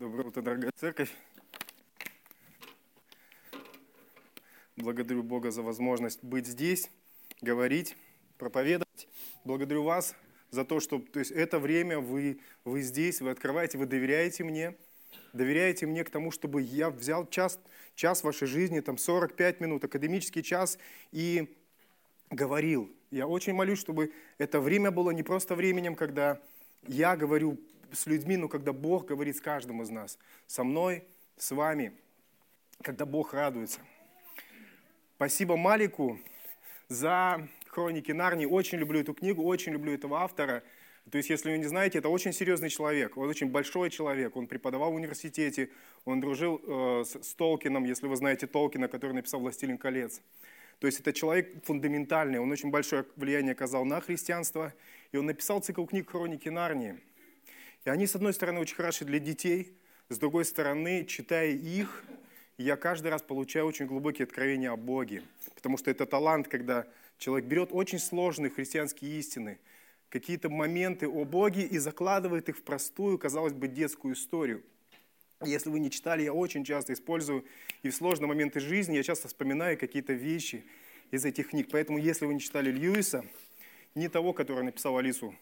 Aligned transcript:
Доброе 0.00 0.28
утро, 0.28 0.40
дорогая 0.40 0.72
церковь. 0.74 1.14
Благодарю 4.74 5.22
Бога 5.22 5.50
за 5.50 5.60
возможность 5.60 6.24
быть 6.24 6.46
здесь, 6.46 6.90
говорить, 7.42 7.94
проповедовать. 8.38 9.08
Благодарю 9.44 9.82
вас 9.82 10.14
за 10.50 10.64
то, 10.64 10.80
что 10.80 11.00
то 11.00 11.18
есть 11.18 11.30
это 11.32 11.58
время 11.58 11.98
вы, 12.00 12.40
вы 12.64 12.80
здесь, 12.80 13.20
вы 13.20 13.28
открываете, 13.28 13.76
вы 13.76 13.84
доверяете 13.84 14.42
мне, 14.42 14.74
доверяете 15.34 15.84
мне 15.84 16.02
к 16.02 16.08
тому, 16.08 16.30
чтобы 16.30 16.62
я 16.62 16.88
взял 16.88 17.28
час, 17.28 17.60
час 17.94 18.24
вашей 18.24 18.48
жизни, 18.48 18.80
там 18.80 18.96
45 18.96 19.60
минут, 19.60 19.84
академический 19.84 20.42
час, 20.42 20.78
и 21.12 21.54
говорил. 22.30 22.90
Я 23.10 23.26
очень 23.26 23.52
молюсь, 23.52 23.80
чтобы 23.80 24.14
это 24.38 24.60
время 24.60 24.90
было 24.90 25.10
не 25.10 25.22
просто 25.22 25.54
временем, 25.54 25.94
когда 25.94 26.40
я 26.86 27.16
говорю 27.16 27.60
с 27.92 28.06
людьми, 28.06 28.36
но 28.36 28.48
когда 28.48 28.72
Бог 28.72 29.06
говорит 29.06 29.36
с 29.36 29.40
каждым 29.40 29.82
из 29.82 29.90
нас, 29.90 30.18
со 30.46 30.64
мной, 30.64 31.04
с 31.36 31.50
вами, 31.50 31.92
когда 32.82 33.06
Бог 33.06 33.34
радуется. 33.34 33.80
Спасибо 35.16 35.56
Малику 35.56 36.18
за 36.88 37.48
«Хроники 37.66 38.12
Нарнии». 38.12 38.46
Очень 38.46 38.78
люблю 38.78 39.00
эту 39.00 39.14
книгу, 39.14 39.42
очень 39.42 39.72
люблю 39.72 39.92
этого 39.92 40.20
автора. 40.20 40.62
То 41.10 41.18
есть, 41.18 41.30
если 41.30 41.50
вы 41.50 41.58
не 41.58 41.64
знаете, 41.64 41.98
это 41.98 42.08
очень 42.08 42.32
серьезный 42.32 42.68
человек, 42.68 43.16
он 43.16 43.28
очень 43.28 43.48
большой 43.48 43.90
человек, 43.90 44.36
он 44.36 44.46
преподавал 44.46 44.92
в 44.92 44.94
университете, 44.94 45.70
он 46.04 46.20
дружил 46.20 46.60
э, 46.62 47.04
с, 47.04 47.22
с 47.22 47.34
Толкином, 47.34 47.84
если 47.84 48.06
вы 48.06 48.16
знаете 48.16 48.46
Толкина, 48.46 48.88
который 48.88 49.12
написал 49.12 49.40
«Властелин 49.40 49.78
колец». 49.78 50.20
То 50.78 50.86
есть 50.86 51.00
это 51.00 51.12
человек 51.12 51.64
фундаментальный, 51.64 52.38
он 52.38 52.50
очень 52.50 52.70
большое 52.70 53.04
влияние 53.16 53.52
оказал 53.52 53.84
на 53.84 54.00
христианство, 54.00 54.72
и 55.12 55.16
он 55.16 55.26
написал 55.26 55.60
цикл 55.60 55.84
книг 55.84 56.10
«Хроники 56.10 56.48
Нарнии». 56.48 56.98
И 57.84 57.90
они, 57.90 58.06
с 58.06 58.14
одной 58.14 58.34
стороны, 58.34 58.60
очень 58.60 58.76
хороши 58.76 59.04
для 59.04 59.18
детей, 59.18 59.72
с 60.10 60.18
другой 60.18 60.44
стороны, 60.44 61.04
читая 61.06 61.50
их, 61.50 62.04
я 62.58 62.76
каждый 62.76 63.08
раз 63.08 63.22
получаю 63.22 63.66
очень 63.66 63.86
глубокие 63.86 64.24
откровения 64.24 64.70
о 64.70 64.76
Боге. 64.76 65.22
Потому 65.54 65.78
что 65.78 65.90
это 65.90 66.04
талант, 66.04 66.48
когда 66.48 66.86
человек 67.16 67.48
берет 67.48 67.70
очень 67.72 67.98
сложные 67.98 68.50
христианские 68.50 69.18
истины, 69.18 69.58
какие-то 70.10 70.50
моменты 70.50 71.08
о 71.08 71.24
Боге 71.24 71.62
и 71.62 71.78
закладывает 71.78 72.48
их 72.48 72.58
в 72.58 72.62
простую, 72.62 73.18
казалось 73.18 73.54
бы, 73.54 73.68
детскую 73.68 74.14
историю. 74.14 74.62
Если 75.42 75.70
вы 75.70 75.80
не 75.80 75.90
читали, 75.90 76.22
я 76.22 76.34
очень 76.34 76.64
часто 76.64 76.92
использую 76.92 77.46
и 77.82 77.88
в 77.88 77.94
сложные 77.94 78.28
моменты 78.28 78.60
жизни, 78.60 78.96
я 78.96 79.02
часто 79.02 79.28
вспоминаю 79.28 79.78
какие-то 79.78 80.12
вещи 80.12 80.64
из 81.10 81.24
этих 81.24 81.50
книг. 81.50 81.68
Поэтому, 81.70 81.96
если 81.96 82.26
вы 82.26 82.34
не 82.34 82.40
читали 82.40 82.70
Льюиса, 82.70 83.24
не 83.94 84.08
того, 84.08 84.34
который 84.34 84.64
написал 84.64 84.98
Алису 84.98 85.34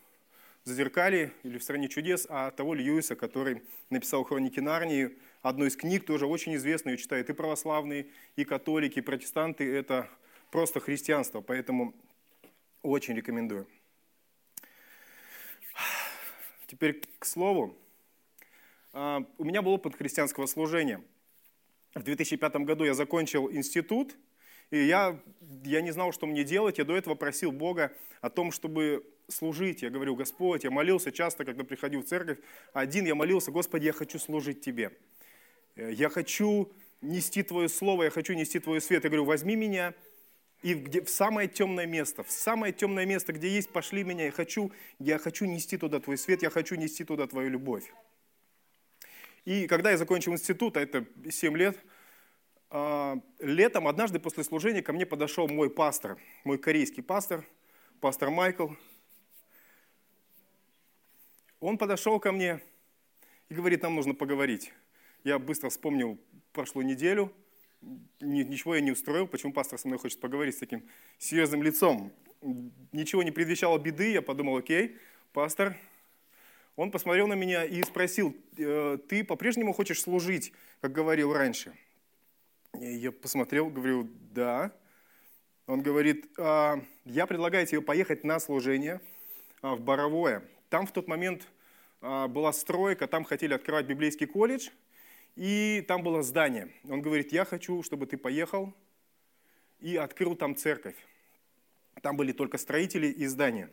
Зазеркали 0.69 1.33
или 1.45 1.57
в 1.57 1.63
«Стране 1.63 1.89
чудес», 1.89 2.27
а 2.29 2.51
того 2.51 2.75
Льюиса, 2.75 3.17
который 3.17 3.63
написал 3.89 4.23
«Хроники 4.25 4.61
Нарнии», 4.61 5.17
одну 5.41 5.65
из 5.65 5.77
книг, 5.77 6.05
тоже 6.05 6.27
очень 6.27 6.55
известную, 6.57 6.99
читают 6.99 7.31
и 7.31 7.33
православные, 7.33 8.09
и 8.37 8.45
католики, 8.45 8.99
и 8.99 9.03
протестанты. 9.03 9.65
Это 9.65 10.11
просто 10.51 10.81
христианство, 10.81 11.41
поэтому 11.41 11.95
очень 12.83 13.15
рекомендую. 13.15 13.67
Теперь 16.67 17.01
к 17.19 17.25
слову. 17.25 17.75
А, 18.93 19.25
у 19.39 19.45
меня 19.45 19.63
был 19.63 19.73
опыт 19.73 19.97
христианского 19.97 20.45
служения. 20.45 21.03
В 21.95 22.03
2005 22.03 22.57
году 22.57 22.85
я 22.85 22.93
закончил 22.93 23.51
институт, 23.51 24.15
и 24.71 24.85
я, 24.85 25.19
я 25.65 25.81
не 25.81 25.93
знал, 25.93 26.13
что 26.13 26.27
мне 26.27 26.45
делать. 26.45 26.77
Я 26.77 26.85
до 26.85 26.95
этого 26.95 27.15
просил 27.15 27.53
Бога 27.53 27.91
о 28.21 28.29
том, 28.29 28.53
чтобы 28.53 29.03
служить. 29.29 29.83
Я 29.83 29.91
говорю, 29.91 30.17
Господь, 30.17 30.65
я 30.65 30.71
молился 30.71 31.13
часто, 31.13 31.45
когда 31.45 31.65
приходил 31.65 32.03
в 32.03 32.07
церковь. 32.07 32.39
Один 32.73 33.05
я 33.07 33.15
молился, 33.15 33.51
Господи, 33.51 33.87
я 33.87 33.93
хочу 33.93 34.19
служить 34.19 34.61
Тебе. 34.61 34.93
Э, 35.77 35.93
я 35.93 36.09
хочу 36.09 36.73
нести 37.01 37.43
Твое 37.43 37.69
Слово, 37.69 38.05
я 38.05 38.11
хочу 38.11 38.35
нести 38.35 38.59
Твой 38.59 38.81
свет. 38.81 39.05
Я 39.05 39.11
говорю, 39.11 39.25
возьми 39.25 39.55
меня 39.55 39.95
и 40.63 40.75
где, 40.75 41.03
в 41.03 41.09
самое 41.09 41.47
темное 41.49 41.87
место, 41.87 42.25
в 42.25 42.31
самое 42.31 42.73
темное 42.73 43.07
место, 43.07 43.33
где 43.33 43.49
есть, 43.49 43.71
пошли 43.71 44.03
меня. 44.03 44.25
Я 44.25 44.33
хочу, 44.33 44.73
я 44.99 45.19
хочу 45.19 45.45
нести 45.45 45.77
туда 45.77 46.01
Твой 46.01 46.19
свет, 46.19 46.43
я 46.43 46.51
хочу 46.51 46.75
нести 46.75 47.05
туда 47.05 47.27
Твою 47.27 47.51
любовь. 47.51 47.93
И 49.45 49.67
когда 49.67 49.91
я 49.91 49.97
закончил 49.97 50.33
институт, 50.33 50.77
а 50.77 50.81
это 50.81 51.07
7 51.31 51.57
лет, 51.57 51.79
а, 52.71 53.17
летом 53.39 53.87
однажды 53.87 54.19
после 54.19 54.45
служения 54.45 54.83
ко 54.83 54.93
мне 54.93 55.07
подошел 55.07 55.49
мой 55.49 55.71
пастор, 55.71 56.19
мой 56.45 56.59
корейский 56.59 57.03
пастор, 57.03 57.47
пастор 58.01 58.31
Майкл, 58.31 58.69
он 61.61 61.79
подошел 61.79 62.21
ко 62.21 62.33
мне 62.33 62.61
и 63.49 63.55
говорит, 63.55 63.83
нам 63.83 63.95
нужно 63.95 64.15
поговорить. 64.15 64.73
Я 65.25 65.39
быстро 65.39 65.71
вспомнил 65.71 66.19
прошлую 66.53 66.87
неделю, 66.87 67.33
ничего 68.21 68.75
я 68.75 68.81
не 68.81 68.93
устроил, 68.93 69.27
почему 69.27 69.53
пастор 69.53 69.79
со 69.79 69.89
мной 69.89 69.99
хочет 69.99 70.21
поговорить 70.21 70.57
с 70.57 70.59
таким 70.59 70.89
серьезным 71.19 71.63
лицом. 71.63 72.13
Ничего 72.93 73.23
не 73.23 73.31
предвещало 73.31 73.79
беды, 73.79 74.13
я 74.13 74.23
подумал, 74.23 74.57
окей, 74.57 74.97
пастор. 75.33 75.77
Он 76.77 76.93
посмотрел 76.93 77.27
на 77.27 77.35
меня 77.35 77.65
и 77.65 77.83
спросил, 77.83 78.37
«Э, 78.57 78.99
ты 79.09 79.25
по-прежнему 79.25 79.73
хочешь 79.73 80.01
служить, 80.01 80.53
как 80.81 80.93
говорил 80.93 81.33
раньше? 81.33 81.75
Я 82.75 83.11
посмотрел, 83.11 83.69
говорю, 83.69 84.09
да. 84.33 84.73
Он 85.67 85.83
говорит, 85.83 86.31
«А, 86.39 86.81
я 87.05 87.27
предлагаю 87.27 87.67
тебе 87.67 87.81
поехать 87.81 88.23
на 88.23 88.39
служение 88.39 89.01
а, 89.61 89.75
в 89.75 89.81
Боровое. 89.81 90.45
Там 90.69 90.87
в 90.87 90.93
тот 90.93 91.09
момент 91.09 91.49
а, 92.01 92.29
была 92.29 92.53
стройка, 92.53 93.07
там 93.07 93.25
хотели 93.25 93.55
открывать 93.55 93.87
библейский 93.87 94.27
колледж, 94.27 94.69
и 95.37 95.85
там 95.89 96.03
было 96.03 96.23
здание. 96.23 96.73
Он 96.89 97.01
говорит, 97.01 97.33
я 97.33 97.45
хочу, 97.45 97.83
чтобы 97.83 98.07
ты 98.07 98.17
поехал 98.17 98.75
и 99.81 99.97
открыл 99.97 100.37
там 100.37 100.57
церковь. 100.57 100.97
Там 102.03 102.17
были 102.17 102.33
только 102.33 102.59
строители 102.59 103.07
и 103.07 103.27
здания. 103.27 103.71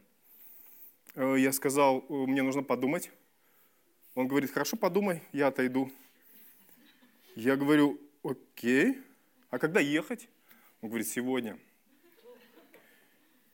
Э, 1.16 1.36
я 1.38 1.52
сказал, 1.52 2.06
мне 2.10 2.42
нужно 2.42 2.64
подумать. 2.64 3.12
Он 4.16 4.28
говорит, 4.28 4.52
хорошо, 4.52 4.78
подумай, 4.78 5.22
я 5.34 5.48
отойду. 5.48 5.92
Я 7.36 7.58
говорю, 7.58 8.00
окей, 8.24 9.02
а 9.50 9.60
когда 9.60 9.80
ехать? 9.80 10.30
Он 10.82 10.90
говорит, 10.90 11.08
сегодня. 11.08 11.60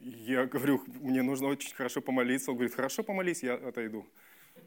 Я 0.04 0.46
говорю, 0.48 0.82
мне 1.02 1.22
нужно 1.22 1.48
очень 1.48 1.76
хорошо 1.76 2.02
помолиться. 2.02 2.52
Он 2.52 2.58
говорит, 2.58 2.74
хорошо 2.74 3.04
помолись, 3.04 3.44
я 3.44 3.54
отойду. 3.54 4.08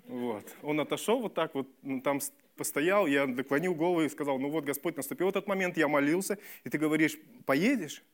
Вот. 0.07 0.47
Он 0.63 0.79
отошел 0.81 1.21
вот 1.21 1.35
так 1.35 1.55
вот, 1.55 1.69
ну, 1.83 2.01
там 2.01 2.21
постоял, 2.57 3.07
я 3.07 3.27
наклонил 3.27 3.75
голову 3.75 4.03
и 4.03 4.09
сказал, 4.09 4.39
ну 4.39 4.49
вот, 4.49 4.65
Господь, 4.65 4.97
наступил 4.97 5.29
этот 5.29 5.49
момент, 5.49 5.77
я 5.77 5.89
молился, 5.89 6.39
и 6.63 6.69
ты 6.71 6.79
говоришь, 6.79 7.19
поедешь? 7.47 8.05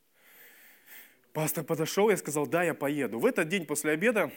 Пастор 1.34 1.62
подошел, 1.62 2.08
я 2.08 2.16
сказал, 2.16 2.46
да, 2.46 2.62
я 2.62 2.74
поеду. 2.74 3.18
В 3.18 3.26
этот 3.26 3.48
день 3.48 3.66
после 3.66 3.92
обеда, 3.92 4.32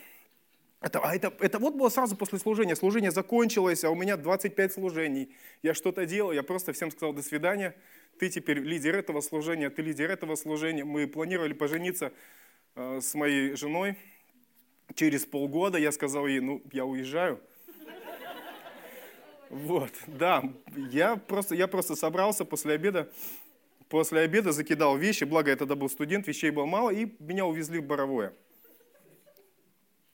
это, 0.82 1.00
а 1.00 1.16
это, 1.16 1.34
это 1.40 1.60
вот 1.60 1.76
было 1.76 1.88
сразу 1.90 2.18
после 2.18 2.38
служения, 2.38 2.76
служение 2.76 3.12
закончилось, 3.12 3.86
а 3.86 3.90
у 3.90 3.96
меня 3.96 4.18
25 4.18 4.74
служений. 4.74 5.34
Я 5.62 5.74
что-то 5.74 6.06
делал, 6.06 6.34
я 6.34 6.44
просто 6.44 6.74
всем 6.74 6.92
сказал, 6.92 7.14
до 7.14 7.24
свидания, 7.24 7.76
ты 8.20 8.30
теперь 8.30 8.60
лидер 8.60 8.96
этого 8.96 9.22
служения, 9.22 9.70
ты 9.70 9.82
лидер 9.82 10.12
этого 10.12 10.36
служения. 10.36 10.84
Мы 10.84 11.08
планировали 11.08 11.54
пожениться 11.54 12.12
с 12.76 13.14
моей 13.14 13.56
женой. 13.56 13.98
Через 14.96 15.26
полгода 15.26 15.78
я 15.78 15.92
сказал 15.92 16.28
ей, 16.28 16.40
ну, 16.40 16.62
я 16.72 16.86
уезжаю. 16.86 17.40
Вот, 19.50 19.92
да, 20.08 20.44
я 20.90 21.16
просто, 21.16 21.54
я 21.54 21.68
просто 21.68 21.96
собрался 21.96 22.44
после 22.44 22.74
обеда, 22.74 23.12
после 23.88 24.22
обеда 24.22 24.52
закидал 24.52 24.98
вещи, 24.98 25.26
благо 25.26 25.52
я 25.52 25.56
тогда 25.56 25.76
был 25.76 25.90
студент, 25.90 26.28
вещей 26.28 26.50
было 26.50 26.66
мало, 26.66 26.90
и 26.90 27.16
меня 27.20 27.46
увезли 27.46 27.78
в 27.78 27.86
Боровое. 27.86 28.34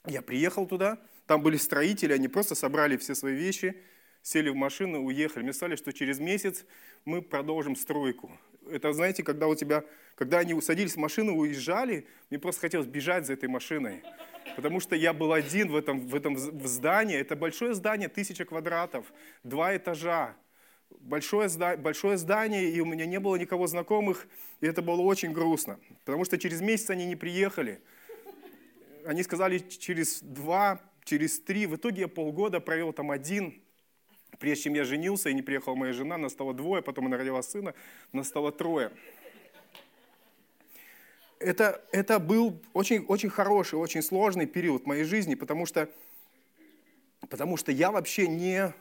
Я 0.06 0.22
приехал 0.22 0.68
туда, 0.68 1.00
там 1.26 1.41
были 1.41 1.56
строители, 1.56 2.12
они 2.12 2.28
просто 2.28 2.53
собрали 2.53 2.97
все 2.97 3.16
свои 3.16 3.34
вещи, 3.34 3.81
сели 4.22 4.50
в 4.50 4.56
машину, 4.56 5.06
уехали. 5.06 5.44
Мне 5.44 5.53
сказали, 5.53 5.78
что 5.78 5.94
через 5.94 6.20
месяц 6.20 6.66
мы 7.05 7.22
продолжим 7.22 7.78
стройку. 7.78 8.38
Это, 8.71 8.93
знаете, 8.93 9.23
когда 9.23 9.47
у 9.47 9.55
тебя, 9.55 9.83
когда 10.16 10.39
они 10.39 10.59
садились 10.61 10.93
в 10.93 10.97
машину, 10.97 11.35
уезжали, 11.35 12.07
мне 12.29 12.39
просто 12.39 12.61
хотелось 12.61 12.87
бежать 12.87 13.25
за 13.25 13.33
этой 13.33 13.49
машиной. 13.49 14.03
Потому 14.55 14.79
что 14.79 14.95
я 14.95 15.13
был 15.13 15.33
один 15.33 15.69
в 15.69 15.75
этом, 15.75 16.07
в 16.07 16.16
этом 16.16 16.35
в 16.35 16.67
здании. 16.67 17.17
Это 17.17 17.35
большое 17.35 17.73
здание, 17.73 18.09
тысяча 18.09 18.45
квадратов, 18.45 19.05
два 19.43 19.75
этажа. 19.75 20.35
Большое, 20.89 21.49
большое 21.77 22.17
здание, 22.17 22.69
и 22.69 22.79
у 22.79 22.85
меня 22.85 23.05
не 23.05 23.19
было 23.19 23.35
никого 23.35 23.67
знакомых, 23.67 24.27
и 24.59 24.66
это 24.66 24.81
было 24.81 25.01
очень 25.01 25.31
грустно. 25.31 25.79
Потому 26.03 26.25
что 26.25 26.37
через 26.37 26.61
месяц 26.61 26.89
они 26.89 27.05
не 27.05 27.16
приехали. 27.16 27.79
Они 29.05 29.23
сказали 29.23 29.59
через 29.59 30.21
два, 30.21 30.81
через 31.03 31.39
три. 31.39 31.67
В 31.67 31.75
итоге 31.75 32.01
я 32.01 32.07
полгода 32.07 32.59
провел 32.59 32.91
там 32.91 33.11
один, 33.11 33.61
Прежде 34.37 34.66
чем 34.66 34.73
я 34.73 34.84
женился 34.85 35.29
и 35.29 35.34
не 35.34 35.41
приехала 35.41 35.76
моя 35.76 35.93
жена, 35.93 36.17
нас 36.17 36.34
стало 36.34 36.53
двое, 36.53 36.81
потом 36.81 37.08
она 37.08 37.17
родила 37.17 37.41
сына, 37.41 37.73
нас 38.14 38.28
стало 38.28 38.52
трое. 38.52 38.91
Это, 41.40 41.84
это 41.91 42.20
был 42.20 42.61
очень, 42.73 43.05
очень 43.05 43.29
хороший, 43.29 43.76
очень 43.76 44.02
сложный 44.02 44.46
период 44.46 44.85
моей 44.85 45.03
жизни, 45.03 45.35
потому 45.35 45.66
что, 45.66 45.90
потому 47.29 47.58
что 47.58 47.72
я 47.72 47.91
вообще 47.91 48.28
не, 48.28 48.73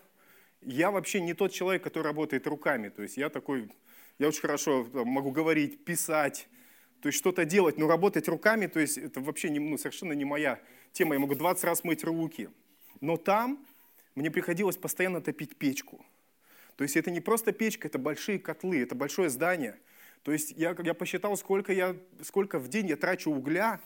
я 0.63 0.91
вообще 0.91 1.21
не 1.21 1.35
тот 1.35 1.53
человек, 1.53 1.83
который 1.83 2.05
работает 2.05 2.47
руками. 2.47 2.89
То 2.89 3.03
есть 3.03 3.17
я 3.17 3.29
такой, 3.29 3.71
я 4.19 4.29
очень 4.29 4.41
хорошо 4.41 4.87
могу 4.93 5.31
говорить, 5.31 5.85
писать, 5.85 6.49
то 7.01 7.09
есть 7.09 7.19
что-то 7.19 7.45
делать, 7.45 7.79
но 7.79 7.87
работать 7.87 8.27
руками, 8.29 8.67
то 8.67 8.81
есть 8.81 8.99
это 8.99 9.21
вообще 9.21 9.51
не, 9.51 9.61
ну, 9.61 9.79
совершенно 9.79 10.13
не 10.13 10.25
моя 10.25 10.61
тема. 10.93 11.15
Я 11.15 11.21
могу 11.21 11.35
20 11.35 11.65
раз 11.65 11.85
мыть 11.85 12.03
руки. 12.03 12.49
Но 13.01 13.17
там 13.17 13.65
мне 14.19 14.31
приходилось 14.31 14.77
постоянно 14.77 15.21
топить 15.21 15.57
печку. 15.57 16.05
То 16.77 16.83
есть 16.83 16.97
это 16.97 17.11
не 17.11 17.21
просто 17.21 17.53
печка, 17.53 17.89
это 17.89 17.99
большие 17.99 18.39
котлы, 18.39 18.83
это 18.83 18.95
большое 18.95 19.31
здание. 19.31 19.79
То 20.23 20.33
есть 20.33 20.53
я, 20.57 20.77
я 20.83 20.95
посчитал, 20.95 21.37
сколько, 21.37 21.73
я, 21.73 21.97
сколько 22.23 22.59
в 22.59 22.69
день 22.69 22.89
я 22.89 22.97
трачу 22.97 23.31
угля, 23.31 23.81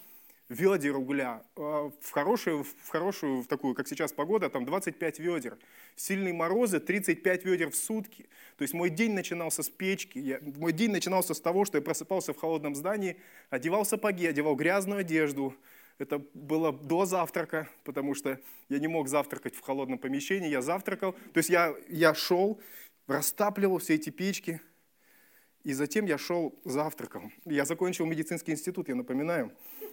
ведер 0.48 0.96
угля. 0.96 1.42
А, 1.56 1.90
в 2.00 2.10
хорошую, 2.10 2.64
в 2.64 2.88
хорошую, 2.88 3.42
в 3.42 3.46
такую, 3.46 3.74
как 3.74 3.88
сейчас 3.88 4.12
погода, 4.12 4.48
там 4.48 4.64
25 4.64 5.18
ведер. 5.18 5.58
Сильные 5.96 6.32
морозы 6.32 6.80
35 6.80 7.44
ведер 7.44 7.70
в 7.70 7.76
сутки. 7.76 8.28
То 8.56 8.62
есть 8.62 8.74
мой 8.74 8.90
день 8.90 9.12
начинался 9.12 9.62
с 9.62 9.68
печки. 9.68 10.18
Я, 10.18 10.40
мой 10.42 10.72
день 10.72 10.90
начинался 10.90 11.34
с 11.34 11.40
того, 11.40 11.64
что 11.64 11.78
я 11.78 11.82
просыпался 11.82 12.32
в 12.32 12.38
холодном 12.38 12.74
здании, 12.74 13.16
одевал 13.50 13.84
сапоги, 13.84 14.26
одевал 14.26 14.56
грязную 14.56 15.00
одежду. 15.00 15.54
Это 16.02 16.18
было 16.34 16.72
до 16.72 17.06
завтрака, 17.06 17.68
потому 17.84 18.16
что 18.16 18.40
я 18.68 18.80
не 18.80 18.88
мог 18.88 19.06
завтракать 19.06 19.54
в 19.54 19.60
холодном 19.60 19.98
помещении. 19.98 20.50
Я 20.50 20.60
завтракал. 20.60 21.12
То 21.12 21.38
есть 21.38 21.48
я, 21.48 21.76
я 21.88 22.12
шел, 22.12 22.60
растапливал 23.06 23.78
все 23.78 23.94
эти 23.94 24.10
печки, 24.10 24.60
и 25.62 25.72
затем 25.72 26.06
я 26.06 26.18
шел 26.18 26.58
завтраком. 26.64 27.32
Я 27.44 27.64
закончил 27.64 28.04
медицинский 28.04 28.50
институт, 28.50 28.88
я 28.88 28.96
напоминаю 28.96 29.52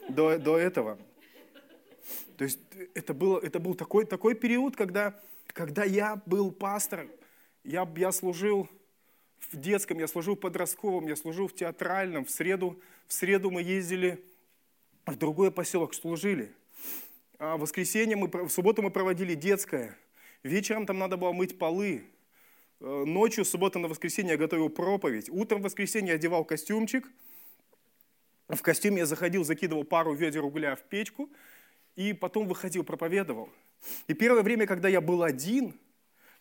до, 0.09 0.39
до 0.39 0.57
этого. 0.57 0.97
То 2.37 2.43
есть 2.43 2.59
это, 2.95 3.13
было, 3.13 3.39
это 3.39 3.59
был 3.59 3.75
такой, 3.75 4.05
такой 4.05 4.33
период, 4.33 4.75
когда, 4.75 5.13
когда 5.45 5.83
я 5.83 6.19
был 6.25 6.51
пастором, 6.51 7.11
я, 7.63 7.87
я 7.97 8.11
служил 8.11 8.67
в 9.51 9.57
детском, 9.57 9.99
я 9.99 10.07
служил 10.07 10.35
в 10.35 10.39
подростковом, 10.39 11.07
я 11.07 11.15
служил 11.15 11.47
в 11.47 11.53
театральном. 11.53 12.25
В 12.25 12.31
среду, 12.31 12.81
в 13.07 13.13
среду 13.13 13.51
мы 13.51 13.61
ездили 13.61 14.25
в 15.09 15.17
другой 15.17 15.51
поселок, 15.51 15.93
служили. 15.93 16.51
А 17.37 17.57
в 17.57 17.61
воскресенье, 17.61 18.15
мы, 18.15 18.27
в 18.27 18.49
субботу 18.49 18.81
мы 18.81 18.91
проводили 18.91 19.33
детское. 19.33 19.97
Вечером 20.43 20.85
там 20.85 20.97
надо 20.97 21.17
было 21.17 21.31
мыть 21.31 21.57
полы. 21.57 22.03
Э, 22.79 23.03
ночью, 23.05 23.45
суббота 23.45 23.79
на 23.79 23.87
воскресенье 23.87 24.31
я 24.31 24.37
готовил 24.37 24.69
проповедь. 24.69 25.29
Утром 25.29 25.61
в 25.61 25.63
воскресенье 25.63 26.09
я 26.09 26.15
одевал 26.15 26.45
костюмчик– 26.45 27.07
в 28.49 28.63
костюме 28.63 28.99
я 28.99 29.05
заходил, 29.05 29.43
закидывал 29.43 29.83
пару 29.83 30.13
ведер 30.13 30.43
угля 30.43 30.75
в 30.75 30.81
печку, 30.81 31.29
и 31.95 32.13
потом 32.13 32.47
выходил, 32.47 32.83
проповедовал. 32.83 33.49
И 34.07 34.13
первое 34.13 34.41
время, 34.41 34.65
когда 34.65 34.89
я 34.89 35.01
был 35.01 35.21
один, 35.21 35.75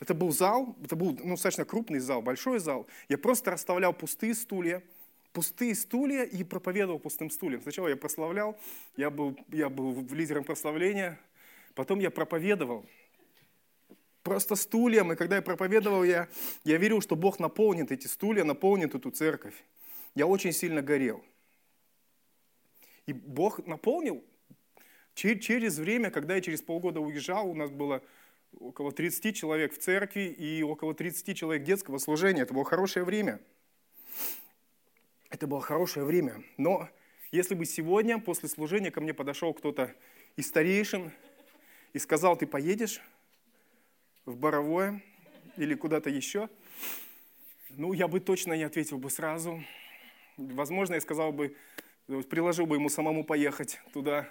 это 0.00 0.14
был 0.14 0.32
зал, 0.32 0.74
это 0.82 0.96
был 0.96 1.18
ну, 1.22 1.32
достаточно 1.32 1.66
крупный 1.66 1.98
зал, 1.98 2.22
большой 2.22 2.60
зал, 2.60 2.86
я 3.08 3.18
просто 3.18 3.50
расставлял 3.50 3.92
пустые 3.92 4.34
стулья, 4.34 4.82
пустые 5.32 5.74
стулья 5.74 6.24
и 6.24 6.44
проповедовал 6.44 6.98
пустым 6.98 7.30
стульям. 7.30 7.62
Сначала 7.62 7.88
я 7.88 7.96
прославлял, 7.96 8.58
я 8.96 9.10
был, 9.10 9.36
я 9.48 9.68
был 9.68 10.06
лидером 10.10 10.44
прославления, 10.44 11.18
потом 11.74 11.98
я 11.98 12.10
проповедовал 12.10 12.86
просто 14.28 14.56
стульям, 14.56 15.12
и 15.12 15.16
когда 15.16 15.36
я 15.36 15.42
проповедовал, 15.42 16.04
я, 16.04 16.28
я 16.64 16.76
верил, 16.76 17.00
что 17.00 17.16
Бог 17.16 17.38
наполнит 17.38 17.90
эти 17.90 18.06
стулья, 18.06 18.44
наполнит 18.44 18.94
эту 18.94 19.10
церковь. 19.10 19.54
Я 20.14 20.26
очень 20.26 20.52
сильно 20.52 20.82
горел. 20.82 21.24
И 23.06 23.12
Бог 23.12 23.66
наполнил. 23.66 24.22
Через 25.14 25.78
время, 25.78 26.10
когда 26.10 26.34
я 26.34 26.40
через 26.40 26.62
полгода 26.62 27.00
уезжал, 27.00 27.48
у 27.48 27.54
нас 27.54 27.70
было 27.70 28.02
около 28.60 28.92
30 28.92 29.34
человек 29.34 29.72
в 29.72 29.78
церкви 29.78 30.28
и 30.28 30.62
около 30.62 30.94
30 30.94 31.36
человек 31.36 31.64
детского 31.64 31.98
служения. 31.98 32.42
Это 32.42 32.54
было 32.54 32.64
хорошее 32.64 33.04
время. 33.04 33.40
Это 35.38 35.46
было 35.46 35.60
хорошее 35.60 36.04
время. 36.04 36.42
Но 36.56 36.88
если 37.30 37.54
бы 37.54 37.64
сегодня 37.64 38.18
после 38.18 38.48
служения 38.48 38.90
ко 38.90 39.00
мне 39.00 39.14
подошел 39.14 39.54
кто-то 39.54 39.94
из 40.34 40.48
старейшин 40.48 41.12
и 41.92 42.00
сказал, 42.00 42.36
ты 42.36 42.44
поедешь 42.44 43.00
в 44.24 44.36
Боровое 44.36 45.00
или 45.56 45.76
куда-то 45.76 46.10
еще, 46.10 46.48
ну, 47.70 47.92
я 47.92 48.08
бы 48.08 48.18
точно 48.18 48.54
не 48.54 48.64
ответил 48.64 48.98
бы 48.98 49.10
сразу. 49.10 49.62
Возможно, 50.36 50.94
я 50.94 51.00
сказал 51.00 51.30
бы, 51.30 51.54
приложил 52.28 52.66
бы 52.66 52.74
ему 52.74 52.88
самому 52.88 53.22
поехать 53.22 53.78
туда, 53.92 54.28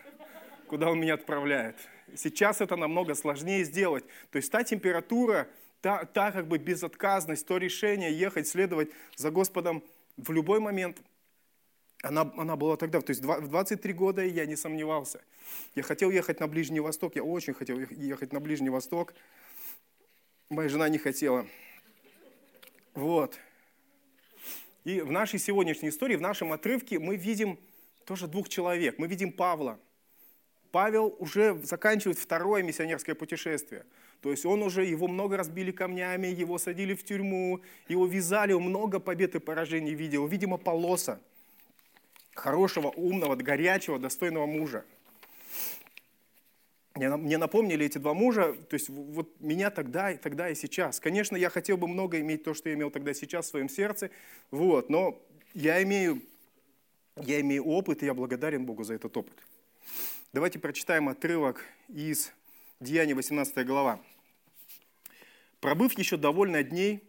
куда 0.67 0.91
он 0.91 0.99
меня 0.99 1.13
отправляет. 1.13 1.77
Сейчас 2.17 2.59
это 2.59 2.75
намного 2.75 3.15
сложнее 3.15 3.63
сделать. 3.63 4.03
То 4.29 4.39
есть 4.39 4.51
та 4.51 4.65
температура, 4.65 5.47
та, 5.79 6.03
та 6.03 6.33
как 6.33 6.49
бы 6.49 6.57
безотказность, 6.57 7.47
то 7.47 7.55
решение 7.55 8.11
ехать, 8.11 8.49
следовать 8.49 8.89
за 9.15 9.31
Господом 9.31 9.81
в 10.17 10.31
любой 10.31 10.59
момент, 10.59 11.01
она, 12.03 12.31
она 12.37 12.55
была 12.55 12.77
тогда. 12.77 13.01
То 13.01 13.11
есть 13.11 13.23
в 13.23 13.47
23 13.47 13.93
года 13.93 14.23
я 14.23 14.45
не 14.45 14.55
сомневался. 14.55 15.21
Я 15.75 15.83
хотел 15.83 16.11
ехать 16.11 16.39
на 16.39 16.47
Ближний 16.47 16.79
Восток, 16.79 17.15
я 17.15 17.23
очень 17.23 17.53
хотел 17.53 17.79
ехать 17.79 18.33
на 18.33 18.39
Ближний 18.39 18.69
Восток. 18.69 19.13
Моя 20.49 20.69
жена 20.69 20.89
не 20.89 20.97
хотела. 20.97 21.47
Вот. 22.93 23.37
И 24.83 25.01
в 25.01 25.11
нашей 25.11 25.39
сегодняшней 25.39 25.89
истории, 25.89 26.15
в 26.15 26.21
нашем 26.21 26.53
отрывке 26.53 26.99
мы 26.99 27.15
видим 27.15 27.59
тоже 28.05 28.27
двух 28.27 28.47
человек. 28.47 28.97
Мы 28.97 29.07
видим 29.07 29.33
Павла. 29.33 29.79
Павел 30.71 31.15
уже 31.19 31.59
заканчивает 31.63 32.17
второе 32.17 32.63
миссионерское 32.63 33.15
путешествие. 33.15 33.85
То 34.21 34.31
есть 34.31 34.45
он 34.45 34.63
уже, 34.63 34.83
его 34.83 35.07
много 35.07 35.37
разбили 35.37 35.71
камнями, 35.71 36.27
его 36.27 36.57
садили 36.57 36.95
в 36.95 37.03
тюрьму, 37.03 37.61
его 37.87 38.07
вязали, 38.07 38.53
он 38.53 38.63
много 38.63 38.99
побед 38.99 39.35
и 39.35 39.39
поражений 39.39 39.93
видел. 39.93 40.25
Видимо, 40.27 40.57
Полоса, 40.57 41.19
хорошего, 42.33 42.87
умного, 42.89 43.35
горячего, 43.35 43.99
достойного 43.99 44.45
мужа. 44.45 44.83
Мне 46.95 47.37
напомнили 47.37 47.85
эти 47.85 47.99
два 47.99 48.15
мужа, 48.15 48.53
то 48.53 48.73
есть 48.73 48.89
вот 48.89 49.29
меня 49.39 49.69
тогда, 49.69 50.15
тогда 50.15 50.49
и 50.49 50.55
сейчас. 50.55 50.99
Конечно, 50.99 51.35
я 51.35 51.51
хотел 51.51 51.77
бы 51.77 51.87
много 51.87 52.19
иметь 52.21 52.43
то, 52.43 52.55
что 52.55 52.69
я 52.69 52.75
имел 52.75 52.89
тогда 52.89 53.13
сейчас 53.13 53.45
в 53.45 53.49
своем 53.49 53.69
сердце, 53.69 54.09
вот, 54.49 54.89
но 54.89 55.21
я 55.53 55.83
имею, 55.83 56.23
я 57.17 57.39
имею 57.41 57.65
опыт, 57.65 58.01
и 58.01 58.07
я 58.07 58.15
благодарен 58.15 58.65
Богу 58.65 58.83
за 58.83 58.95
этот 58.95 59.15
опыт. 59.15 59.35
Давайте 60.33 60.57
прочитаем 60.57 61.07
отрывок 61.07 61.63
из 61.87 62.31
Деяния 62.79 63.15
18 63.15 63.65
глава. 63.65 64.01
«Пробыв 65.59 65.97
еще 65.97 66.17
довольно 66.17 66.63
дней, 66.63 67.03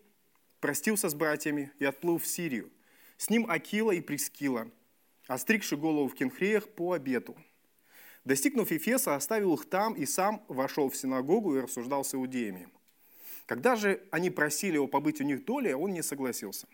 простился 0.61 1.09
с 1.09 1.15
братьями 1.15 1.71
и 1.79 1.85
отплыл 1.85 2.19
в 2.19 2.27
Сирию. 2.27 2.71
С 3.17 3.31
ним 3.31 3.51
Акила 3.51 3.93
и 3.93 4.01
Прискила, 4.01 4.71
остригши 5.27 5.77
голову 5.77 6.09
в 6.09 6.15
Кенхреях 6.15 6.69
по 6.69 6.93
обету– 6.93 7.37
Достигнув 8.29 8.71
Ефеса, 8.71 9.15
оставил 9.15 9.55
их 9.55 9.65
там 9.71 9.95
и 9.95 10.05
сам 10.05 10.45
вошел 10.49 10.91
в 10.91 10.97
синагогу 10.97 11.57
и 11.57 11.61
рассуждал 11.61 12.05
с 12.05 12.15
иудеями. 12.15 12.69
Когда 13.47 13.75
же 13.75 14.03
они 14.11 14.29
просили 14.29 14.75
его 14.75 14.87
побыть 14.87 15.23
у 15.23 15.25
них 15.25 15.47
доли, 15.47 15.73
он 15.73 15.95
не 15.95 16.03
согласился. 16.03 16.67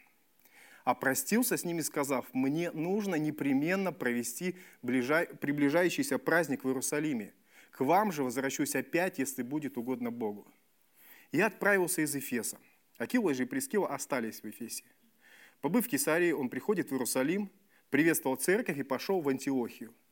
А 0.82 0.96
простился 0.96 1.56
с 1.56 1.64
ними, 1.64 1.80
сказав, 1.82 2.26
мне 2.32 2.72
нужно 2.72 3.14
непременно 3.14 3.92
провести 3.92 4.56
ближай... 4.82 5.26
приближающийся 5.26 6.18
праздник 6.18 6.64
в 6.64 6.68
Иерусалиме. 6.68 7.32
К 7.74 7.80
вам 7.80 8.12
же 8.12 8.22
возвращусь 8.22 8.74
опять, 8.74 9.18
если 9.18 9.42
будет 9.42 9.76
угодно 9.76 10.10
Богу. 10.10 10.46
И 11.32 11.40
отправился 11.40 12.02
из 12.02 12.14
Ефеса. 12.14 12.58
Акила 12.96 13.34
же 13.34 13.42
и 13.42 13.46
Прескила 13.46 13.88
остались 13.88 14.40
в 14.40 14.46
Ефесе. 14.46 14.84
Побыв 15.60 15.86
в 15.86 15.88
Кесарии, 15.88 16.32
он 16.32 16.48
приходит 16.48 16.88
в 16.88 16.92
Иерусалим, 16.92 17.50
приветствовал 17.90 18.36
церковь 18.36 18.78
и 18.78 18.82
пошел 18.82 19.20
в 19.20 19.28
Антиохию– 19.28 19.92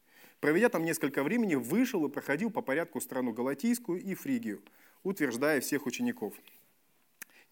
Проведя 0.42 0.68
там 0.68 0.84
несколько 0.84 1.22
времени, 1.22 1.54
вышел 1.54 2.04
и 2.04 2.10
проходил 2.10 2.50
по 2.50 2.62
порядку 2.62 3.00
страну 3.00 3.32
Галатийскую 3.32 4.02
и 4.02 4.12
Фригию, 4.14 4.60
утверждая 5.04 5.60
всех 5.60 5.86
учеников. 5.86 6.34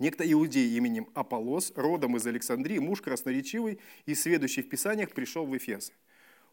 Некто 0.00 0.28
иудей 0.28 0.76
именем 0.76 1.08
Аполос, 1.14 1.72
родом 1.76 2.16
из 2.16 2.26
Александрии, 2.26 2.78
муж 2.78 3.00
красноречивый 3.00 3.78
и 4.06 4.16
сведущий 4.16 4.64
в 4.64 4.68
Писаниях, 4.68 5.12
пришел 5.12 5.46
в 5.46 5.56
Эфес. 5.56 5.92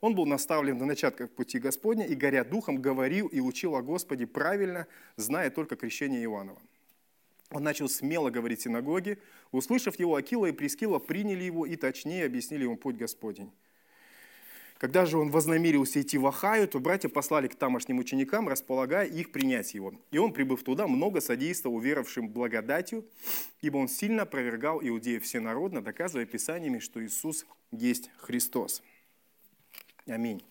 Он 0.01 0.13
был 0.13 0.25
наставлен 0.25 0.77
на 0.77 0.85
начатках 0.85 1.31
пути 1.31 1.59
Господня 1.59 2.05
и, 2.05 2.15
горя 2.15 2.43
духом, 2.43 2.81
говорил 2.81 3.27
и 3.27 3.39
учил 3.39 3.75
о 3.75 3.81
Господе 3.81 4.27
правильно, 4.27 4.87
зная 5.15 5.49
только 5.49 5.75
крещение 5.75 6.23
Иоаннова. 6.23 6.61
Он 7.49 7.63
начал 7.63 7.87
смело 7.89 8.29
говорить 8.29 8.61
синагоге. 8.61 9.19
Услышав 9.51 9.97
его, 9.97 10.15
Акила 10.15 10.47
и 10.47 10.51
Прескила 10.51 10.99
приняли 10.99 11.43
его 11.43 11.65
и 11.65 11.75
точнее 11.75 12.25
объяснили 12.25 12.63
ему 12.63 12.77
путь 12.77 12.97
Господень. 12.97 13.51
Когда 14.77 15.07
же 15.07 15.17
он 15.17 15.31
вознамерился 15.31 16.01
идти 16.01 16.19
в 16.19 16.27
Ахаю, 16.27 16.67
то 16.67 16.79
братья 16.79 17.09
послали 17.09 17.47
к 17.47 17.55
тамошним 17.55 17.97
ученикам, 17.97 18.47
располагая 18.47 19.07
их 19.07 19.31
принять 19.31 19.73
его. 19.73 19.93
И 20.11 20.19
он, 20.19 20.33
прибыв 20.33 20.61
туда, 20.61 20.87
много 20.87 21.19
содействовал 21.19 21.77
уверовавшим 21.77 22.29
благодатью, 22.29 23.03
ибо 23.61 23.77
он 23.77 23.87
сильно 23.87 24.23
опровергал 24.23 24.79
иудеев 24.83 25.23
всенародно, 25.23 25.81
доказывая 25.81 26.27
Писаниями, 26.27 26.77
что 26.77 27.03
Иисус 27.03 27.47
есть 27.71 28.11
Христос. 28.17 28.83
Аминь. 30.07 30.41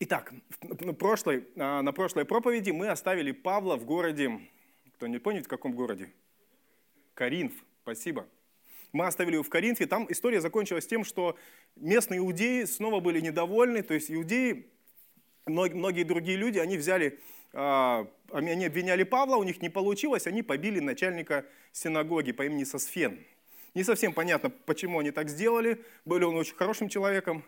Итак, 0.00 0.32
на 0.62 0.92
прошлой, 0.92 1.46
а, 1.56 1.80
на 1.80 1.92
прошлой 1.92 2.24
проповеди 2.24 2.72
мы 2.72 2.88
оставили 2.88 3.30
Павла 3.30 3.76
в 3.76 3.84
городе 3.84 4.40
Кто 4.96 5.06
не 5.06 5.18
помнит, 5.18 5.44
в 5.44 5.48
каком 5.48 5.72
городе? 5.72 6.10
Каринф, 7.14 7.52
спасибо. 7.82 8.26
Мы 8.92 9.06
оставили 9.06 9.34
его 9.34 9.44
в 9.44 9.48
Коринфе, 9.48 9.86
там 9.86 10.06
история 10.08 10.40
закончилась 10.40 10.88
тем, 10.88 11.04
что 11.04 11.36
местные 11.76 12.18
иудеи 12.18 12.64
снова 12.64 12.98
были 12.98 13.20
недовольны, 13.20 13.82
то 13.82 13.94
есть 13.94 14.10
иудеи, 14.10 14.66
многие 15.46 16.02
другие 16.02 16.36
люди, 16.36 16.58
они 16.58 16.76
взяли, 16.76 17.20
а, 17.52 18.08
они 18.32 18.64
обвиняли 18.64 19.04
Павла, 19.04 19.36
у 19.36 19.44
них 19.44 19.62
не 19.62 19.68
получилось, 19.68 20.26
они 20.26 20.42
побили 20.42 20.80
начальника 20.80 21.46
синагоги 21.70 22.32
по 22.32 22.44
имени 22.44 22.64
Сосфен. 22.64 23.24
Не 23.74 23.84
совсем 23.84 24.12
понятно, 24.12 24.50
почему 24.50 24.98
они 24.98 25.10
так 25.12 25.28
сделали, 25.28 25.84
был 26.04 26.28
он 26.28 26.36
очень 26.36 26.56
хорошим 26.56 26.88
человеком, 26.88 27.44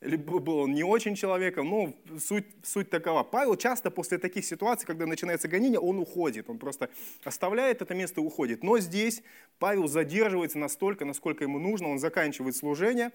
либо 0.00 0.40
был 0.40 0.58
он 0.58 0.72
не 0.72 0.82
очень 0.82 1.14
человеком, 1.14 1.68
но 1.68 1.94
суть, 2.18 2.46
суть 2.64 2.90
такова. 2.90 3.22
Павел 3.22 3.56
часто 3.56 3.90
после 3.90 4.18
таких 4.18 4.44
ситуаций, 4.44 4.86
когда 4.86 5.06
начинается 5.06 5.48
гонение, 5.48 5.78
он 5.78 5.98
уходит, 5.98 6.50
он 6.50 6.58
просто 6.58 6.90
оставляет 7.22 7.82
это 7.82 7.94
место 7.94 8.20
и 8.20 8.24
уходит. 8.24 8.64
Но 8.64 8.78
здесь 8.78 9.22
Павел 9.58 9.86
задерживается 9.86 10.58
настолько, 10.58 11.04
насколько 11.04 11.44
ему 11.44 11.58
нужно, 11.58 11.88
он 11.88 11.98
заканчивает 11.98 12.56
служение, 12.56 13.12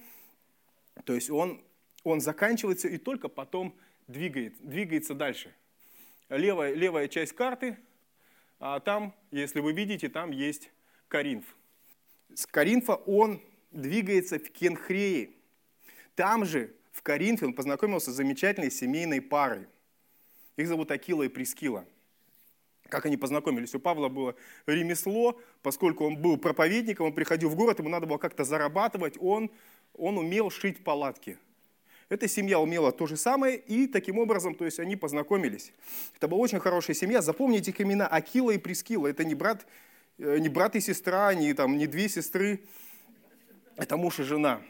то 1.03 1.13
есть 1.13 1.29
он, 1.29 1.62
он 2.03 2.22
заканчивается 2.22 2.88
и 2.88 2.98
только 2.98 3.27
потом 3.27 3.75
двигает, 4.08 4.56
двигается 4.60 5.13
дальше. 5.13 5.53
Левая, 6.29 6.74
левая 6.74 7.08
часть 7.08 7.34
карты, 7.34 7.77
а 8.60 8.79
там, 8.79 9.13
если 9.32 9.60
вы 9.60 9.74
видите, 9.74 10.08
там 10.08 10.32
есть 10.32 10.72
Каринф. 11.10 11.46
С 12.34 12.46
Каринфа 12.46 12.96
он 12.96 13.41
двигается 13.72 14.39
в 14.39 14.50
Кенхреи. 14.50 15.36
Там 16.15 16.46
же 16.46 16.74
в 16.91 17.01
Коринфе 17.01 17.46
он 17.46 17.53
познакомился 17.53 18.12
с 18.12 18.15
замечательной 18.15 18.72
семейной 18.72 19.22
парой. 19.22 19.67
Их 20.55 20.67
зовут 20.67 20.91
Акила 20.91 21.24
и 21.24 21.27
Прескила. 21.27 21.86
Как 22.89 23.05
они 23.05 23.17
познакомились? 23.17 23.75
У 23.75 23.79
Павла 23.79 24.10
было 24.10 24.36
ремесло, 24.65 25.39
поскольку 25.62 26.05
он 26.05 26.17
был 26.17 26.38
проповедником, 26.38 27.07
он 27.07 27.13
приходил 27.13 27.50
в 27.50 27.55
город, 27.55 27.79
ему 27.79 27.89
надо 27.89 28.07
было 28.07 28.17
как-то 28.17 28.43
зарабатывать, 28.43 29.15
он, 29.19 29.51
он 29.93 30.17
умел 30.17 30.50
шить 30.50 30.84
палатки. 30.84 31.38
Эта 32.10 32.29
семья 32.29 32.60
умела 32.60 32.93
то 32.93 33.05
же 33.05 33.17
самое, 33.17 33.57
и 33.57 33.86
таким 33.86 34.17
образом, 34.17 34.55
то 34.55 34.63
есть 34.63 34.79
они 34.79 34.96
познакомились. 34.96 35.74
Это 36.15 36.29
была 36.29 36.39
очень 36.39 36.60
хорошая 36.60 36.96
семья. 36.96 37.22
Запомните 37.22 37.72
их 37.72 37.81
имена 37.81 38.07
Акила 38.07 38.51
и 38.51 38.57
Прескила. 38.57 39.07
Это 39.07 39.25
не 39.25 39.36
брат, 39.36 39.67
не 40.17 40.50
брат 40.50 40.75
и 40.75 40.79
сестра, 40.79 41.33
не, 41.33 41.53
там, 41.53 41.77
не 41.77 41.88
две 41.88 42.09
сестры. 42.09 42.63
Это 43.75 43.97
муж 43.97 44.19
и 44.19 44.24
жена. 44.24 44.62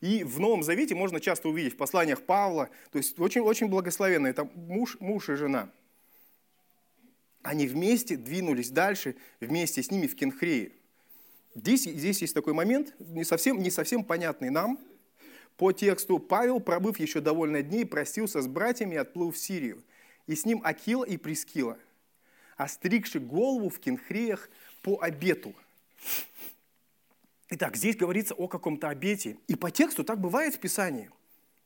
И 0.00 0.24
в 0.24 0.40
Новом 0.40 0.62
Завете 0.62 0.94
можно 0.94 1.20
часто 1.20 1.48
увидеть 1.48 1.74
в 1.74 1.76
посланиях 1.76 2.22
Павла, 2.22 2.70
то 2.90 2.98
есть 2.98 3.18
очень, 3.20 3.42
очень 3.42 3.68
благословенно, 3.68 4.26
это 4.26 4.44
муж, 4.54 4.96
муж 4.98 5.28
и 5.28 5.34
жена. 5.34 5.70
Они 7.42 7.66
вместе 7.66 8.16
двинулись 8.16 8.70
дальше, 8.70 9.14
вместе 9.40 9.82
с 9.82 9.90
ними 9.90 10.06
в 10.06 10.16
Кенхрее. 10.16 10.72
Здесь, 11.54 11.84
здесь 11.84 12.22
есть 12.22 12.34
такой 12.34 12.54
момент, 12.54 12.94
не 12.98 13.24
совсем, 13.24 13.58
не 13.58 13.70
совсем 13.70 14.04
понятный 14.04 14.50
нам. 14.50 14.78
По 15.56 15.72
тексту 15.72 16.18
Павел, 16.18 16.60
пробыв 16.60 16.98
еще 16.98 17.20
довольно 17.20 17.62
дней, 17.62 17.84
простился 17.84 18.40
с 18.40 18.46
братьями 18.46 18.94
и 18.94 18.98
отплыл 18.98 19.30
в 19.30 19.38
Сирию. 19.38 19.82
И 20.26 20.34
с 20.34 20.46
ним 20.46 20.62
Акила 20.64 21.04
и 21.04 21.16
Прескила, 21.16 21.76
остригши 22.62 23.20
голову 23.20 23.70
в 23.70 23.78
Кенхреях 23.78 24.50
по 24.82 25.00
обету. 25.00 25.54
Итак, 27.50 27.76
здесь 27.76 27.96
говорится 27.96 28.34
о 28.34 28.48
каком-то 28.48 28.88
обете. 28.88 29.36
И 29.48 29.56
по 29.56 29.70
тексту 29.70 30.04
так 30.04 30.20
бывает 30.20 30.54
в 30.54 30.60
Писании. 30.60 31.10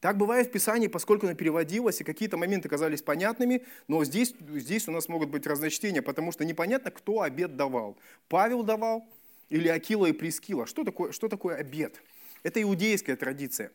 Так 0.00 0.16
бывает 0.16 0.48
в 0.48 0.50
Писании, 0.50 0.86
поскольку 0.86 1.26
оно 1.26 1.34
переводилось, 1.34 2.00
и 2.00 2.04
какие-то 2.04 2.36
моменты 2.36 2.68
казались 2.68 3.02
понятными, 3.02 3.64
но 3.88 4.04
здесь, 4.04 4.34
здесь 4.50 4.86
у 4.86 4.92
нас 4.92 5.08
могут 5.08 5.30
быть 5.30 5.46
разночтения, 5.46 6.02
потому 6.02 6.30
что 6.30 6.44
непонятно, 6.44 6.90
кто 6.90 7.22
обед 7.22 7.56
давал. 7.56 7.96
Павел 8.28 8.62
давал 8.62 9.08
или 9.48 9.68
Акила 9.68 10.06
и 10.06 10.12
Прескила. 10.12 10.66
Что 10.66 10.84
такое, 10.84 11.12
что 11.12 11.28
такое 11.28 11.56
обед? 11.56 12.02
Это 12.42 12.62
иудейская 12.62 13.16
традиция. 13.16 13.72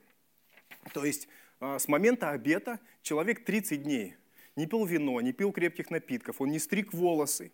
То 0.93 1.03
есть 1.03 1.27
а, 1.59 1.79
с 1.79 1.87
момента 1.87 2.29
обета 2.29 2.79
человек 3.01 3.43
30 3.43 3.83
дней 3.83 4.15
не 4.59 4.67
пил 4.67 4.85
вино, 4.85 5.21
не 5.21 5.33
пил 5.33 5.51
крепких 5.51 5.89
напитков, 5.89 6.41
он 6.41 6.51
не 6.51 6.59
стриг 6.59 6.93
волосы. 6.93 7.51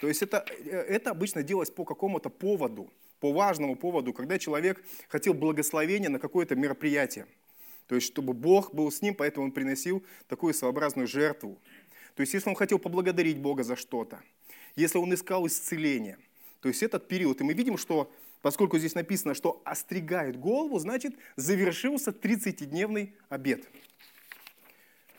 То 0.00 0.08
есть 0.08 0.22
это, 0.22 0.44
э, 0.64 0.70
это 0.70 1.10
обычно 1.10 1.42
делалось 1.42 1.70
по 1.70 1.84
какому-то 1.84 2.30
поводу– 2.30 2.90
по 3.20 3.32
важному 3.32 3.76
поводу, 3.76 4.12
когда 4.12 4.38
человек 4.38 4.82
хотел 5.08 5.34
благословения 5.34 6.08
на 6.08 6.18
какое-то 6.18 6.54
мероприятие. 6.54 7.26
То 7.86 7.94
есть, 7.94 8.06
чтобы 8.06 8.32
Бог 8.32 8.74
был 8.74 8.90
с 8.90 9.00
ним, 9.02 9.14
поэтому 9.14 9.46
он 9.46 9.52
приносил 9.52 10.04
такую 10.28 10.54
своеобразную 10.54 11.08
жертву. 11.08 11.58
То 12.14 12.20
есть, 12.20 12.34
если 12.34 12.50
он 12.50 12.56
хотел 12.56 12.78
поблагодарить 12.78 13.38
Бога 13.38 13.62
за 13.62 13.76
что-то, 13.76 14.20
если 14.76 14.98
он 14.98 15.12
искал 15.14 15.46
исцеление, 15.46 16.18
то 16.60 16.68
есть 16.68 16.82
этот 16.82 17.08
период. 17.08 17.40
И 17.40 17.44
мы 17.44 17.54
видим, 17.54 17.78
что 17.78 18.10
поскольку 18.42 18.78
здесь 18.78 18.94
написано, 18.94 19.34
что 19.34 19.62
остригает 19.64 20.38
голову, 20.38 20.78
значит, 20.78 21.14
завершился 21.36 22.10
30-дневный 22.10 23.14
обед. 23.28 23.64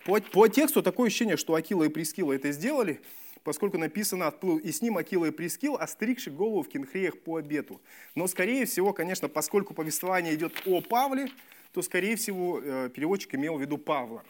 По, 0.09 0.19
по 0.19 0.47
тексту 0.47 0.81
такое 0.81 1.07
ощущение, 1.07 1.37
что 1.37 1.53
Акила 1.53 1.83
и 1.83 1.89
Прескила 1.89 2.33
это 2.33 2.51
сделали– 2.51 2.99
поскольку 3.43 3.77
написано 3.77 4.27
«отплыл 4.27 4.57
и 4.57 4.71
с 4.71 4.81
ним 4.81 4.97
Акила 4.97 5.25
и 5.25 5.31
Прескил, 5.31 5.75
остригши 5.75 6.29
голову 6.29 6.63
в 6.63 6.67
кинхреях 6.67 7.19
по 7.21 7.37
обету». 7.37 7.81
Но, 8.15 8.27
скорее 8.27 8.65
всего, 8.65 8.93
конечно, 8.93 9.29
поскольку 9.29 9.73
повествование 9.73 10.35
идет 10.35 10.53
о 10.65 10.81
Павле, 10.81 11.29
то, 11.71 11.81
скорее 11.81 12.15
всего, 12.15 12.59
э, 12.61 12.89
переводчик 12.93 13.35
имел 13.35 13.57
в 13.57 13.61
виду 13.61 13.77
Павла. 13.77 14.23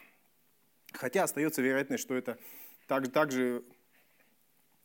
Хотя 0.92 1.24
остается 1.24 1.62
вероятность, 1.62 2.02
что 2.02 2.14
это 2.14 2.38
так, 2.86 3.10
также 3.12 3.64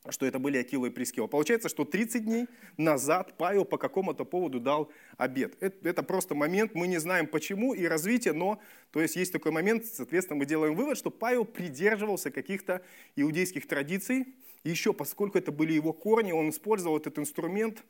что 0.09 0.25
это 0.25 0.39
были 0.39 0.57
Акила 0.57 0.85
и 0.85 0.89
Прескила. 0.89 1.27
Получается, 1.27 1.69
что 1.69 1.85
30 1.85 2.25
дней 2.25 2.47
назад 2.77 3.35
Павел 3.37 3.65
по 3.65 3.77
какому-то 3.77 4.25
поводу 4.25 4.59
дал 4.59 4.91
обед. 5.17 5.57
Это, 5.59 5.89
это 5.89 6.03
просто 6.03 6.35
момент, 6.35 6.75
мы 6.75 6.87
не 6.87 6.97
знаем 6.97 7.27
почему 7.27 7.73
и 7.73 7.85
развитие, 7.85 8.33
но 8.33 8.59
то 8.91 9.01
есть 9.01 9.15
есть 9.15 9.31
такой 9.31 9.51
момент, 9.51 9.85
соответственно, 9.85 10.39
мы 10.39 10.45
делаем 10.45 10.75
вывод, 10.75 10.97
что 10.97 11.09
Павел 11.09 11.45
придерживался 11.45 12.31
каких-то 12.31 12.81
иудейских 13.15 13.67
традиций, 13.67 14.35
и 14.63 14.69
еще 14.69 14.93
поскольку 14.93 15.37
это 15.37 15.51
были 15.51 15.73
его 15.73 15.93
корни, 15.93 16.31
он 16.31 16.49
использовал 16.49 16.97
этот 16.97 17.19
инструмент 17.19 17.83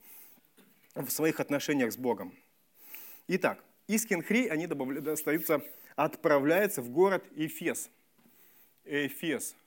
в 0.93 1.09
своих 1.09 1.39
отношениях 1.39 1.91
с 1.91 1.97
Богом. 1.97 2.33
Итак, 3.27 3.63
из 3.87 4.05
Кенхри 4.05 4.47
они 4.47 4.67
достаются, 4.67 5.61
отправляются 5.95 6.81
в 6.81 6.89
город 6.89 7.25
Эфес. 7.35 7.89
Эфес– 8.85 9.55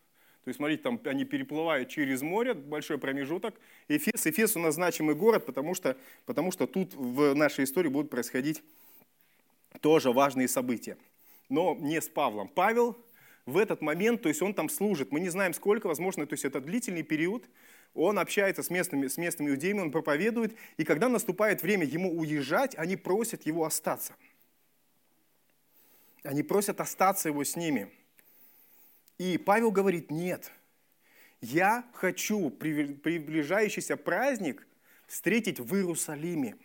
то 0.49 0.50
есть, 0.50 0.57
смотрите, 0.57 0.83
там 0.83 0.99
они 1.05 1.26
переплывают 1.26 1.90
через 1.90 2.23
море, 2.23 2.55
большой 2.55 2.97
промежуток. 2.97 3.55
Эфес, 3.87 4.26
Эфес 4.26 4.57
у 4.57 4.61
нас 4.61 4.76
значимый 4.76 5.14
город, 5.14 5.45
потому 5.45 5.75
что, 5.75 5.95
потому 6.25 6.52
что 6.52 6.67
тут 6.67 6.95
в 6.95 7.35
нашей 7.35 7.64
истории 7.64 7.90
будут 7.90 8.11
происходить 8.11 8.62
тоже 9.83 10.11
важные 10.11 10.49
события. 10.49 10.97
Но 11.50 11.76
не 11.78 12.00
с 12.00 12.09
Павлом. 12.09 12.49
Павел 12.49 12.97
в 13.45 13.59
этот 13.59 13.83
момент, 13.83 14.23
то 14.23 14.31
есть 14.31 14.40
он 14.40 14.55
там 14.55 14.71
служит, 14.71 15.12
мы 15.12 15.21
не 15.21 15.28
знаем 15.28 15.52
сколько, 15.52 15.87
возможно, 15.87 16.26
то 16.26 16.33
есть 16.33 16.47
это 16.47 16.62
длительный 16.62 17.02
период, 17.02 17.45
он 17.93 18.19
общается 18.19 18.62
с 18.62 18.71
местными, 18.71 19.07
с 19.07 19.19
местными 19.19 19.50
иудеями, 19.50 19.81
он 19.81 19.90
проповедует, 19.90 20.57
и 20.78 20.85
когда 20.85 21.11
наступает 21.11 21.61
время 21.61 21.85
ему 21.85 22.19
уезжать, 22.19 22.75
они 22.78 22.97
просят 22.97 23.45
его 23.45 23.67
остаться. 23.67 24.14
Они 26.23 26.43
просят 26.43 26.81
остаться 26.81 27.28
его 27.28 27.45
с 27.45 27.55
ними. 27.55 27.90
И 29.19 29.37
Павел 29.37 29.73
говорит, 29.73 30.11
нет, 30.11 30.51
я 31.41 31.85
хочу 31.93 32.51
приближающийся 32.51 33.97
праздник 33.97 34.67
встретить 35.07 35.59
в 35.59 35.75
Иерусалиме. 35.75 36.57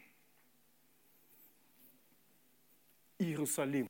Иерусалим. 3.19 3.89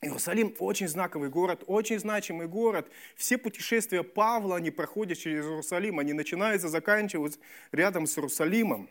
Иерусалим 0.00 0.54
очень 0.58 0.88
знаковый 0.88 1.30
город, 1.30 1.64
очень 1.66 1.98
значимый 1.98 2.46
город. 2.46 2.90
Все 3.16 3.38
путешествия 3.38 4.02
Павла, 4.02 4.56
они 4.56 4.70
проходят 4.70 5.18
через 5.18 5.44
Иерусалим, 5.46 5.98
они 5.98 6.12
начинаются, 6.12 6.68
заканчиваются 6.68 7.38
рядом 7.72 8.06
с 8.06 8.18
Иерусалимом. 8.18 8.90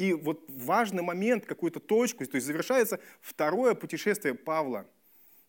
И 0.00 0.14
вот 0.14 0.42
важный 0.48 1.02
момент, 1.02 1.44
какую-то 1.44 1.78
точку, 1.78 2.24
то 2.24 2.36
есть 2.36 2.46
завершается 2.46 3.00
второе 3.20 3.74
путешествие 3.74 4.34
Павла, 4.34 4.86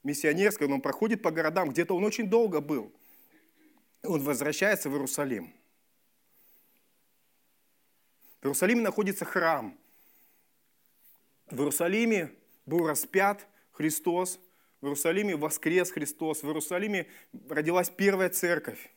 миссионерское, 0.03 0.67
он 0.67 0.81
проходит 0.81 1.21
по 1.21 1.31
городам, 1.31 1.69
где-то 1.69 1.95
он 1.95 2.03
очень 2.03 2.29
долго 2.29 2.59
был. 2.59 2.91
Он 4.03 4.21
возвращается 4.21 4.89
в 4.89 4.91
Иерусалим. 4.91 5.53
В 8.41 8.45
Иерусалиме 8.47 8.81
находится 8.81 9.23
храм. 9.23 9.79
В 11.45 11.57
Иерусалиме 11.57 12.33
был 12.65 12.85
распят 12.85 13.47
Христос, 13.71 14.37
в 14.81 14.85
Иерусалиме 14.85 15.37
воскрес 15.37 15.91
Христос, 15.91 16.43
в 16.43 16.47
Иерусалиме 16.47 17.07
родилась 17.47 17.89
первая 17.89 18.27
церковь 18.27 18.91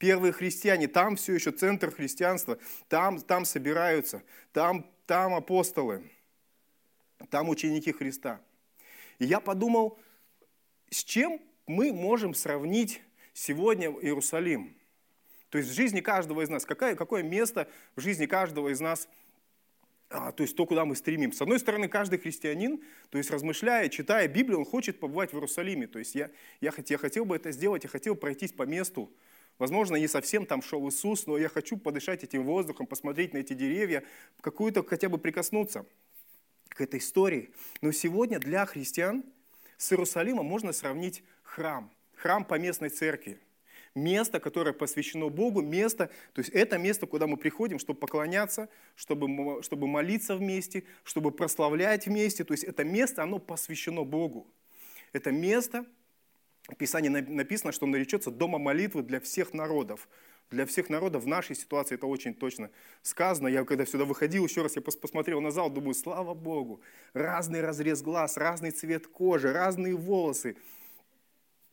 первые 0.00 0.32
христиане, 0.32 0.88
там 0.88 1.14
все 1.14 1.34
еще 1.34 1.52
центр 1.52 1.92
христианства, 1.92 2.58
там, 2.88 3.20
там 3.20 3.44
собираются, 3.44 4.24
там, 4.52 4.90
там 5.06 5.34
апостолы, 5.34 6.10
там 7.28 7.50
ученики 7.50 7.92
Христа. 7.92 8.40
И 9.18 9.26
я 9.26 9.38
подумал, 9.38 9.98
с 10.88 11.04
чем 11.04 11.40
мы 11.66 11.92
можем 11.92 12.34
сравнить 12.34 13.02
сегодня 13.34 13.90
Иерусалим? 13.90 14.74
То 15.50 15.58
есть 15.58 15.70
в 15.70 15.74
жизни 15.74 16.00
каждого 16.00 16.40
из 16.40 16.48
нас, 16.48 16.64
какое, 16.64 16.96
какое 16.96 17.22
место 17.22 17.68
в 17.94 18.00
жизни 18.00 18.24
каждого 18.24 18.70
из 18.70 18.80
нас, 18.80 19.06
а, 20.08 20.32
то 20.32 20.42
есть 20.42 20.56
то, 20.56 20.64
куда 20.64 20.86
мы 20.86 20.96
стремим. 20.96 21.32
С 21.32 21.42
одной 21.42 21.60
стороны, 21.60 21.88
каждый 21.88 22.18
христианин, 22.18 22.82
то 23.10 23.18
есть 23.18 23.30
размышляя, 23.30 23.88
читая 23.90 24.26
Библию, 24.28 24.60
он 24.60 24.64
хочет 24.64 24.98
побывать 24.98 25.32
в 25.32 25.34
Иерусалиме. 25.34 25.86
То 25.88 25.98
есть 25.98 26.14
я, 26.14 26.30
я, 26.60 26.72
я 26.88 26.98
хотел 26.98 27.26
бы 27.26 27.36
это 27.36 27.52
сделать, 27.52 27.84
я 27.84 27.90
хотел 27.90 28.16
пройтись 28.16 28.52
по 28.52 28.62
месту. 28.62 29.12
Возможно, 29.60 29.96
не 29.96 30.08
совсем 30.08 30.46
там 30.46 30.62
шел 30.62 30.88
Иисус, 30.88 31.26
но 31.26 31.36
я 31.36 31.50
хочу 31.50 31.76
подышать 31.76 32.24
этим 32.24 32.44
воздухом, 32.44 32.86
посмотреть 32.86 33.34
на 33.34 33.38
эти 33.38 33.52
деревья, 33.52 34.02
какую-то 34.40 34.82
хотя 34.82 35.10
бы 35.10 35.18
прикоснуться 35.18 35.84
к 36.70 36.80
этой 36.80 36.98
истории. 36.98 37.50
Но 37.82 37.92
сегодня 37.92 38.38
для 38.38 38.64
христиан 38.64 39.22
с 39.76 39.92
Иерусалимом 39.92 40.46
можно 40.46 40.72
сравнить 40.72 41.22
храм. 41.42 41.92
Храм 42.16 42.42
по 42.42 42.58
местной 42.58 42.88
церкви 42.88 43.38
место, 43.94 44.40
которое 44.40 44.72
посвящено 44.72 45.28
Богу, 45.28 45.62
место, 45.62 46.10
то 46.32 46.40
есть 46.40 46.50
это 46.50 46.78
место, 46.78 47.06
куда 47.06 47.26
мы 47.26 47.36
приходим, 47.36 47.78
чтобы 47.78 47.98
поклоняться, 47.98 48.68
чтобы, 48.94 49.62
чтобы 49.62 49.88
молиться 49.88 50.36
вместе, 50.36 50.84
чтобы 51.04 51.32
прославлять 51.32 52.06
вместе, 52.06 52.44
то 52.44 52.54
есть 52.54 52.64
это 52.64 52.84
место, 52.84 53.22
оно 53.22 53.38
посвящено 53.38 54.04
Богу. 54.04 54.46
Это 55.12 55.32
место, 55.32 55.84
в 56.68 56.76
Писании 56.76 57.08
написано, 57.08 57.72
что 57.72 57.86
наречется 57.86 58.30
дома 58.30 58.58
молитвы 58.58 59.02
для 59.02 59.20
всех 59.20 59.54
народов. 59.54 60.08
Для 60.50 60.66
всех 60.66 60.88
народов 60.88 61.24
в 61.24 61.26
нашей 61.28 61.54
ситуации 61.54 61.94
это 61.94 62.06
очень 62.06 62.34
точно 62.34 62.70
сказано. 63.02 63.46
Я 63.46 63.64
когда 63.64 63.86
сюда 63.86 64.04
выходил, 64.04 64.44
еще 64.44 64.62
раз 64.62 64.74
я 64.76 64.82
посмотрел 64.82 65.40
на 65.40 65.52
зал, 65.52 65.70
думаю, 65.70 65.94
слава 65.94 66.34
Богу, 66.34 66.80
разный 67.12 67.60
разрез 67.60 68.02
глаз, 68.02 68.36
разный 68.36 68.72
цвет 68.72 69.06
кожи, 69.06 69.52
разные 69.52 69.94
волосы, 69.94 70.56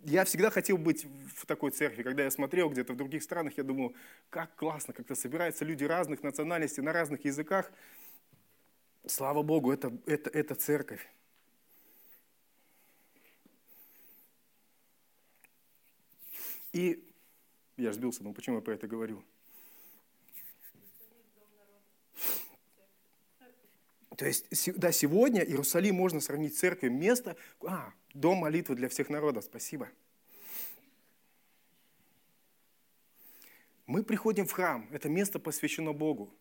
я 0.04 0.26
всегда 0.26 0.50
хотел 0.50 0.78
быть 0.78 1.06
в 1.36 1.46
такой 1.46 1.72
церкви. 1.72 2.04
Когда 2.04 2.24
я 2.24 2.32
смотрел 2.32 2.70
где-то 2.70 2.94
в 2.94 2.98
других 2.98 3.24
странах, 3.24 3.58
я 3.58 3.64
думал, 3.64 3.96
как 4.30 4.56
классно, 4.56 4.94
как-то 4.94 5.16
собираются 5.16 5.66
люди 5.66 5.84
разных 5.84 6.24
национальностей, 6.24 6.84
на 6.84 6.94
разных 6.94 7.26
языках. 7.26 7.72
Слава 9.06 9.42
Богу, 9.42 9.72
это, 9.72 9.92
это, 10.06 10.30
это 10.30 10.56
церковь. 10.56 11.08
И 16.78 17.04
я 17.76 17.92
сбился, 17.92 18.24
но 18.24 18.34
почему 18.34 18.58
я 18.58 18.62
про 18.62 18.76
это 18.76 18.86
говорю? 18.86 19.24
То 24.16 24.28
есть, 24.28 24.46
да, 24.78 24.92
сегодня 24.92 25.44
Иерусалим 25.44 25.96
можно 25.96 26.20
сравнить 26.20 26.56
с 26.56 26.60
церковью, 26.60 26.96
место, 26.96 27.36
а, 27.62 27.94
дом 28.14 28.38
молитвы 28.38 28.76
для 28.76 28.90
всех 28.90 29.10
народов, 29.10 29.46
спасибо. 29.46 29.90
Мы 33.88 34.04
приходим 34.04 34.46
в 34.46 34.52
храм, 34.52 34.88
это 34.92 35.10
место 35.10 35.40
посвящено 35.40 35.94
Богу. 35.94 36.32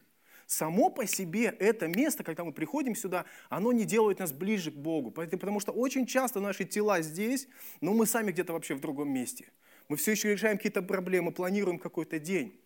Само 0.47 0.91
по 0.91 1.07
себе 1.07 1.45
это 1.47 1.89
место, 1.89 2.25
когда 2.25 2.45
мы 2.45 2.53
приходим 2.53 2.95
сюда, 2.95 3.25
оно 3.49 3.73
не 3.73 3.87
делает 3.87 4.19
нас 4.19 4.33
ближе 4.33 4.71
к 4.71 4.75
Богу. 4.75 5.11
Потому 5.11 5.61
что 5.61 5.73
очень 5.73 6.05
часто 6.05 6.41
наши 6.41 6.67
тела 6.67 7.01
здесь, 7.01 7.49
но 7.81 7.95
мы 7.95 8.05
сами 8.05 8.33
где-то 8.33 8.53
вообще 8.53 8.75
в 8.75 8.81
другом 8.81 9.09
месте. 9.09 9.51
Мы 9.89 9.97
все 9.97 10.13
еще 10.13 10.33
решаем 10.33 10.57
какие-то 10.57 10.83
проблемы, 10.83 11.33
планируем 11.33 11.79
какой-то 11.79 12.19
день. 12.19 12.59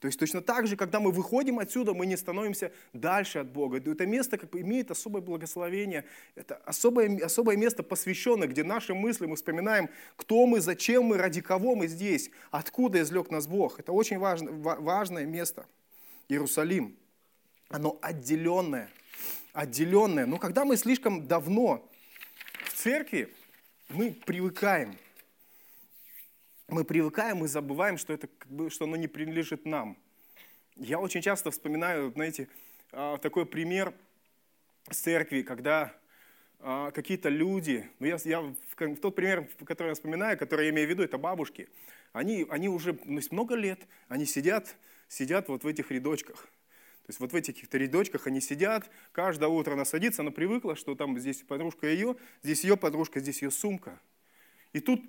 То 0.00 0.06
есть 0.06 0.18
точно 0.18 0.42
так 0.42 0.66
же, 0.66 0.76
когда 0.76 1.00
мы 1.00 1.10
выходим 1.12 1.58
отсюда, 1.58 1.94
мы 1.94 2.04
не 2.04 2.16
становимся 2.16 2.72
дальше 2.92 3.38
от 3.38 3.50
Бога. 3.50 3.78
Это 3.78 4.04
место 4.06 4.36
как 4.36 4.50
бы 4.50 4.60
имеет 4.60 4.90
особое 4.90 5.22
благословение. 5.22 6.04
Это 6.34 6.56
особое, 6.56 7.24
особое 7.24 7.56
место 7.56 7.82
посвященное, 7.82 8.46
где 8.46 8.64
наши 8.64 8.92
мысли, 8.92 9.24
мы 9.24 9.36
вспоминаем, 9.36 9.88
кто 10.16 10.44
мы, 10.46 10.60
зачем 10.60 11.04
мы, 11.04 11.16
ради 11.16 11.40
кого 11.40 11.74
мы 11.74 11.86
здесь, 11.86 12.30
откуда 12.50 13.00
излег 13.00 13.30
нас 13.30 13.46
Бог. 13.46 13.80
Это 13.80 13.92
очень 13.92 14.18
важно, 14.18 14.50
важное 14.52 15.24
место. 15.24 15.66
Иерусалим. 16.28 16.96
Оно 17.70 17.98
отделенное. 18.02 18.90
Отделенное. 19.54 20.26
Но 20.26 20.38
когда 20.38 20.66
мы 20.66 20.76
слишком 20.76 21.26
давно 21.26 21.88
в 22.66 22.74
церкви, 22.74 23.32
мы 23.88 24.10
привыкаем– 24.10 24.98
мы 26.68 26.84
привыкаем 26.84 27.44
и 27.44 27.48
забываем, 27.48 27.98
что, 27.98 28.12
это, 28.12 28.26
как 28.26 28.50
бы, 28.50 28.70
что 28.70 28.84
оно 28.84 28.96
не 28.96 29.08
принадлежит 29.08 29.64
нам. 29.64 29.96
Я 30.76 30.98
очень 30.98 31.22
часто 31.22 31.50
вспоминаю, 31.50 32.10
знаете, 32.12 32.48
а, 32.92 33.18
такой 33.18 33.46
пример 33.46 33.94
с 34.90 34.98
церкви, 34.98 35.42
когда 35.42 35.94
а, 36.60 36.90
какие-то 36.90 37.28
люди, 37.28 37.88
ну 37.98 38.06
я, 38.06 38.16
я 38.24 38.40
в 38.40 38.96
тот 38.96 39.14
пример, 39.14 39.48
который 39.64 39.88
я 39.88 39.94
вспоминаю, 39.94 40.38
который 40.38 40.66
я 40.66 40.70
имею 40.70 40.88
в 40.88 40.90
виду, 40.90 41.02
это 41.02 41.18
бабушки, 41.18 41.68
они, 42.12 42.46
они 42.48 42.68
уже 42.68 42.98
ну, 43.04 43.20
много 43.30 43.54
лет, 43.54 43.80
они 44.08 44.24
сидят, 44.24 44.74
сидят 45.08 45.48
вот 45.48 45.64
в 45.64 45.66
этих 45.66 45.90
рядочках. 45.90 46.48
То 47.04 47.10
есть 47.10 47.20
вот 47.20 47.32
в 47.32 47.36
этих 47.36 47.54
каких-то 47.54 47.76
рядочках 47.76 48.26
они 48.26 48.40
сидят, 48.40 48.90
каждое 49.12 49.48
утро 49.48 49.74
она 49.74 49.84
садится, 49.84 50.22
она 50.22 50.30
привыкла, 50.30 50.74
что 50.74 50.94
там 50.94 51.18
здесь 51.18 51.42
подружка 51.42 51.86
ее, 51.86 52.16
здесь 52.42 52.64
ее 52.64 52.78
подружка, 52.78 53.20
здесь 53.20 53.42
ее 53.42 53.50
сумка. 53.50 54.00
И 54.72 54.80
тут 54.80 55.02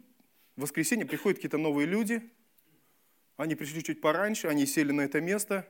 в 0.56 0.62
воскресенье 0.62 1.06
приходят 1.06 1.38
какие-то 1.38 1.58
новые 1.58 1.86
люди, 1.86 2.22
они 3.38 3.56
пришли 3.56 3.84
чуть 3.84 4.02
пораньше, 4.02 4.48
они 4.48 4.66
сели 4.66 4.92
на 4.92 5.02
это 5.02 5.20
место, 5.20 5.68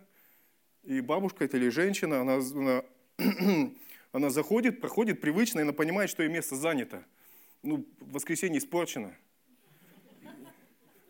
и 0.83 1.01
бабушка 1.01 1.45
это 1.45 1.57
или 1.57 1.69
женщина, 1.69 2.21
она, 2.21 2.35
она, 2.35 2.83
она 4.11 4.29
заходит, 4.29 4.81
проходит 4.81 5.21
привычно, 5.21 5.59
и 5.59 5.61
она 5.63 5.73
понимает, 5.73 6.09
что 6.09 6.21
ее 6.21 6.29
место 6.29 6.55
занято. 6.55 7.03
Ну, 7.63 7.85
воскресенье 7.99 8.59
испорчено. 8.59 9.15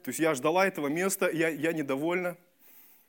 То 0.04 0.10
есть 0.10 0.20
я 0.20 0.34
ждала 0.36 0.66
этого 0.66 0.88
места, 0.88 1.30
я, 1.30 1.50
я 1.50 1.74
недовольна. 1.74 2.38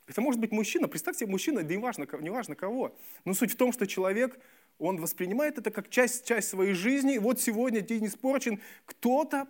Это 0.07 0.19
может 0.19 0.41
быть 0.41 0.51
мужчина, 0.51 0.87
представьте, 0.87 1.25
мужчина, 1.25 1.63
да 1.63 1.73
не 1.73 1.77
важно, 1.77 2.07
не 2.19 2.29
важно 2.29 2.55
кого. 2.55 2.97
Но 3.23 3.33
суть 3.33 3.51
в 3.51 3.55
том, 3.55 3.71
что 3.71 3.85
человек, 3.85 4.37
он 4.79 4.99
воспринимает 4.99 5.57
это 5.57 5.69
как 5.71 5.89
часть, 5.89 6.25
часть 6.25 6.49
своей 6.49 6.73
жизни. 6.73 7.17
Вот 7.17 7.39
сегодня 7.39 7.81
день 7.81 8.07
испорчен, 8.07 8.59
кто-то 8.85 9.47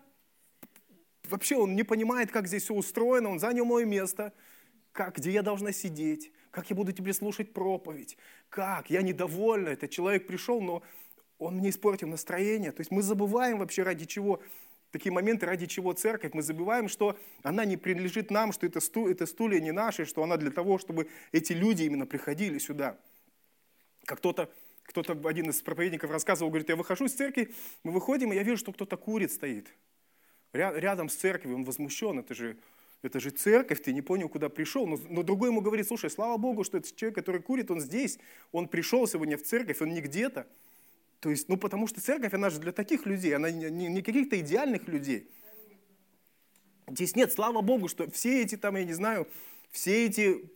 вообще 1.29 1.55
он 1.57 1.75
не 1.75 1.83
понимает, 1.83 2.31
как 2.31 2.47
здесь 2.47 2.63
все 2.63 2.73
устроено, 2.73 3.29
он 3.29 3.39
занял 3.39 3.65
мое 3.65 3.85
место, 3.85 4.33
как, 4.91 5.17
где 5.17 5.31
я 5.31 5.41
должна 5.41 5.71
сидеть, 5.71 6.31
как 6.51 6.69
я 6.69 6.75
буду 6.75 6.91
тебе 6.91 7.13
слушать 7.13 7.53
проповедь, 7.53 8.17
как, 8.49 8.89
я 8.89 9.01
недовольна, 9.01 9.69
этот 9.69 9.91
человек 9.91 10.27
пришел, 10.27 10.61
но 10.61 10.81
он 11.37 11.57
мне 11.57 11.69
испортил 11.69 12.07
настроение. 12.07 12.71
То 12.71 12.81
есть 12.81 12.91
мы 12.91 13.01
забываем 13.03 13.59
вообще 13.59 13.83
ради 13.83 14.05
чего, 14.05 14.41
такие 14.91 15.11
моменты, 15.11 15.45
ради 15.45 15.67
чего 15.67 15.93
церковь, 15.93 16.33
мы 16.33 16.41
забываем, 16.41 16.89
что 16.89 17.17
она 17.43 17.63
не 17.65 17.77
принадлежит 17.77 18.31
нам, 18.31 18.51
что 18.51 18.65
это, 18.65 18.79
сту, 18.79 19.07
это 19.07 19.25
стулья 19.25 19.59
не 19.59 19.71
наши, 19.71 20.05
что 20.05 20.23
она 20.23 20.37
для 20.37 20.51
того, 20.51 20.79
чтобы 20.79 21.09
эти 21.31 21.53
люди 21.53 21.83
именно 21.83 22.05
приходили 22.05 22.57
сюда. 22.57 22.97
Как 24.05 24.19
кто-то 24.19 24.49
кто-то, 24.87 25.19
один 25.27 25.49
из 25.49 25.61
проповедников 25.61 26.09
рассказывал, 26.11 26.49
говорит, 26.49 26.69
я 26.69 26.77
выхожу 26.77 27.05
из 27.05 27.13
церкви, 27.13 27.53
мы 27.83 27.91
выходим, 27.91 28.31
и 28.31 28.35
я 28.35 28.43
вижу, 28.43 28.57
что 28.57 28.71
кто-то 28.71 28.95
курит 28.95 29.33
стоит 29.33 29.67
рядом 30.57 31.09
с 31.09 31.15
церковью, 31.15 31.57
он 31.57 31.63
возмущен, 31.63 32.19
это 32.19 32.33
же, 32.33 32.57
это 33.01 33.19
же 33.19 33.29
церковь, 33.29 33.81
ты 33.81 33.93
не 33.93 34.01
понял, 34.01 34.29
куда 34.29 34.49
пришел. 34.49 34.85
Но, 34.87 34.99
но 35.09 35.23
другой 35.23 35.49
ему 35.49 35.61
говорит, 35.61 35.87
слушай, 35.87 36.09
слава 36.09 36.37
Богу, 36.37 36.63
что 36.63 36.77
этот 36.77 36.95
человек, 36.95 37.15
который 37.15 37.41
курит, 37.41 37.71
он 37.71 37.79
здесь, 37.79 38.19
он 38.51 38.67
пришел 38.67 39.07
сегодня 39.07 39.37
в 39.37 39.43
церковь, 39.43 39.81
он 39.81 39.93
не 39.93 40.01
где-то. 40.01 40.47
То 41.19 41.29
есть, 41.29 41.49
ну 41.49 41.57
потому 41.57 41.87
что 41.87 42.01
церковь, 42.01 42.33
она 42.33 42.49
же 42.49 42.59
для 42.59 42.71
таких 42.71 43.05
людей, 43.05 43.35
она 43.35 43.49
не, 43.49 43.69
не 43.69 44.01
каких-то 44.01 44.39
идеальных 44.39 44.87
людей. 44.87 45.29
Здесь 46.87 47.15
нет, 47.15 47.33
слава 47.33 47.61
Богу, 47.61 47.87
что 47.87 48.09
все 48.11 48.41
эти 48.41 48.55
там, 48.55 48.75
я 48.75 48.85
не 48.85 48.93
знаю, 48.93 49.27
все 49.71 50.05
эти 50.05 50.49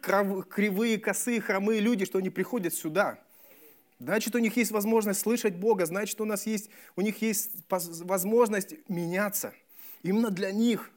кривые, 0.00 0.98
косые, 0.98 1.40
хромые 1.40 1.80
люди, 1.80 2.04
что 2.04 2.18
они 2.18 2.30
приходят 2.30 2.74
сюда– 2.74 3.18
Значит, 4.04 4.34
у 4.34 4.38
них 4.38 4.54
есть 4.58 4.70
возможность 4.70 5.20
слышать 5.20 5.56
Бога, 5.56 5.86
значит, 5.86 6.20
у, 6.20 6.26
нас 6.26 6.46
есть, 6.46 6.68
у 6.94 7.00
них 7.00 7.22
есть 7.22 7.52
возможность 7.70 8.74
меняться. 8.86 9.54
Именно 10.02 10.30
для 10.30 10.52
них. 10.52 10.90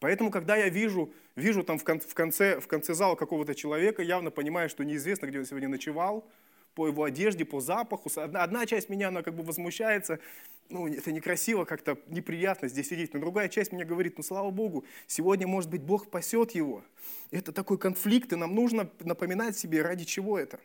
Поэтому, 0.00 0.30
когда 0.30 0.56
я 0.56 0.68
вижу, 0.68 1.14
вижу 1.34 1.64
там 1.64 1.78
в 1.78 1.84
конце, 1.84 2.60
в 2.60 2.66
конце 2.66 2.92
зала 2.92 3.14
какого-то 3.14 3.54
человека, 3.54 4.02
явно 4.02 4.30
понимаю, 4.30 4.68
что 4.68 4.84
неизвестно, 4.84 5.26
где 5.26 5.38
он 5.38 5.46
сегодня 5.46 5.70
ночевал, 5.70 6.28
по 6.74 6.86
его 6.86 7.04
одежде, 7.04 7.44
по 7.44 7.60
запаху. 7.60 8.10
Одна, 8.16 8.42
одна 8.42 8.66
часть 8.66 8.88
меня, 8.88 9.08
она 9.08 9.22
как 9.22 9.34
бы 9.34 9.42
возмущается, 9.42 10.20
ну, 10.68 10.86
это 10.86 11.12
некрасиво, 11.12 11.64
как-то 11.64 11.98
неприятно 12.06 12.68
здесь 12.68 12.88
сидеть. 12.88 13.12
Но 13.12 13.20
другая 13.20 13.48
часть 13.48 13.72
меня 13.72 13.84
говорит, 13.84 14.16
ну, 14.16 14.22
слава 14.22 14.50
Богу, 14.50 14.84
сегодня, 15.06 15.46
может 15.46 15.70
быть, 15.70 15.82
Бог 15.82 16.10
пасет 16.10 16.52
его. 16.52 16.84
Это 17.30 17.52
такой 17.52 17.78
конфликт, 17.78 18.32
и 18.32 18.36
нам 18.36 18.54
нужно 18.54 18.90
напоминать 19.00 19.56
себе, 19.56 19.82
ради 19.82 20.04
чего 20.04 20.38
это. 20.38 20.60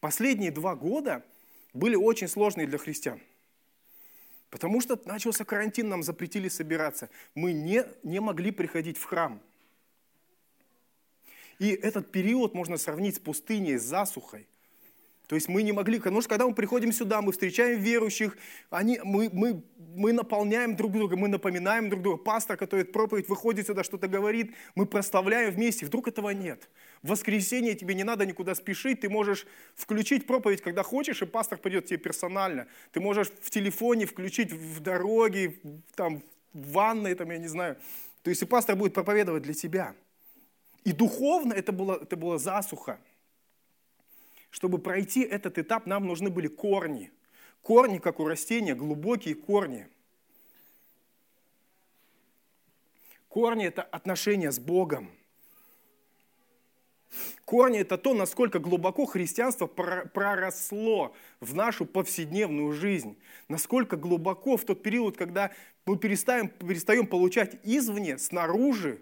Последние 0.00 0.50
два 0.50 0.74
года 0.74 1.24
были 1.72 1.94
очень 1.94 2.28
сложные 2.28 2.66
для 2.66 2.78
христиан. 2.78 3.20
Потому 4.50 4.80
что 4.80 5.00
начался 5.06 5.44
карантин, 5.44 5.88
нам 5.88 6.02
запретили 6.02 6.48
собираться. 6.48 7.08
Мы 7.34 7.52
не, 7.52 7.84
не 8.02 8.20
могли 8.20 8.50
приходить 8.50 8.98
в 8.98 9.04
храм– 9.04 9.40
и 11.62 11.68
этот 11.74 12.10
период 12.10 12.54
можно 12.54 12.76
сравнить 12.76 13.16
с 13.16 13.18
пустыней, 13.20 13.78
с 13.78 13.82
засухой. 13.82 14.48
То 15.28 15.36
есть 15.36 15.48
мы 15.48 15.62
не 15.62 15.70
могли, 15.70 15.98
потому 15.98 16.20
что 16.20 16.30
когда 16.30 16.48
мы 16.48 16.54
приходим 16.54 16.90
сюда, 16.92 17.22
мы 17.22 17.30
встречаем 17.30 17.80
верующих, 17.80 18.36
они, 18.68 18.98
мы, 19.04 19.30
мы, 19.32 19.62
мы 19.94 20.12
наполняем 20.12 20.74
друг 20.74 20.90
друга, 20.90 21.16
мы 21.16 21.28
напоминаем 21.28 21.88
друг 21.88 22.02
друга. 22.02 22.18
Пастор, 22.20 22.56
который 22.56 22.84
проповедь 22.84 23.28
выходит 23.28 23.68
сюда, 23.68 23.84
что-то 23.84 24.08
говорит, 24.08 24.54
мы 24.74 24.86
проставляем 24.86 25.52
вместе. 25.52 25.86
Вдруг 25.86 26.08
этого 26.08 26.30
нет. 26.30 26.68
В 27.00 27.10
воскресенье 27.10 27.76
тебе 27.76 27.94
не 27.94 28.02
надо 28.02 28.26
никуда 28.26 28.56
спешить, 28.56 29.02
ты 29.02 29.08
можешь 29.08 29.46
включить 29.76 30.26
проповедь, 30.26 30.62
когда 30.62 30.82
хочешь, 30.82 31.22
и 31.22 31.26
пастор 31.26 31.58
придет 31.58 31.86
тебе 31.86 31.98
персонально. 31.98 32.66
Ты 32.90 32.98
можешь 32.98 33.28
в 33.40 33.50
телефоне 33.50 34.06
включить 34.06 34.52
в 34.52 34.80
дороге, 34.80 35.60
там, 35.94 36.24
в 36.52 36.72
ванной, 36.72 37.14
там, 37.14 37.30
я 37.30 37.38
не 37.38 37.48
знаю. 37.48 37.76
То 38.24 38.30
есть 38.30 38.42
и 38.42 38.46
пастор 38.46 38.74
будет 38.74 38.94
проповедовать 38.94 39.44
для 39.44 39.54
тебя. 39.54 39.94
И 40.84 40.92
духовно 40.92 41.52
это 41.52 41.72
было, 41.72 41.98
это 42.00 42.16
было 42.16 42.38
засуха. 42.38 42.98
Чтобы 44.50 44.78
пройти 44.78 45.22
этот 45.22 45.58
этап, 45.58 45.86
нам 45.86 46.06
нужны 46.06 46.28
были 46.28 46.48
корни. 46.48 47.10
Корни, 47.62 47.98
как 47.98 48.20
у 48.20 48.26
растения, 48.26 48.74
глубокие 48.74 49.34
корни. 49.34 49.88
Корни– 53.28 53.64
это 53.66 53.82
отношения 53.82 54.52
с 54.52 54.58
Богом. 54.58 55.10
Корни– 57.46 57.78
это 57.80 57.96
то, 57.96 58.12
насколько 58.12 58.58
глубоко 58.58 59.06
христианство 59.06 59.66
проросло 59.66 61.14
в 61.40 61.54
нашу 61.54 61.86
повседневную 61.86 62.72
жизнь. 62.72 63.16
Насколько 63.48 63.96
глубоко 63.96 64.56
в 64.56 64.64
тот 64.64 64.82
период, 64.82 65.16
когда 65.16 65.50
мы 65.86 65.96
перестаем, 65.96 66.48
перестаем 66.48 67.06
получать 67.06 67.58
извне, 67.62 68.18
снаружи. 68.18 69.00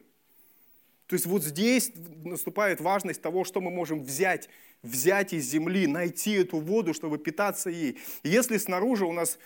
То 1.10 1.14
есть 1.14 1.26
вот 1.26 1.42
здесь 1.42 1.90
наступает 2.24 2.80
важность 2.80 3.20
того, 3.20 3.42
что 3.42 3.60
мы 3.60 3.72
можем 3.72 4.04
взять 4.04 4.48
взять 4.80 5.32
из 5.32 5.44
земли, 5.44 5.88
найти 5.88 6.34
эту 6.34 6.60
воду, 6.60 6.94
чтобы 6.94 7.18
питаться 7.18 7.68
ей. 7.68 7.98
Если 8.22 8.58
снаружи 8.58 9.04
у 9.04 9.12
нас 9.12 9.36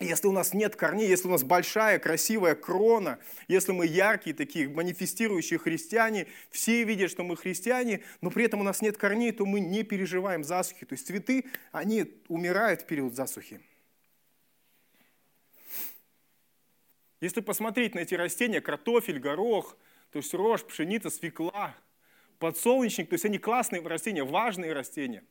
если 0.00 0.26
у 0.26 0.32
нас 0.32 0.52
нет 0.52 0.74
корней, 0.74 1.08
если 1.08 1.28
у 1.28 1.30
нас 1.30 1.44
большая, 1.44 2.00
красивая 2.00 2.56
крона, 2.56 3.20
если 3.46 3.70
мы 3.70 3.86
яркие 3.86 4.34
такие, 4.34 4.68
манифестирующие 4.68 5.60
христиане, 5.60 6.26
все 6.50 6.82
видят, 6.82 7.08
что 7.08 7.22
мы 7.22 7.36
христиане, 7.36 8.02
но 8.20 8.30
при 8.30 8.46
этом 8.46 8.60
у 8.60 8.64
нас 8.64 8.82
нет 8.82 8.98
корней, 8.98 9.30
то 9.30 9.46
мы 9.46 9.60
не 9.60 9.84
переживаем 9.84 10.42
засухи. 10.42 10.84
То 10.86 10.94
есть 10.94 11.06
цветы, 11.06 11.44
они 11.70 12.12
умирают 12.26 12.82
в 12.82 12.86
период 12.86 13.14
засухи. 13.14 13.60
Если 17.20 17.40
посмотреть 17.40 17.94
на 17.94 18.00
эти 18.00 18.14
растения, 18.14 18.60
картофель, 18.60 19.20
горох, 19.20 19.76
то 20.16 20.20
есть 20.20 20.32
рожь, 20.32 20.64
пшеница, 20.64 21.10
свекла– 21.10 21.74
подсолнечник, 22.38 23.10
то 23.10 23.16
есть 23.16 23.26
они 23.26 23.36
классные 23.36 23.82
растения, 23.82 24.24
важные 24.24 24.72
растения, 24.72 25.22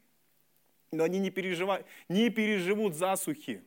но 0.92 1.04
они 1.04 1.18
не, 1.18 1.32
переживают, 1.32 1.88
не 2.08 2.30
переживут 2.30 2.94
засухи, 2.94 3.64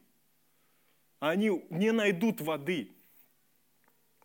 они 1.19 1.65
не 1.71 1.91
найдут 1.91 2.41
воды. 2.41 2.93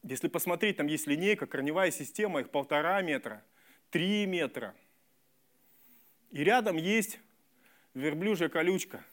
Если 0.03 0.27
посмотреть, 0.27 0.77
там 0.77 0.85
есть 0.85 1.07
линейка, 1.07 1.47
корневая 1.47 1.89
система, 1.89 2.41
их 2.41 2.51
полтора 2.51 3.01
метра, 3.01 3.43
три 3.89 4.27
метра. 4.27 4.75
И 6.29 6.43
рядом 6.43 6.77
есть 6.77 7.19
верблюжья 7.95 8.49
колючка. 8.49 9.03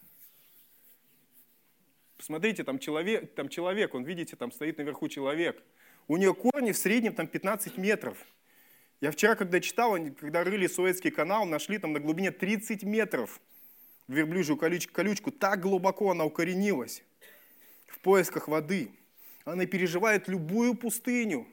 Посмотрите, 2.19 2.63
там 2.63 2.79
человек, 2.79 3.35
там 3.35 3.49
человек, 3.49 3.95
он, 3.95 4.05
видите, 4.05 4.37
там 4.37 4.53
стоит 4.53 4.77
наверху 4.77 5.09
человек. 5.09 5.63
У 6.11 6.17
нее 6.17 6.35
корни 6.35 6.73
в 6.73 6.77
среднем 6.77 7.15
там 7.15 7.29
15 7.29 7.79
метров. 7.79 8.19
Я 9.01 9.13
вчера, 9.13 9.37
когда 9.37 9.61
читал, 9.61 9.97
когда 10.19 10.43
рыли 10.43 10.67
Суэцкий 10.67 11.13
канал, 11.13 11.47
нашли 11.47 11.79
там 11.79 11.93
на 11.93 12.01
глубине 12.01 12.33
30 12.33 12.83
метров 12.83 13.41
верблюжью 14.09 14.57
колючку, 14.57 14.93
колючку. 14.93 15.31
Так 15.31 15.61
глубоко 15.61 16.11
она 16.11 16.25
укоренилась 16.25 17.05
в 17.87 18.01
поисках 18.01 18.49
воды. 18.49 18.91
Она 19.45 19.67
переживает 19.67 20.27
любую 20.27 20.75
пустыню. 20.75 21.47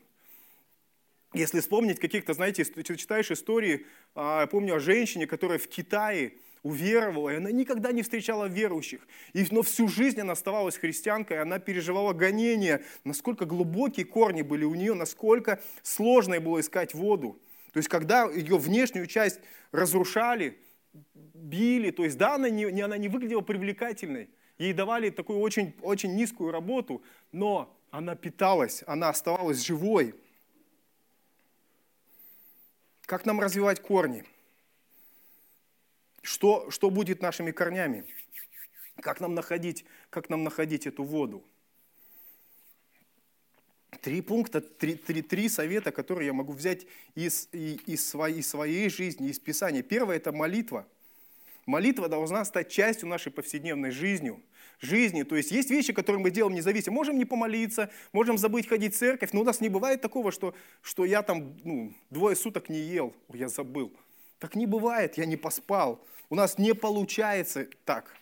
Если 1.36 1.60
вспомнить 1.60 2.00
каких-то, 2.00 2.34
знаете, 2.34 2.66
читаешь 2.66 3.30
истории, 3.30 3.86
а, 4.16 4.48
помню 4.48 4.78
о 4.78 4.80
женщине, 4.80 5.28
которая 5.28 5.60
в 5.60 5.68
Китае 5.68 6.34
уверовала, 6.68 7.30
и 7.30 7.36
она 7.36 7.52
никогда 7.52 7.92
не 7.92 8.04
встречала 8.04 8.46
верующих. 8.46 9.08
И, 9.34 9.46
но 9.52 9.62
всю 9.62 9.88
жизнь 9.88 10.20
она 10.20 10.34
оставалась 10.34 10.78
христианкой, 10.78 11.42
она 11.42 11.60
переживала 11.60 12.14
гонения, 12.14 12.84
насколько 13.04 13.46
глубокие 13.46 14.06
корни 14.06 14.42
были 14.42 14.66
у 14.66 14.76
нее, 14.76 14.94
насколько 14.94 15.62
сложно 15.82 16.40
было 16.40 16.60
искать 16.60 16.94
воду. 16.94 17.40
То 17.72 17.78
есть, 17.78 17.90
когда 17.90 18.26
ее 18.26 18.58
внешнюю 18.58 19.08
часть 19.08 19.40
разрушали, 19.72 20.58
били, 21.14 21.92
то 21.92 22.04
есть, 22.04 22.18
да, 22.18 22.36
она 22.36 22.50
не, 22.50 22.82
она 22.82 22.98
не 22.98 23.08
выглядела 23.08 23.42
привлекательной, 23.42 24.30
ей 24.58 24.74
давали 24.74 25.10
такую 25.10 25.40
очень, 25.40 25.74
очень 25.82 26.16
низкую 26.16 26.52
работу, 26.52 27.02
но 27.32 27.74
она 27.92 28.16
питалась, 28.16 28.84
она 28.88 29.10
оставалась 29.10 29.64
живой. 29.64 30.16
Как 33.06 33.26
нам 33.26 33.40
развивать 33.40 33.80
корни? 33.80 34.26
Что, 36.28 36.70
что 36.72 36.90
будет 36.90 37.22
нашими 37.22 37.52
корнями? 37.52 38.04
Как 39.00 39.22
нам, 39.22 39.34
находить, 39.34 39.86
как 40.10 40.28
нам 40.28 40.44
находить 40.44 40.86
эту 40.86 41.06
воду? 41.06 41.42
Три 44.02 44.20
пункта, 44.20 44.60
три, 44.60 44.96
три, 44.96 45.22
три 45.22 45.48
совета, 45.48 45.94
которые 45.94 46.26
я 46.26 46.34
могу 46.34 46.52
взять 46.52 46.86
из, 47.16 47.48
из, 47.54 48.06
своей, 48.06 48.40
из 48.40 48.50
своей 48.50 48.90
жизни, 48.90 49.30
из 49.30 49.40
Писания. 49.40 49.82
Первое– 49.82 50.16
это 50.18 50.34
молитва. 50.34 50.86
Молитва 51.66 52.10
должна 52.10 52.44
стать 52.44 52.70
частью 52.70 53.08
нашей 53.08 53.32
повседневной 53.32 53.92
жизни. 53.92 54.38
жизни. 54.82 55.24
То 55.24 55.38
есть 55.38 55.52
есть 55.52 55.70
вещи, 55.70 55.94
которые 55.94 56.22
мы 56.22 56.30
делаем 56.30 56.58
независимо. 56.58 56.94
Можем 56.94 57.18
не 57.18 57.26
помолиться, 57.26 57.90
можем 58.12 58.38
забыть 58.38 58.68
ходить 58.68 58.96
в 58.96 58.98
церковь, 58.98 59.32
но 59.32 59.40
у 59.40 59.46
нас 59.46 59.62
не 59.62 59.70
бывает 59.70 60.02
такого, 60.02 60.34
что, 60.34 60.54
что 60.82 61.06
я 61.06 61.24
там 61.24 61.56
ну, 61.64 61.94
двое 62.10 62.36
суток 62.36 62.68
не 62.68 62.80
ел, 62.80 63.16
я 63.32 63.48
забыл. 63.48 63.94
Так 64.40 64.56
не 64.56 64.66
бывает, 64.68 65.18
я 65.18 65.26
не 65.26 65.38
поспал. 65.38 66.06
У 66.30 66.36
нас 66.36 66.58
не 66.58 66.74
получается 66.74 67.68
так. 67.86 68.16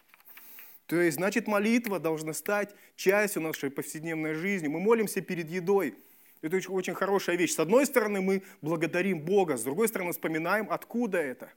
То 0.86 1.02
есть, 1.02 1.18
значит, 1.18 1.48
молитва 1.48 2.00
должна 2.00 2.34
стать 2.34 2.76
частью 2.96 3.42
нашей 3.42 3.72
повседневной 3.72 4.36
жизни. 4.36 4.68
Мы 4.68 4.80
молимся 4.80 5.22
перед 5.22 5.50
едой. 5.50 5.96
Это 6.42 6.58
очень, 6.58 6.72
очень 6.72 6.94
хорошая 6.94 7.38
вещь. 7.38 7.54
С 7.54 7.60
одной 7.60 7.88
стороны, 7.88 8.22
мы 8.22 8.44
благодарим 8.62 9.22
Бога, 9.22 9.58
с 9.58 9.64
другой 9.64 9.88
стороны, 9.88 10.12
вспоминаем, 10.12 10.68
откуда 10.70 11.18
это. 11.18 11.52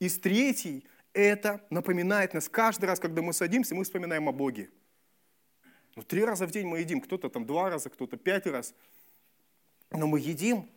И 0.00 0.08
с 0.08 0.18
третьей, 0.18 0.84
это 1.12 1.64
напоминает 1.70 2.34
нас 2.34 2.48
каждый 2.48 2.86
раз, 2.86 2.98
когда 2.98 3.22
мы 3.22 3.32
садимся, 3.32 3.74
мы 3.74 3.84
вспоминаем 3.84 4.28
о 4.28 4.32
Боге. 4.32 4.68
Ну, 5.94 6.02
три 6.02 6.24
раза 6.24 6.46
в 6.46 6.50
день 6.50 6.66
мы 6.66 6.80
едим, 6.80 7.00
кто-то 7.00 7.30
там 7.30 7.46
два 7.46 7.70
раза, 7.70 7.88
кто-то 7.88 8.16
пять 8.16 8.46
раз. 8.46 8.74
Но 9.90 10.06
мы 10.06 10.20
едим. 10.20 10.68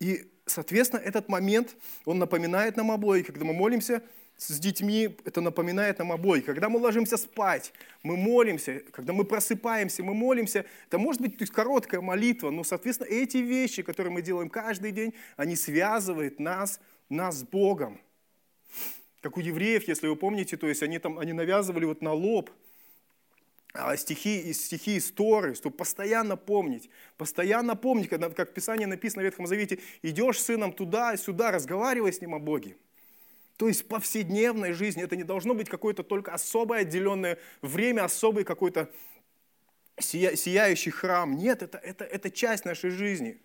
И, 0.00 0.30
соответственно, 0.44 1.00
этот 1.00 1.28
момент, 1.28 1.76
он 2.04 2.18
напоминает 2.18 2.76
нам 2.76 2.90
о 2.90 2.98
Боге. 2.98 3.24
Когда 3.24 3.44
мы 3.44 3.54
молимся, 3.54 4.02
с 4.36 4.58
детьми, 4.58 5.16
это 5.24 5.40
напоминает 5.40 5.98
нам 5.98 6.12
обои. 6.12 6.40
Когда 6.40 6.68
мы 6.68 6.78
ложимся 6.78 7.16
спать, 7.16 7.72
мы 8.02 8.16
молимся. 8.16 8.82
Когда 8.90 9.12
мы 9.12 9.24
просыпаемся, 9.24 10.02
мы 10.02 10.14
молимся. 10.14 10.64
Это 10.86 10.98
может 10.98 11.20
быть 11.20 11.38
то 11.38 11.42
есть, 11.42 11.52
короткая 11.52 12.00
молитва, 12.00 12.50
но, 12.50 12.64
соответственно, 12.64 13.08
эти 13.08 13.38
вещи, 13.38 13.82
которые 13.82 14.12
мы 14.12 14.22
делаем 14.22 14.50
каждый 14.50 14.92
день, 14.92 15.14
они 15.36 15.56
связывают 15.56 16.40
нас, 16.40 16.80
нас 17.08 17.38
с 17.38 17.42
Богом. 17.44 18.00
Как 19.20 19.36
у 19.36 19.40
евреев, 19.40 19.88
если 19.88 20.08
вы 20.08 20.16
помните, 20.16 20.56
то 20.56 20.68
есть 20.68 20.82
они, 20.82 20.98
там, 20.98 21.18
они 21.18 21.32
навязывали 21.32 21.86
вот 21.86 22.02
на 22.02 22.12
лоб 22.12 22.50
а, 23.72 23.96
стихи, 23.96 24.52
стихи 24.52 24.96
из 24.96 25.10
Торы, 25.10 25.54
чтобы 25.54 25.76
постоянно 25.76 26.36
помнить, 26.36 26.90
постоянно 27.16 27.74
помнить, 27.74 28.08
когда, 28.08 28.28
как 28.30 28.50
в 28.50 28.52
Писании 28.52 28.84
написано 28.84 29.22
в 29.22 29.24
Ветхом 29.24 29.46
Завете, 29.46 29.78
идешь 30.02 30.40
с 30.40 30.44
сыном 30.44 30.72
туда 30.72 31.14
и 31.14 31.16
сюда, 31.16 31.50
разговаривай 31.50 32.12
с 32.12 32.20
ним 32.20 32.34
о 32.34 32.38
Боге. 32.38 32.76
То 33.56 33.68
есть 33.68 33.82
в 33.82 33.86
повседневной 33.86 34.72
жизни 34.72 35.02
это 35.02 35.16
не 35.16 35.22
должно 35.22 35.54
быть 35.54 35.68
какое-то 35.68 36.02
только 36.02 36.32
особое 36.32 36.80
отделенное 36.80 37.38
время, 37.62 38.04
особый 38.04 38.44
какой-то 38.44 38.90
сия, 39.98 40.34
сияющий 40.34 40.90
храм. 40.90 41.36
Нет, 41.36 41.62
это, 41.62 41.78
это, 41.78 42.04
это 42.04 42.30
часть 42.30 42.64
нашей 42.64 42.90
жизни. 42.90 43.40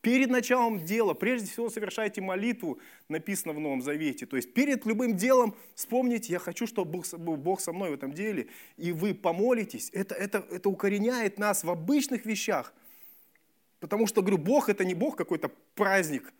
Перед 0.00 0.30
началом 0.30 0.84
дела, 0.84 1.14
прежде 1.14 1.48
всего, 1.48 1.70
совершайте 1.70 2.20
молитву, 2.20 2.80
написано 3.08 3.52
в 3.52 3.60
Новом 3.60 3.82
Завете. 3.82 4.26
То 4.26 4.36
есть 4.36 4.52
перед 4.52 4.84
любым 4.84 5.16
делом 5.16 5.56
вспомните, 5.74 6.32
я 6.32 6.38
хочу, 6.38 6.66
чтобы 6.66 7.02
Бог 7.36 7.60
со 7.60 7.72
мной 7.72 7.90
в 7.90 7.94
этом 7.94 8.12
деле, 8.12 8.48
и 8.76 8.92
вы 8.92 9.14
помолитесь. 9.14 9.90
Это, 9.92 10.14
это, 10.14 10.44
это 10.50 10.68
укореняет 10.68 11.38
нас 11.38 11.62
в 11.62 11.70
обычных 11.70 12.26
вещах. 12.26 12.74
Потому 13.78 14.06
что, 14.06 14.20
говорю, 14.22 14.38
Бог 14.38 14.68
это 14.68 14.84
не 14.84 14.94
Бог 14.94 15.16
какой-то 15.16 15.50
праздник. 15.74 16.32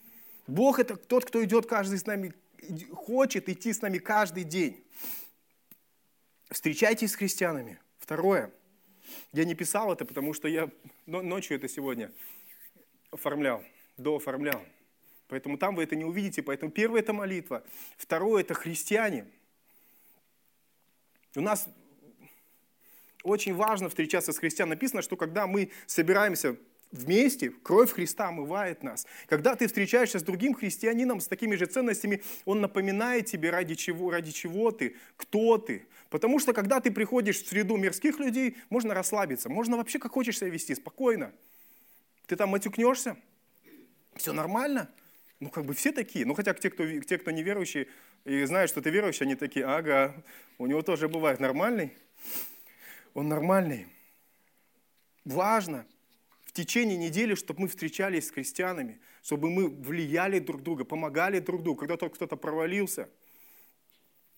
Бог 0.47 0.79
это 0.79 0.97
тот, 0.97 1.25
кто 1.25 1.43
идет 1.45 1.67
каждый 1.67 1.99
с 1.99 2.07
нами 2.07 2.35
хочет 2.92 3.48
идти 3.48 3.72
с 3.72 3.81
нами 3.83 3.98
каждый 3.98 4.44
день. 4.44 4.85
Встречайтесь 6.51 7.12
с 7.12 7.16
христианами. 7.16 7.79
Второе. 7.98 8.53
Я 9.33 9.44
не 9.44 9.55
писал 9.55 9.92
это, 9.92 10.05
потому 10.05 10.35
что 10.35 10.48
я 10.48 10.70
ночью 11.07 11.57
это 11.57 11.68
сегодня 11.68 12.12
оформлял, 13.11 13.64
дооформлял. 13.96 14.62
Поэтому 15.29 15.57
там 15.57 15.75
вы 15.75 15.85
это 15.85 15.96
не 15.96 16.05
увидите. 16.05 16.42
Поэтому 16.42 16.70
первое– 16.70 17.01
это 17.03 17.12
молитва. 17.12 17.64
Второе– 17.96 18.40
это 18.42 18.55
христиане. 18.55 19.27
У 21.35 21.40
нас 21.40 21.68
очень 23.22 23.55
важно 23.55 23.88
встречаться 23.88 24.33
с 24.33 24.38
христианами. 24.38 24.75
Написано, 24.75 25.01
что 25.01 25.16
когда 25.16 25.46
мы 25.46 25.70
собираемся 25.87 26.57
вместе, 26.92 27.50
кровь 27.50 27.92
Христа 27.92 28.28
омывает 28.28 28.83
нас. 28.83 29.07
Когда 29.26 29.57
ты 29.57 29.66
встречаешься 29.66 30.18
с 30.18 30.22
другим 30.22 30.55
христианином 30.55 31.20
с 31.20 31.26
такими 31.26 31.57
же 31.57 31.66
ценностями, 31.66 32.22
он 32.44 32.61
напоминает 32.61 33.26
тебе, 33.26 33.50
ради 33.50 33.74
чего, 33.74 34.11
ради 34.11 34.31
чего 34.31 34.70
ты, 34.70 34.94
кто 35.16 35.59
ты. 35.59 35.87
Потому 36.11 36.38
что 36.38 36.52
когда 36.52 36.81
ты 36.81 36.90
приходишь 36.90 37.42
в 37.42 37.48
среду 37.48 37.76
мирских 37.76 38.20
людей, 38.20 38.59
можно 38.68 38.94
расслабиться, 38.94 39.48
можно 39.48 39.78
вообще 39.78 39.98
как 39.98 40.12
хочешь 40.12 40.38
себя 40.38 40.50
вести, 40.50 40.74
спокойно. 40.74 41.33
Ты 42.26 42.37
там 42.37 42.50
матюкнешься, 42.50 43.16
все 44.14 44.33
нормально. 44.33 44.90
Ну, 45.40 45.50
как 45.50 45.64
бы 45.64 45.74
все 45.74 45.90
такие. 45.90 46.24
Ну, 46.24 46.35
хотя 46.35 46.55
те, 46.55 46.70
кто, 46.70 46.87
те, 47.00 47.18
кто 47.18 47.31
неверующие 47.33 47.88
и 48.24 48.44
знают, 48.44 48.70
что 48.70 48.81
ты 48.81 48.90
верующий, 48.90 49.26
они 49.26 49.35
такие, 49.35 49.66
ага, 49.66 50.14
у 50.59 50.66
него 50.66 50.83
тоже 50.83 51.09
бывает 51.09 51.40
нормальный. 51.40 51.92
Он 53.14 53.28
нормальный. 53.28 53.88
Важно, 55.24 55.87
течение 56.53 56.97
недели, 56.97 57.35
чтобы 57.35 57.62
мы 57.62 57.69
встречались 57.69 58.29
с 58.29 58.31
христианами, 58.31 59.01
чтобы 59.23 59.51
мы 59.51 59.69
влияли 59.69 60.38
друг 60.38 60.62
друга, 60.62 60.85
помогали 60.85 61.38
друг 61.38 61.62
другу, 61.62 61.81
когда 61.81 61.97
только 61.97 62.17
кто-то 62.17 62.37
провалился. 62.37 63.09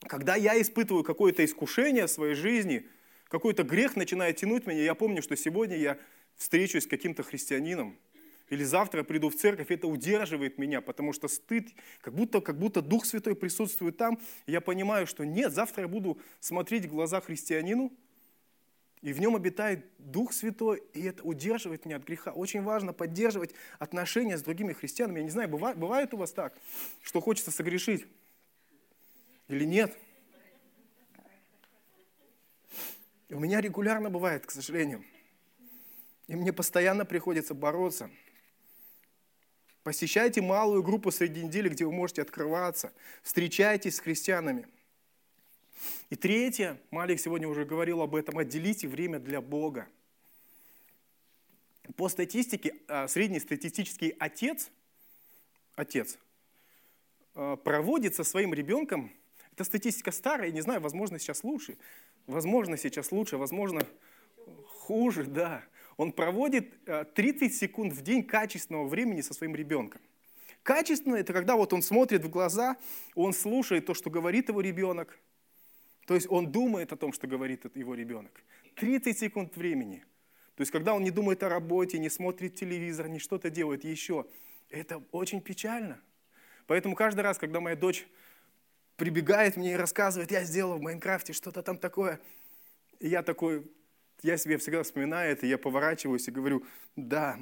Когда 0.06 0.36
я 0.36 0.60
испытываю 0.60 1.02
какое-то 1.02 1.44
искушение 1.44 2.06
в 2.06 2.10
своей 2.10 2.34
жизни, 2.34 2.86
какой-то 3.28 3.64
грех 3.64 3.96
начинает 3.96 4.36
тянуть 4.36 4.66
меня, 4.66 4.82
я 4.82 4.94
помню, 4.94 5.22
что 5.22 5.36
сегодня 5.36 5.76
я 5.76 5.98
встречусь 6.36 6.84
с 6.84 6.86
каким-то 6.86 7.22
христианином, 7.22 7.98
или 8.50 8.62
завтра 8.62 9.00
я 9.00 9.04
приду 9.04 9.30
в 9.30 9.34
церковь, 9.34 9.70
это 9.70 9.86
удерживает 9.86 10.58
меня, 10.58 10.80
потому 10.80 11.12
что 11.12 11.28
стыд, 11.28 11.68
как 12.00 12.14
будто, 12.14 12.40
как 12.40 12.58
будто 12.58 12.82
Дух 12.82 13.06
Святой 13.06 13.34
присутствует 13.34 13.96
там, 13.96 14.20
я 14.46 14.60
понимаю, 14.60 15.06
что 15.06 15.24
нет, 15.24 15.52
завтра 15.52 15.82
я 15.82 15.88
буду 15.88 16.20
смотреть 16.40 16.84
в 16.84 16.90
глаза 16.90 17.20
христианину, 17.20 17.92
и 19.04 19.12
в 19.12 19.20
нем 19.20 19.36
обитает 19.36 19.84
Дух 19.98 20.32
Святой, 20.32 20.82
и 20.94 21.02
это 21.02 21.22
удерживает 21.24 21.84
меня 21.84 21.96
от 21.96 22.04
греха. 22.04 22.32
Очень 22.32 22.62
важно 22.62 22.94
поддерживать 22.94 23.50
отношения 23.78 24.38
с 24.38 24.42
другими 24.42 24.72
христианами. 24.72 25.18
Я 25.18 25.24
не 25.24 25.30
знаю, 25.30 25.46
бывает, 25.50 25.76
бывает 25.76 26.14
у 26.14 26.16
вас 26.16 26.32
так, 26.32 26.54
что 27.02 27.20
хочется 27.20 27.50
согрешить 27.50 28.06
или 29.48 29.64
нет? 29.64 29.94
у 33.28 33.38
меня 33.38 33.60
регулярно 33.60 34.08
бывает, 34.08 34.46
к 34.46 34.50
сожалению. 34.50 35.04
И 36.26 36.34
мне 36.34 36.54
постоянно 36.54 37.04
приходится 37.04 37.52
бороться. 37.52 38.08
Посещайте 39.82 40.40
малую 40.40 40.82
группу 40.82 41.10
среди 41.10 41.44
недели, 41.44 41.68
где 41.68 41.84
вы 41.84 41.92
можете 41.92 42.22
открываться. 42.22 42.90
Встречайтесь 43.22 43.96
с 43.96 44.00
христианами. 44.00 44.66
И 46.10 46.16
третье, 46.16 46.78
Малик 46.90 47.18
сегодня 47.20 47.48
уже 47.48 47.64
говорил 47.64 48.02
об 48.02 48.14
этом, 48.14 48.38
отделите 48.38 48.88
время 48.88 49.18
для 49.18 49.40
Бога. 49.40 49.88
По 51.96 52.08
статистике, 52.08 52.74
а, 52.88 53.08
среднестатистический 53.08 54.14
отец, 54.18 54.70
отец 55.74 56.18
а, 57.34 57.56
проводит 57.56 58.14
со 58.14 58.24
своим 58.24 58.54
ребенком, 58.54 59.12
это 59.52 59.64
статистика 59.64 60.10
старая, 60.10 60.50
не 60.50 60.60
знаю, 60.60 60.80
возможно, 60.80 61.18
сейчас 61.18 61.44
лучше, 61.44 61.76
возможно, 62.26 62.76
сейчас 62.76 63.12
лучше, 63.12 63.36
возможно, 63.36 63.86
хуже, 64.66 65.24
да. 65.24 65.62
Он 65.96 66.10
проводит 66.10 66.74
30 67.14 67.42
а, 67.42 67.54
секунд 67.54 67.92
в 67.92 68.02
день 68.02 68.24
качественного 68.24 68.86
времени 68.86 69.20
со 69.20 69.32
своим 69.34 69.54
ребенком. 69.54 70.00
Качественно– 70.62 71.16
это 71.16 71.32
когда 71.32 71.56
вот 71.56 71.72
он 71.72 71.82
смотрит 71.82 72.24
в 72.24 72.30
глаза, 72.30 72.76
он 73.14 73.32
слушает 73.32 73.86
то, 73.86 73.94
что 73.94 74.10
говорит 74.10 74.48
его 74.48 74.60
ребенок– 74.60 75.18
то 76.06 76.14
есть 76.14 76.26
он 76.30 76.52
думает 76.52 76.92
о 76.92 76.96
том, 76.96 77.12
что 77.12 77.26
говорит 77.26 77.64
его 77.74 77.94
ребенок. 77.94 78.42
30 78.76 79.18
секунд 79.18 79.56
времени. 79.56 80.04
То 80.56 80.60
есть 80.60 80.70
когда 80.70 80.94
он 80.94 81.02
не 81.02 81.10
думает 81.10 81.42
о 81.42 81.48
работе, 81.48 81.98
не 81.98 82.10
смотрит 82.10 82.54
телевизор, 82.54 83.08
не 83.08 83.18
что-то 83.18 83.50
делает 83.50 83.84
еще, 83.84 84.26
это 84.70 85.02
очень 85.12 85.40
печально. 85.40 86.00
Поэтому 86.66 86.94
каждый 86.94 87.20
раз, 87.20 87.38
когда 87.38 87.60
моя 87.60 87.76
дочь 87.76 88.06
прибегает 88.96 89.56
мне 89.56 89.72
и 89.72 89.76
рассказывает, 89.76 90.30
я 90.30 90.44
сделал 90.44 90.78
в 90.78 90.82
Майнкрафте 90.82 91.32
что-то 91.32 91.62
там 91.62 91.78
такое, 91.78 92.20
и 93.00 93.08
я 93.08 93.22
такой, 93.22 93.70
я 94.22 94.36
себе 94.36 94.56
всегда 94.58 94.82
вспоминаю 94.82 95.32
это, 95.32 95.46
я 95.46 95.58
поворачиваюсь 95.58 96.28
и 96.28 96.30
говорю, 96.30 96.64
да. 96.96 97.38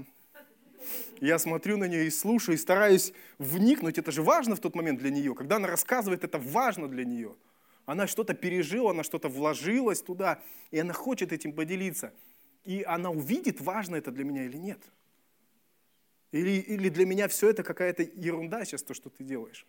Я 1.21 1.39
смотрю 1.39 1.77
на 1.77 1.85
нее 1.85 2.07
и 2.07 2.11
слушаю, 2.11 2.57
и 2.57 2.59
стараюсь 2.59 3.13
вникнуть, 3.39 3.99
это 3.99 4.11
же 4.11 4.23
важно 4.23 4.57
в 4.57 4.61
тот 4.61 4.75
момент 4.75 4.99
для 4.99 5.11
нее. 5.11 5.35
Когда 5.35 5.57
она 5.57 5.69
рассказывает, 5.69 6.25
это 6.25 6.39
важно 6.39 6.89
для 6.89 7.05
нее. 7.05 7.37
Она 7.85 8.07
что-то 8.07 8.35
пережила, 8.35 8.93
она 8.93 9.03
что-то 9.03 9.29
вложилась 9.29 10.03
туда, 10.03 10.41
и 10.71 10.79
она 10.79 10.93
хочет 10.93 11.33
этим 11.33 11.53
поделиться. 11.53 12.13
И 12.65 12.83
она 12.83 13.11
увидит, 13.11 13.61
важно 13.61 13.97
это 13.97 14.13
для 14.13 14.25
меня 14.25 14.45
или 14.45 14.57
нет. 14.57 14.81
Или, 16.31 16.61
или 16.61 16.89
для 16.89 17.05
меня 17.05 17.29
все 17.29 17.51
это 17.51 17.63
какая-то 17.63 18.03
ерунда 18.03 18.65
сейчас, 18.65 18.83
то, 18.83 18.95
что 18.95 19.11
ты 19.11 19.25
делаешь. 19.25 19.67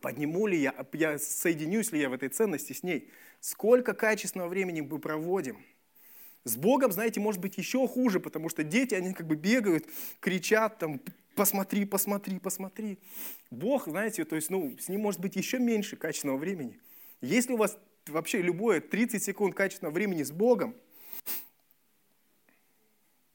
Подниму 0.00 0.46
ли 0.46 0.58
я, 0.58 0.74
я, 0.92 1.18
соединюсь 1.18 1.92
ли 1.92 2.00
я 2.00 2.10
в 2.10 2.12
этой 2.12 2.28
ценности 2.28 2.72
с 2.72 2.82
ней? 2.82 3.10
Сколько 3.40 3.94
качественного 3.94 4.48
времени 4.48 4.82
мы 4.82 4.98
проводим? 4.98 5.64
С 6.44 6.56
Богом, 6.56 6.92
знаете, 6.92 7.20
может 7.20 7.40
быть 7.40 7.56
еще 7.56 7.86
хуже, 7.88 8.20
потому 8.20 8.48
что 8.48 8.64
дети, 8.64 8.94
они 8.94 9.14
как 9.14 9.26
бы 9.26 9.36
бегают, 9.36 9.86
кричат, 10.20 10.78
там, 10.78 11.00
посмотри, 11.38 11.84
посмотри, 11.84 12.38
посмотри. 12.40 12.98
Бог, 13.52 13.86
знаете, 13.86 14.24
то 14.24 14.34
есть, 14.34 14.50
ну, 14.50 14.76
с 14.76 14.88
ним 14.88 15.02
может 15.02 15.20
быть 15.20 15.36
еще 15.36 15.60
меньше 15.60 15.94
качественного 15.94 16.36
времени. 16.36 16.80
Если 17.20 17.52
у 17.52 17.56
вас 17.56 17.78
вообще 18.08 18.42
любое 18.42 18.80
30 18.80 19.22
секунд 19.22 19.54
качественного 19.54 19.94
времени 19.94 20.24
с 20.24 20.32
Богом, 20.32 20.74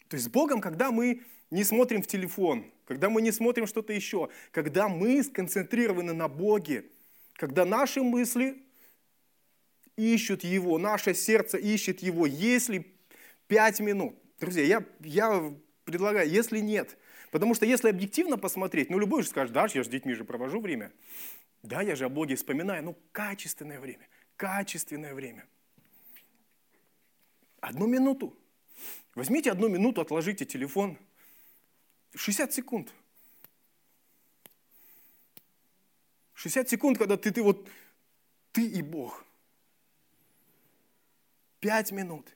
то 0.09 0.17
есть 0.17 0.25
с 0.25 0.29
Богом, 0.29 0.59
когда 0.59 0.91
мы 0.91 1.23
не 1.49 1.63
смотрим 1.63 2.01
в 2.01 2.07
телефон, 2.07 2.65
когда 2.85 3.09
мы 3.09 3.21
не 3.21 3.31
смотрим 3.31 3.67
что-то 3.67 3.93
еще, 3.93 4.29
когда 4.51 4.89
мы 4.89 5.23
сконцентрированы 5.23 6.11
на 6.11 6.27
Боге, 6.27 6.83
когда 7.35 7.63
наши 7.63 8.03
мысли 8.03 8.61
ищут 9.95 10.43
Его, 10.43 10.77
наше 10.77 11.13
сердце 11.13 11.57
ищет 11.57 12.01
Его, 12.01 12.25
если 12.25 12.85
5 13.47 13.79
минут. 13.79 14.15
Друзья, 14.41 14.63
я, 14.63 14.85
я 14.99 15.53
предлагаю, 15.85 16.29
если 16.29 16.59
нет, 16.59 16.97
Потому 17.33 17.55
что 17.55 17.65
если 17.65 17.89
объективно 17.89 18.37
посмотреть, 18.37 18.91
ну 18.91 18.99
любой 18.99 19.23
же 19.23 19.29
скажет, 19.29 19.53
да, 19.53 19.65
я 19.73 19.83
с 19.83 19.87
детьми 19.87 20.13
же 20.13 20.23
провожу 20.23 20.61
время. 20.61 20.93
Да, 21.63 21.81
я 21.81 21.95
же 21.95 22.05
о 22.05 22.09
Боге 22.09 22.35
вспоминаю, 22.35 22.83
ну 22.83 22.95
качественное 23.11 23.79
время, 23.79 24.07
качественное 24.37 25.15
время. 25.15 25.47
Одну 27.59 27.87
минуту. 27.87 28.37
Возьмите 29.15 29.51
одну 29.51 29.67
минуту, 29.67 29.99
отложите 30.01 30.45
телефон. 30.45 30.95
60 32.13 32.53
секунд. 32.53 32.93
60 36.35 36.69
секунд, 36.69 36.99
когда 36.99 37.17
ты, 37.17 37.31
ты 37.31 37.41
вот, 37.41 37.67
ты 38.51 38.63
и 38.63 38.83
Бог. 38.83 39.25
Пять 41.59 41.91
минут. 41.91 42.27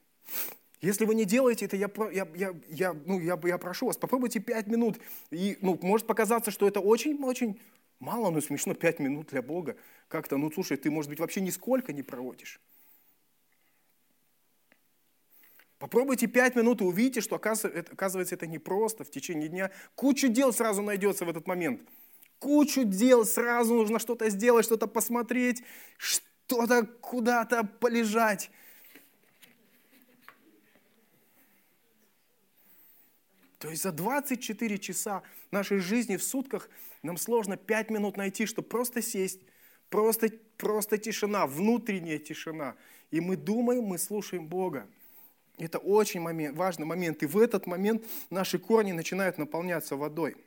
Если 0.81 1.05
вы 1.05 1.15
не 1.15 1.25
делаете 1.25 1.65
это, 1.65 1.75
я, 1.75 1.89
я, 2.11 2.27
я, 2.35 2.55
я, 2.69 2.93
ну, 2.93 3.19
я, 3.19 3.39
я 3.43 3.57
прошу 3.57 3.87
вас, 3.87 3.97
попробуйте 3.97 4.39
5 4.39 4.67
минут. 4.67 4.99
И, 5.31 5.57
ну, 5.61 5.77
может 5.81 6.05
показаться, 6.05 6.51
что 6.51 6.67
это 6.67 6.79
очень-очень 6.79 7.59
мало, 7.99 8.29
но 8.29 8.41
смешно 8.41 8.75
5 8.75 8.99
минут 8.99 9.27
для 9.27 9.41
Бога. 9.41 9.75
Как-то, 10.07 10.37
ну 10.37 10.51
слушай, 10.51 10.77
ты, 10.77 10.91
может 10.91 11.09
быть, 11.09 11.19
вообще 11.19 11.41
нисколько 11.41 11.93
не 11.93 12.03
проводишь. 12.03 12.59
Попробуйте 15.79 16.27
5 16.27 16.55
минут 16.55 16.81
и 16.81 16.83
увидите, 16.83 17.21
что 17.21 17.35
оказывается 17.35 18.35
это 18.35 18.47
непросто 18.47 19.03
в 19.03 19.11
течение 19.11 19.47
дня. 19.47 19.71
Кучу 19.95 20.27
дел 20.27 20.53
сразу 20.53 20.81
найдется 20.81 21.25
в 21.25 21.29
этот 21.29 21.47
момент. 21.47 21.81
Кучу 22.39 22.83
дел 22.83 23.25
сразу 23.25 23.73
нужно 23.73 23.97
что-то 23.97 24.29
сделать, 24.29 24.65
что-то 24.65 24.87
посмотреть, 24.87 25.63
что-то 25.97 26.85
куда-то 26.85 27.63
полежать. 27.63 28.51
То 33.59 33.69
есть 33.69 33.83
за 33.83 33.91
24 33.91 34.77
часа 34.77 35.23
нашей 35.51 35.79
жизни 35.79 36.17
в 36.17 36.23
сутках 36.23 36.69
нам 37.01 37.17
сложно 37.17 37.57
5 37.57 37.89
минут 37.89 38.17
найти, 38.17 38.45
чтобы 38.45 38.67
просто 38.67 39.01
сесть, 39.01 39.41
просто, 39.89 40.29
просто 40.57 40.97
тишина, 40.97 41.47
внутренняя 41.47 42.19
тишина. 42.19 42.75
И 43.09 43.19
мы 43.19 43.35
думаем, 43.35 43.83
мы 43.83 43.97
слушаем 43.97 44.47
Бога. 44.47 44.87
Это 45.57 45.79
очень 45.79 46.19
момент, 46.19 46.55
важный 46.55 46.85
момент. 46.85 47.23
И 47.23 47.25
в 47.25 47.37
этот 47.37 47.65
момент 47.65 48.05
наши 48.29 48.59
корни 48.59 48.91
начинают 48.91 49.39
наполняться 49.39 49.95
водой. 49.95 50.37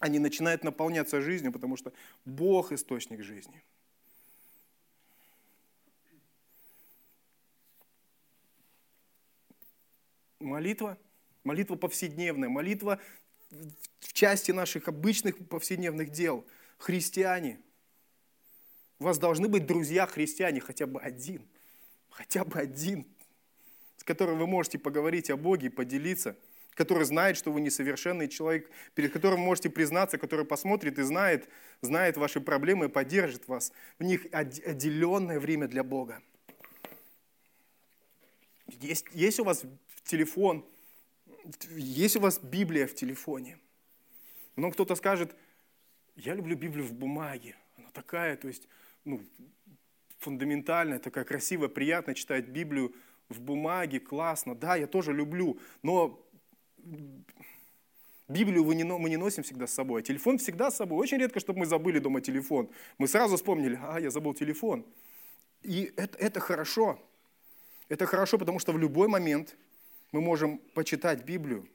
Они 0.00 0.18
начинают 0.18 0.64
наполняться 0.64 1.20
жизнью, 1.20 1.52
потому 1.52 1.76
что 1.76 1.92
Бог– 2.24 2.72
источник 2.72 3.22
жизни. 3.22 3.62
Молитва– 10.40 10.98
Молитва 11.46 11.76
повседневная, 11.76 12.48
молитва 12.48 13.00
в 14.00 14.12
части 14.12 14.50
наших 14.50 14.88
обычных 14.88 15.36
повседневных 15.48 16.10
дел. 16.10 16.44
Христиане. 16.76 17.60
У 18.98 19.04
вас 19.04 19.18
должны 19.18 19.46
быть 19.46 19.64
друзья-христиане, 19.64 20.60
хотя 20.60 20.88
бы 20.88 21.00
один. 21.00 21.46
Хотя 22.10 22.44
бы 22.44 22.58
один, 22.58 23.06
с 23.96 24.02
которым 24.02 24.40
вы 24.40 24.48
можете 24.48 24.80
поговорить 24.80 25.30
о 25.30 25.36
Боге, 25.36 25.70
поделиться, 25.70 26.36
который 26.74 27.04
знает, 27.04 27.36
что 27.36 27.52
вы 27.52 27.60
несовершенный 27.60 28.26
человек, 28.26 28.68
перед 28.96 29.12
которым 29.12 29.38
можете 29.38 29.70
признаться, 29.70 30.18
который 30.18 30.44
посмотрит 30.44 30.98
и 30.98 31.02
знает, 31.02 31.48
знает 31.80 32.16
ваши 32.16 32.40
проблемы 32.40 32.86
и 32.86 32.88
поддержит 32.88 33.46
вас. 33.46 33.70
В 34.00 34.02
них 34.02 34.26
отделенное 34.32 35.38
время 35.38 35.68
для 35.68 35.84
Бога. 35.84 36.20
Есть, 38.66 39.06
есть 39.12 39.38
у 39.38 39.44
вас 39.44 39.62
телефон, 40.04 40.66
есть 41.70 42.16
у 42.16 42.20
вас 42.20 42.38
Библия 42.38 42.86
в 42.86 42.94
телефоне. 42.94 43.58
Но 44.56 44.70
кто-то 44.70 44.94
скажет, 44.94 45.34
я 46.16 46.34
люблю 46.34 46.56
Библию 46.56 46.86
в 46.86 46.92
бумаге. 46.92 47.56
Она 47.76 47.88
такая, 47.92 48.36
то 48.36 48.48
есть, 48.48 48.68
ну, 49.04 49.20
фундаментальная, 50.18 50.98
такая 50.98 51.24
красивая, 51.24 51.68
приятно 51.68 52.14
читать 52.14 52.48
Библию 52.48 52.94
в 53.28 53.40
бумаге, 53.40 54.00
классно. 54.00 54.54
Да, 54.54 54.76
я 54.76 54.86
тоже 54.86 55.12
люблю, 55.12 55.58
но 55.82 56.22
Библию 58.28 58.64
мы 58.64 58.74
не, 58.74 58.84
мы 58.84 59.08
не 59.08 59.16
носим 59.16 59.42
всегда 59.42 59.66
с 59.66 59.72
собой, 59.72 60.00
а 60.00 60.02
телефон 60.02 60.38
всегда 60.38 60.70
с 60.70 60.76
собой. 60.76 60.98
Очень 60.98 61.18
редко, 61.18 61.38
чтобы 61.38 61.60
мы 61.60 61.66
забыли 61.66 61.98
дома 61.98 62.20
телефон. 62.20 62.70
Мы 62.98 63.06
сразу 63.06 63.36
вспомнили, 63.36 63.78
а, 63.82 64.00
я 64.00 64.10
забыл 64.10 64.34
телефон. 64.34 64.84
И 65.62 65.92
это, 65.96 66.18
это 66.18 66.40
хорошо. 66.40 66.98
Это 67.88 68.06
хорошо, 68.06 68.38
потому 68.38 68.58
что 68.58 68.72
в 68.72 68.78
любой 68.78 69.06
момент 69.06 69.56
мы 70.16 70.22
можем 70.22 70.58
почитать 70.72 71.24
Библию. 71.24 71.68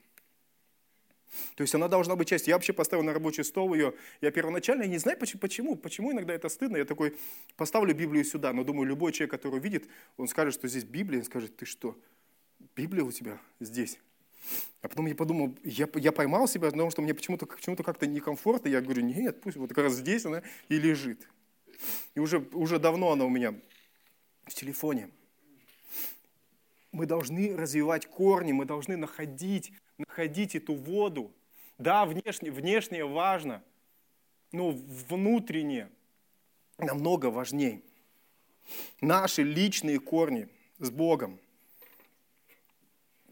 То 1.56 1.62
есть 1.62 1.76
она 1.76 1.88
должна 1.88 2.16
быть 2.16 2.28
частью. 2.28 2.50
Я 2.50 2.56
вообще 2.56 2.74
поставил 2.74 3.04
на 3.04 3.14
рабочий 3.14 3.44
стол 3.44 3.74
ее. 3.76 3.94
Я 4.20 4.32
первоначально 4.32 4.84
не 4.84 4.98
знаю 4.98 5.18
почему, 5.18 5.76
почему 5.76 6.12
иногда 6.12 6.34
это 6.34 6.50
стыдно. 6.50 6.78
Я 6.78 6.86
такой 6.86 7.16
поставлю 7.56 7.94
Библию 7.94 8.26
сюда, 8.26 8.52
но 8.52 8.64
думаю, 8.64 8.88
любой 8.88 9.12
человек, 9.12 9.30
который 9.32 9.60
увидит, 9.60 9.88
он 10.18 10.28
скажет, 10.28 10.56
что 10.56 10.68
здесь 10.68 10.84
Библия, 10.84 11.20
он 11.20 11.26
скажет, 11.26 11.56
ты 11.56 11.66
что, 11.66 11.96
Библия 12.76 13.04
у 13.04 13.12
тебя 13.12 13.40
здесь? 13.60 14.00
А 14.82 14.88
потом 14.88 15.06
я 15.06 15.14
подумал, 15.14 15.56
я, 15.64 15.88
я 15.94 16.12
поймал 16.12 16.48
себя, 16.48 16.72
потому 16.72 16.90
что 16.90 17.04
мне 17.04 17.14
почему-то 17.14 17.46
почему 17.46 17.76
как-то 17.76 18.08
некомфортно. 18.08 18.70
Я 18.70 18.82
говорю, 18.82 19.04
нет, 19.04 19.40
пусть 19.40 19.56
вот 19.56 19.70
как 19.70 19.86
раз 19.86 19.94
здесь 19.94 20.26
она 20.26 20.42
и 20.68 20.80
лежит. 20.80 21.30
И 22.16 22.20
уже, 22.20 22.40
уже 22.54 22.80
давно 22.80 23.12
она 23.12 23.24
у 23.24 23.30
меня 23.30 23.54
в 24.46 24.54
телефоне. 24.56 25.12
Мы 26.92 27.06
должны 27.06 27.56
развивать 27.56 28.06
корни, 28.06 28.52
мы 28.52 28.66
должны 28.66 28.98
находить, 28.98 29.74
находить 29.98 30.56
эту 30.56 30.74
воду. 30.74 31.34
Да, 31.78 32.06
внешне, 32.06 32.52
внешнее 32.52 33.06
важно, 33.06 33.64
но 34.52 34.72
внутреннее 34.72 35.90
намного 36.78 37.28
важнее. 37.28 37.82
Наши 39.00 39.44
личные 39.44 40.00
корни 40.00 40.50
с 40.80 40.90
Богом. 40.90 41.40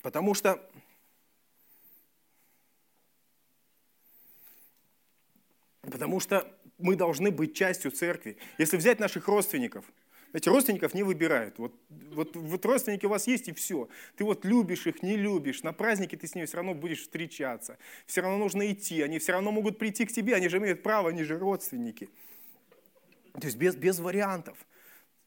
Потому 0.01 0.33
что 0.33 0.69
Потому 5.81 6.19
что 6.19 6.47
мы 6.77 6.95
должны 6.95 7.31
быть 7.31 7.55
частью 7.55 7.91
церкви. 7.91 8.37
Если 8.57 8.77
взять 8.77 8.99
наших 8.99 9.27
родственников, 9.27 9.85
знаете, 10.31 10.49
родственников 10.51 10.93
не 10.93 11.03
выбирают. 11.03 11.57
Вот, 11.57 11.73
вот, 11.89 12.35
вот 12.35 12.65
родственники 12.65 13.05
у 13.05 13.09
вас 13.09 13.25
есть 13.27 13.47
и 13.47 13.53
все. 13.53 13.89
Ты 14.15 14.23
вот 14.23 14.45
любишь 14.45 14.85
их, 14.85 15.01
не 15.01 15.17
любишь. 15.17 15.63
На 15.63 15.73
празднике 15.73 16.17
ты 16.17 16.27
с 16.27 16.35
ними 16.35 16.45
все 16.45 16.57
равно 16.57 16.75
будешь 16.75 17.01
встречаться. 17.01 17.77
Все 18.05 18.21
равно 18.21 18.37
нужно 18.37 18.71
идти. 18.71 19.01
Они 19.01 19.17
все 19.17 19.31
равно 19.31 19.51
могут 19.51 19.79
прийти 19.79 20.05
к 20.05 20.11
тебе. 20.11 20.35
Они 20.35 20.47
же 20.47 20.57
имеют 20.57 20.83
право, 20.83 21.09
они 21.09 21.23
же 21.23 21.39
родственники. 21.39 22.09
То 23.33 23.47
есть 23.47 23.57
без, 23.57 23.75
без 23.75 23.99
вариантов. 23.99 24.57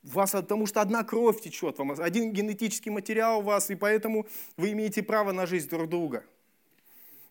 Вас, 0.02 0.32
потому 0.32 0.66
что 0.66 0.80
одна 0.80 1.04
кровь 1.04 1.40
течет 1.40 1.78
вам, 1.78 1.92
один 1.92 2.32
генетический 2.32 2.90
материал 2.90 3.38
у 3.38 3.42
вас, 3.42 3.70
и 3.70 3.76
поэтому 3.76 4.26
вы 4.56 4.72
имеете 4.72 5.00
право 5.02 5.30
на 5.30 5.46
жизнь 5.46 5.68
друг 5.68 5.88
друга. 5.88 6.24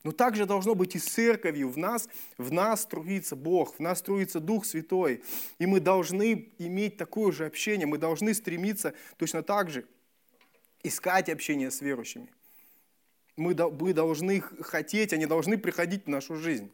Но 0.04 0.12
также 0.12 0.46
должно 0.46 0.74
быть 0.74 0.96
и 0.96 1.00
с 1.00 1.06
церковью. 1.06 1.70
В 1.70 1.78
нас, 1.78 2.10
в 2.38 2.52
нас 2.52 2.82
струится 2.82 3.36
Бог, 3.36 3.76
в 3.76 3.80
нас 3.80 4.00
струится 4.00 4.40
Дух 4.40 4.66
Святой. 4.66 5.24
И 5.60 5.66
мы 5.68 5.80
должны 5.80 6.52
иметь 6.58 6.98
такое 6.98 7.32
же 7.32 7.46
общение, 7.46 7.86
мы 7.86 7.98
должны 7.98 8.34
стремиться 8.34 8.94
точно 9.18 9.44
так 9.44 9.70
же 9.70 9.86
искать 10.84 11.30
общение 11.30 11.70
с 11.70 11.82
верующими. 11.82 12.30
Мы, 13.36 13.54
мы 13.54 13.94
должны 13.94 14.42
хотеть, 14.42 15.14
они 15.14 15.28
должны 15.28 15.58
приходить 15.58 16.06
в 16.06 16.10
нашу 16.10 16.36
жизнь. 16.36 16.72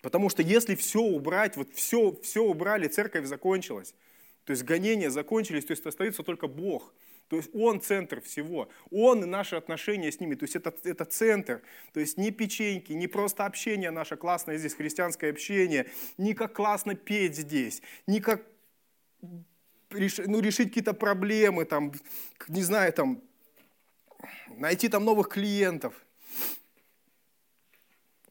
Потому 0.00 0.30
что 0.30 0.42
если 0.42 0.76
все 0.76 1.00
убрать, 1.00 1.56
вот 1.56 1.74
все, 1.74 2.16
все 2.22 2.42
убрали, 2.42 2.86
церковь 2.86 3.26
закончилась, 3.26 3.94
то 4.44 4.52
есть 4.52 4.62
гонения 4.62 5.10
закончились, 5.10 5.66
то 5.66 5.72
есть 5.72 5.84
остается 5.84 6.22
только 6.22 6.46
Бог– 6.46 6.94
то 7.30 7.36
есть 7.36 7.50
Он 7.54 7.80
центр 7.80 8.20
всего. 8.20 8.68
Он 8.90 9.22
и 9.22 9.26
наши 9.26 9.54
отношения 9.54 10.10
с 10.10 10.18
ними. 10.18 10.34
То 10.34 10.42
есть 10.42 10.56
это, 10.56 10.74
это 10.82 11.04
центр. 11.04 11.62
То 11.92 12.00
есть 12.00 12.18
не 12.18 12.32
печеньки, 12.32 12.92
не 12.92 13.06
просто 13.06 13.46
общение 13.46 13.92
наше 13.92 14.16
классное 14.16 14.58
здесь, 14.58 14.74
христианское 14.74 15.30
общение, 15.30 15.88
не 16.18 16.34
как 16.34 16.54
классно 16.54 16.96
петь 16.96 17.36
здесь, 17.36 17.82
не 18.08 18.18
как 18.18 18.42
ну, 19.20 20.40
решить 20.40 20.70
какие-то 20.70 20.92
проблемы, 20.92 21.66
там, 21.66 21.92
не 22.48 22.62
знаю, 22.62 22.92
там, 22.92 23.22
найти 24.48 24.88
там 24.88 25.04
новых 25.04 25.28
клиентов. 25.28 25.94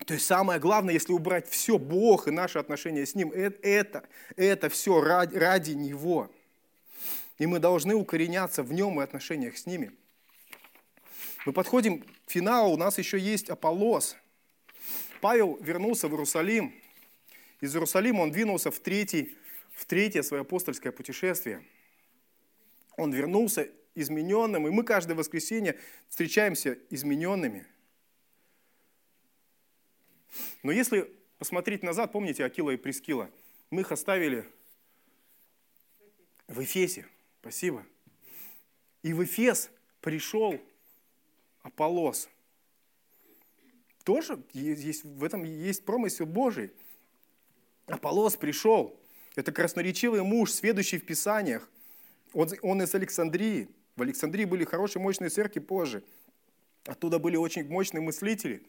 То 0.06 0.14
есть 0.14 0.26
самое 0.26 0.60
главное, 0.60 0.94
если 0.94 1.14
убрать 1.14 1.48
все, 1.48 1.78
Бог 1.78 2.28
и 2.28 2.32
наши 2.32 2.60
отношения 2.60 3.06
с 3.06 3.16
Ним, 3.16 3.32
это, 3.32 3.60
это, 3.66 4.04
это 4.36 4.68
все 4.68 5.00
ради, 5.00 5.38
ради 5.38 5.72
Него. 5.72 6.30
И 7.40 7.46
мы 7.46 7.60
должны 7.60 7.96
укореняться 7.96 8.64
в 8.64 8.74
нем 8.74 9.00
и 9.00 9.04
отношениях 9.04 9.58
с 9.58 9.66
ними. 9.66 9.92
Мы 11.46 11.54
подходим 11.54 12.02
к 12.02 12.06
финалу, 12.28 12.74
у 12.74 12.78
нас 12.78 12.98
еще 12.98 13.18
есть 13.18 13.50
Аполлос. 13.50 14.18
Павел 15.22 15.58
вернулся 15.62 16.10
в 16.10 16.12
Иерусалим. 16.12 16.74
Из 17.62 17.74
Иерусалима 17.74 18.22
он 18.22 18.32
двинулся 18.32 18.72
в, 18.72 18.80
третий, 18.80 19.38
в 19.74 19.86
третье 19.86 20.22
свое 20.22 20.42
апостольское 20.42 20.92
путешествие. 20.92 21.64
Он 22.98 23.14
вернулся 23.14 23.70
измененным, 23.96 24.68
и 24.68 24.72
мы 24.72 24.84
каждое 24.84 25.16
воскресенье 25.16 25.80
встречаемся 26.10 26.78
измененными. 26.90 27.66
Но 30.62 30.74
если 30.74 31.10
посмотреть 31.38 31.84
назад, 31.84 32.12
помните 32.12 32.44
Акила 32.44 32.72
и 32.72 32.78
Прескила, 32.78 33.30
мы 33.70 33.82
их 33.82 33.94
оставили 33.94 34.46
в 36.50 36.62
Эфесе– 36.62 37.08
Спасибо. 37.42 37.86
И 39.02 39.14
в 39.14 39.24
Эфес 39.24 39.70
пришел 40.02 40.60
Аполос. 41.62 42.30
Тоже 44.04 44.42
есть, 44.54 45.04
в 45.04 45.24
этом 45.24 45.44
есть 45.44 45.86
промысел 45.86 46.26
Божий. 46.26 46.72
Аполос 47.86 48.36
пришел. 48.36 49.00
Это 49.36 49.52
красноречивый 49.52 50.24
муж, 50.24 50.52
сведущий 50.52 50.98
в 50.98 51.06
Писаниях. 51.06 51.70
Он, 52.34 52.50
он 52.62 52.82
из 52.82 52.94
Александрии. 52.94 53.70
В 53.96 54.02
Александрии 54.02 54.46
были 54.46 54.66
хорошие, 54.66 55.02
мощные 55.02 55.30
церкви 55.30 55.60
позже. 55.60 56.04
Оттуда 56.86 57.20
были 57.20 57.36
очень 57.36 57.68
мощные 57.68 58.02
мыслители. 58.02 58.64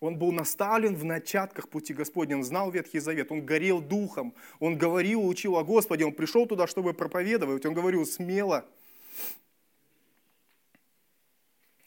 Он 0.00 0.16
был 0.16 0.30
наставлен 0.30 0.94
в 0.94 1.04
начатках 1.04 1.68
пути 1.68 1.92
Господня, 1.92 2.36
он 2.36 2.44
знал 2.44 2.70
Ветхий 2.70 3.00
Завет, 3.00 3.32
он 3.32 3.44
горел 3.44 3.80
духом, 3.80 4.32
он 4.60 4.78
говорил, 4.78 5.26
учил 5.26 5.56
о 5.56 5.64
Господе, 5.64 6.04
он 6.04 6.12
пришел 6.12 6.46
туда, 6.46 6.68
чтобы 6.68 6.94
проповедовать, 6.94 7.66
он 7.66 7.74
говорил 7.74 8.06
смело. 8.06 8.64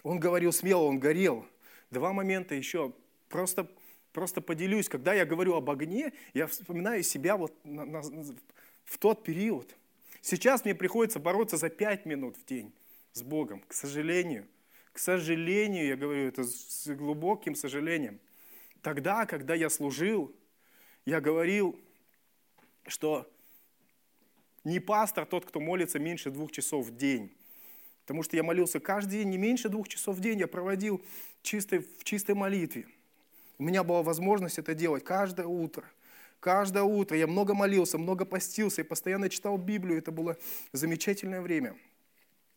Он 0.04 0.20
говорил 0.20 0.52
смело, 0.52 0.82
он 0.82 1.00
горел. 1.00 1.46
Два 1.90 2.12
момента 2.12 2.54
еще, 2.56 2.92
просто, 3.30 3.70
просто 4.12 4.42
поделюсь. 4.42 4.90
Когда 4.90 5.14
я 5.14 5.26
говорю 5.26 5.56
об 5.56 5.70
огне, 5.70 6.12
я 6.34 6.48
вспоминаю 6.48 7.04
себя 7.04 7.38
вот 7.38 7.54
на, 7.64 7.86
на, 7.86 8.02
в 8.84 8.98
тот 8.98 9.24
период. 9.24 9.74
Сейчас 10.22 10.66
мне 10.66 10.76
приходится 10.76 11.20
бороться 11.20 11.56
за 11.56 11.70
пять 11.70 12.06
минут 12.06 12.36
в 12.36 12.46
день 12.46 12.74
с 13.14 13.22
Богом, 13.22 13.64
к 13.68 13.74
сожалению– 13.74 14.48
к 14.92 15.00
сожалению, 15.00 15.88
я 15.88 15.96
говорю 15.96 16.28
это 16.28 16.44
с 16.44 16.88
глубоким 16.88 17.56
сожалением, 17.56 18.20
тогда, 18.82 19.26
когда 19.26 19.56
я 19.56 19.70
служил, 19.70 20.36
я 21.06 21.22
говорил, 21.22 21.80
что 22.88 23.30
не 24.64 24.80
пастор 24.80 25.26
тот, 25.26 25.46
кто 25.46 25.60
молится 25.60 26.00
меньше 26.00 26.30
двух 26.30 26.52
часов 26.52 26.88
в 26.88 26.96
день. 26.96 27.32
Потому 28.02 28.24
что 28.24 28.36
я 28.36 28.44
молился 28.44 28.80
каждый 28.80 29.20
день, 29.20 29.30
не 29.30 29.38
меньше 29.38 29.70
двух 29.70 29.88
часов 29.88 30.18
в 30.18 30.20
день 30.20 30.40
я 30.40 30.48
проводил 30.48 31.02
чистой, 31.42 31.80
в 31.80 32.04
чистой 32.04 32.36
молитве. 32.36 32.86
У 33.58 33.64
меня 33.64 33.84
была 33.84 34.04
возможность 34.04 34.58
это 34.58 34.74
делать 34.74 35.04
каждое 35.04 35.46
утро. 35.46 35.86
Каждое 36.40 36.84
утро 36.84 37.16
я 37.16 37.28
много 37.28 37.54
молился, 37.54 38.00
много 38.00 38.26
постился 38.26 38.82
и 38.82 38.84
постоянно 38.84 39.30
читал 39.30 39.58
Библию. 39.58 40.00
Это 40.00 40.12
было 40.12 40.38
замечательное 40.74 41.42
время. 41.42 41.76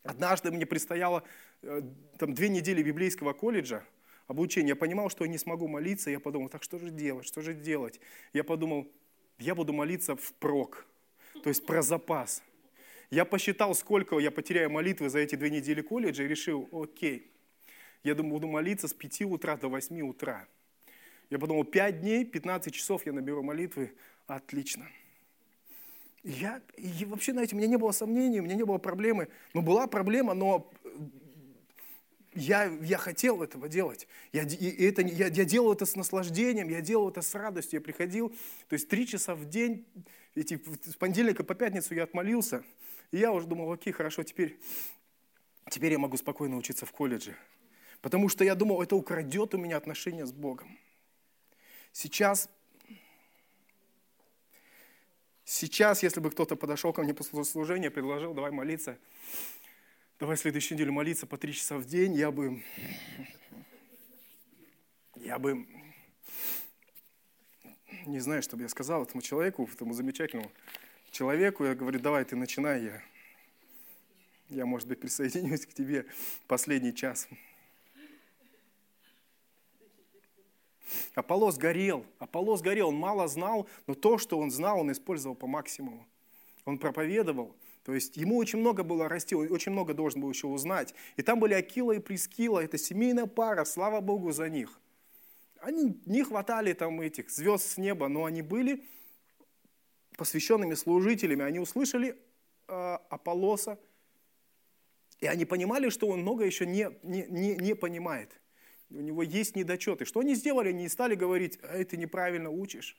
Однажды 0.05 0.51
мне 0.51 0.67
предстояло 0.67 1.25
э, 1.63 1.83
там, 2.19 2.35
две 2.35 2.51
недели 2.51 2.83
библейского 2.83 3.33
колледжа, 3.33 3.83
обучение. 4.27 4.71
Я 4.71 4.77
понимал, 4.77 5.09
что 5.09 5.25
я 5.25 5.31
не 5.31 5.39
смогу 5.39 5.67
молиться. 5.67 6.11
Я 6.11 6.21
подумал, 6.21 6.51
так 6.51 6.63
что 6.63 6.79
же 6.79 6.91
делать, 6.91 7.27
что 7.27 7.41
же 7.41 7.55
делать? 7.55 8.01
Я 8.35 8.45
подумал, 8.45 8.87
я 9.39 9.55
буду 9.55 9.73
молиться 9.73 10.15
впрок, 10.15 10.87
то 11.43 11.49
есть 11.49 11.65
про 11.65 11.83
запас. 11.83 12.43
Я 13.11 13.25
посчитал, 13.25 13.75
сколько 13.75 14.19
я 14.19 14.31
потеряю 14.31 14.71
молитвы 14.71 15.09
за 15.09 15.21
эти 15.21 15.37
две 15.37 15.51
недели 15.51 15.81
колледжа 15.81 16.25
и 16.25 16.29
решил, 16.29 16.69
окей, 16.73 17.31
я 18.03 18.15
думаю, 18.15 18.35
буду 18.35 18.49
молиться 18.49 18.89
с 18.89 18.93
5 18.93 19.23
утра 19.23 19.57
до 19.57 19.69
8 19.69 20.03
утра. 20.03 20.47
Я 21.31 21.39
подумал, 21.39 21.65
5 21.65 22.01
дней, 22.01 22.25
15 22.27 22.75
часов 22.75 23.07
я 23.07 23.13
наберу 23.13 23.43
молитвы, 23.43 23.95
отлично. 24.27 24.87
Я, 26.25 26.63
и 26.79 27.05
вообще, 27.05 27.33
знаете, 27.33 27.55
у 27.55 27.59
меня 27.59 27.69
не 27.69 27.77
было 27.77 27.93
сомнений, 27.93 28.41
у 28.41 28.45
меня 28.45 28.55
не 28.55 28.65
было 28.65 28.79
проблемы. 28.79 29.29
Ну, 29.53 29.61
была 29.61 29.87
проблема, 29.87 30.33
но 30.33 30.73
я, 32.35 32.65
я 32.81 32.97
хотел 32.97 33.43
этого 33.43 33.69
делать. 33.69 34.09
Я, 34.33 34.45
и 34.45 34.87
это, 34.87 35.03
я, 35.03 35.27
я 35.27 35.45
делал 35.45 35.75
это 35.75 35.85
с 35.85 35.97
наслаждением, 35.97 36.71
я 36.71 36.81
делал 36.81 37.11
это 37.11 37.21
с 37.21 37.35
радостью. 37.35 37.79
Я 37.79 37.85
приходил, 37.85 38.31
то 38.69 38.73
есть 38.73 38.89
три 38.89 39.07
часа 39.07 39.35
в 39.35 39.45
день, 39.51 39.85
эти, 40.35 40.59
с 40.89 40.97
понедельника 40.97 41.45
по 41.45 41.55
пятницу 41.55 41.95
я 41.95 42.05
отмолился. 42.05 42.65
И 43.13 43.19
я 43.19 43.31
уже 43.31 43.47
думал, 43.47 43.71
окей, 43.71 43.93
хорошо, 43.93 44.23
теперь, 44.23 44.59
теперь 45.71 45.93
я 45.93 45.99
могу 45.99 46.17
спокойно 46.17 46.57
учиться 46.57 46.87
в 46.87 46.93
колледже. 46.93 47.37
Потому 48.01 48.31
что 48.31 48.45
я 48.45 48.55
думал, 48.55 48.83
это 48.83 48.97
украдет 48.97 49.55
у 49.55 49.59
меня 49.59 49.77
отношения 49.77 50.25
с 50.25 50.33
Богом. 50.33 50.79
Сейчас, 51.93 52.49
сейчас, 55.45 56.03
если 56.03 56.21
бы 56.21 56.31
кто-то 56.31 56.57
подошел 56.57 56.93
ко 56.93 57.03
мне 57.03 57.15
после 57.15 57.45
служения, 57.45 57.91
предложил, 57.91 58.35
давай 58.35 58.51
молиться, 58.51 58.99
давай 60.19 60.37
следующую 60.37 60.77
неделю 60.77 60.93
молиться 60.93 61.27
по 61.27 61.37
три 61.37 61.53
часа 61.53 61.79
в 61.79 61.87
день, 61.87 62.15
я 62.15 62.31
бы, 62.31 62.63
я 65.17 65.39
бы, 65.39 65.67
не 68.07 68.21
знаю, 68.21 68.43
что 68.43 68.57
бы 68.57 68.63
я 68.63 68.69
сказал 68.69 69.03
этому 69.03 69.23
человеку, 69.23 69.69
этому 69.73 69.95
замечательному 69.95 70.51
человеку. 71.11 71.65
Я 71.65 71.75
говорю, 71.75 72.01
давай 72.01 72.25
ты 72.25 72.37
начинай, 72.37 72.85
я, 72.85 73.03
я 74.49 74.67
может 74.67 74.89
быть, 74.89 75.01
присоединюсь 75.01 75.67
к 75.67 75.73
тебе 75.73 76.07
последний 76.47 76.95
час. 76.95 77.29
Аполлос 81.15 81.57
горел, 81.57 82.05
Аполлос 82.19 82.61
горел, 82.61 82.89
он 82.89 82.97
мало 82.97 83.29
знал, 83.29 83.69
но 83.87 83.95
то, 83.95 84.19
что 84.19 84.39
он 84.39 84.51
знал, 84.51 84.81
он 84.81 84.93
использовал 84.93 85.35
по 85.35 85.47
максимуму. 85.47 86.07
Он 86.65 86.79
проповедовал, 86.79 87.55
то 87.85 87.95
есть 87.95 88.17
ему 88.17 88.39
очень 88.39 88.59
много 88.59 88.83
было 88.83 89.09
расти, 89.09 89.35
он 89.35 89.53
очень 89.53 89.73
много 89.73 89.93
должен 89.93 90.21
был 90.21 90.31
еще 90.31 90.47
узнать. 90.47 90.95
И 91.17 91.23
там 91.23 91.39
были 91.39 91.53
Акила 91.53 91.93
и 91.93 91.99
Прискила, 91.99 92.61
это 92.61 92.79
семейная 92.79 93.27
пара, 93.27 93.65
слава 93.65 94.01
Богу 94.01 94.33
за 94.33 94.49
них. 94.49 94.81
Они 95.61 96.01
не 96.07 96.23
хватали 96.23 96.73
там 96.73 97.01
этих 97.01 97.31
звезд 97.31 97.67
с 97.67 97.77
неба, 97.77 98.09
но 98.09 98.25
они 98.25 98.43
были 98.43 98.85
посвященными 100.17 100.75
служителями. 100.75 101.43
Они 101.43 101.59
услышали 101.59 102.17
э, 102.69 102.99
Аполлоса, 103.09 103.79
и 105.21 105.27
они 105.27 105.45
понимали, 105.45 105.91
что 105.91 106.09
он 106.09 106.21
много 106.21 106.45
еще 106.45 106.67
не, 106.67 106.89
не, 107.03 107.27
не, 107.29 107.57
не 107.57 107.75
понимает. 107.75 108.41
У 108.95 109.01
него 109.01 109.25
есть 109.25 109.57
недочеты. 109.57 110.05
Что 110.05 110.21
они 110.21 110.37
сделали? 110.37 110.69
Они 110.69 110.89
стали 110.89 111.17
говорить, 111.17 111.59
эй, 111.63 111.85
ты 111.85 111.97
неправильно 111.97 112.49
учишь. 112.49 112.97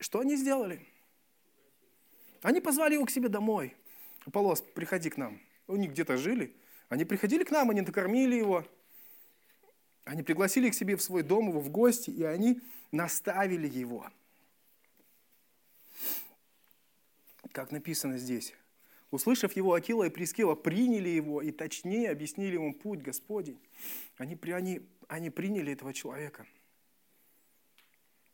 Что 0.00 0.20
они 0.20 0.34
сделали? 0.36 0.86
Они 2.40 2.62
позвали 2.62 2.94
его 2.94 3.04
к 3.04 3.10
себе 3.10 3.28
домой. 3.28 3.76
Аполлос, 4.24 4.62
приходи 4.62 5.10
к 5.10 5.18
нам. 5.18 5.40
Они 5.66 5.88
где-то 5.88 6.16
жили. 6.16 6.56
Они 6.88 7.04
приходили 7.04 7.44
к 7.44 7.50
нам, 7.50 7.68
они 7.68 7.82
накормили 7.82 8.36
его. 8.36 8.66
Они 10.04 10.22
пригласили 10.22 10.70
к 10.70 10.74
себе 10.74 10.96
в 10.96 11.02
свой 11.02 11.22
дом 11.22 11.48
его 11.50 11.60
в 11.60 11.68
гости, 11.68 12.08
и 12.08 12.22
они 12.22 12.62
наставили 12.90 13.68
его. 13.68 14.10
Как 17.52 17.72
написано 17.72 18.16
здесь. 18.16 18.54
Услышав 19.10 19.54
его, 19.56 19.72
Акила 19.72 20.04
и 20.04 20.10
Прискила 20.10 20.54
приняли 20.54 21.08
его 21.08 21.40
и 21.40 21.50
точнее 21.50 22.10
объяснили 22.10 22.54
ему 22.54 22.74
путь 22.74 23.00
Господень. 23.00 23.58
Они, 24.18 24.38
они, 24.52 24.82
они 25.08 25.30
приняли 25.30 25.72
этого 25.72 25.94
человека– 25.94 26.46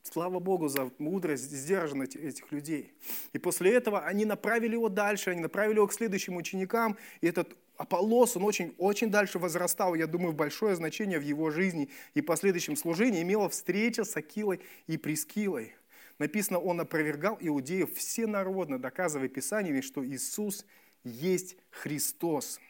Слава 0.04 0.38
Богу 0.38 0.68
за 0.68 0.90
мудрость, 0.98 1.50
сдержанность 1.50 2.14
этих 2.14 2.52
людей. 2.52 2.92
И 3.32 3.38
после 3.38 3.72
этого 3.72 4.00
они 4.00 4.26
направили 4.26 4.74
его 4.74 4.90
дальше, 4.90 5.30
они 5.30 5.40
направили 5.40 5.76
его 5.76 5.86
к 5.86 5.94
следующим 5.94 6.36
ученикам. 6.36 6.98
И 7.22 7.26
этот 7.26 7.56
Аполлос, 7.78 8.36
он 8.36 8.44
очень, 8.44 8.74
очень 8.76 9.10
дальше 9.10 9.38
возрастал. 9.38 9.94
Я 9.94 10.06
думаю, 10.06 10.34
большое 10.34 10.76
значение 10.76 11.18
в 11.18 11.22
его 11.22 11.50
жизни 11.50 11.88
и 12.12 12.20
последующем 12.20 12.76
служении 12.76 13.22
имела 13.22 13.48
встреча 13.48 14.04
с 14.04 14.14
Акилой 14.14 14.60
и 14.86 14.98
Прискилой. 14.98 15.74
Написано, 16.18 16.58
он 16.58 16.80
опровергал 16.80 17.36
иудеев 17.40 17.94
всенародно, 17.94 18.78
доказывая 18.78 19.28
Писаниями, 19.28 19.80
что 19.80 20.04
Иисус 20.04 20.64
есть 21.02 21.56
Христос. 21.70 22.60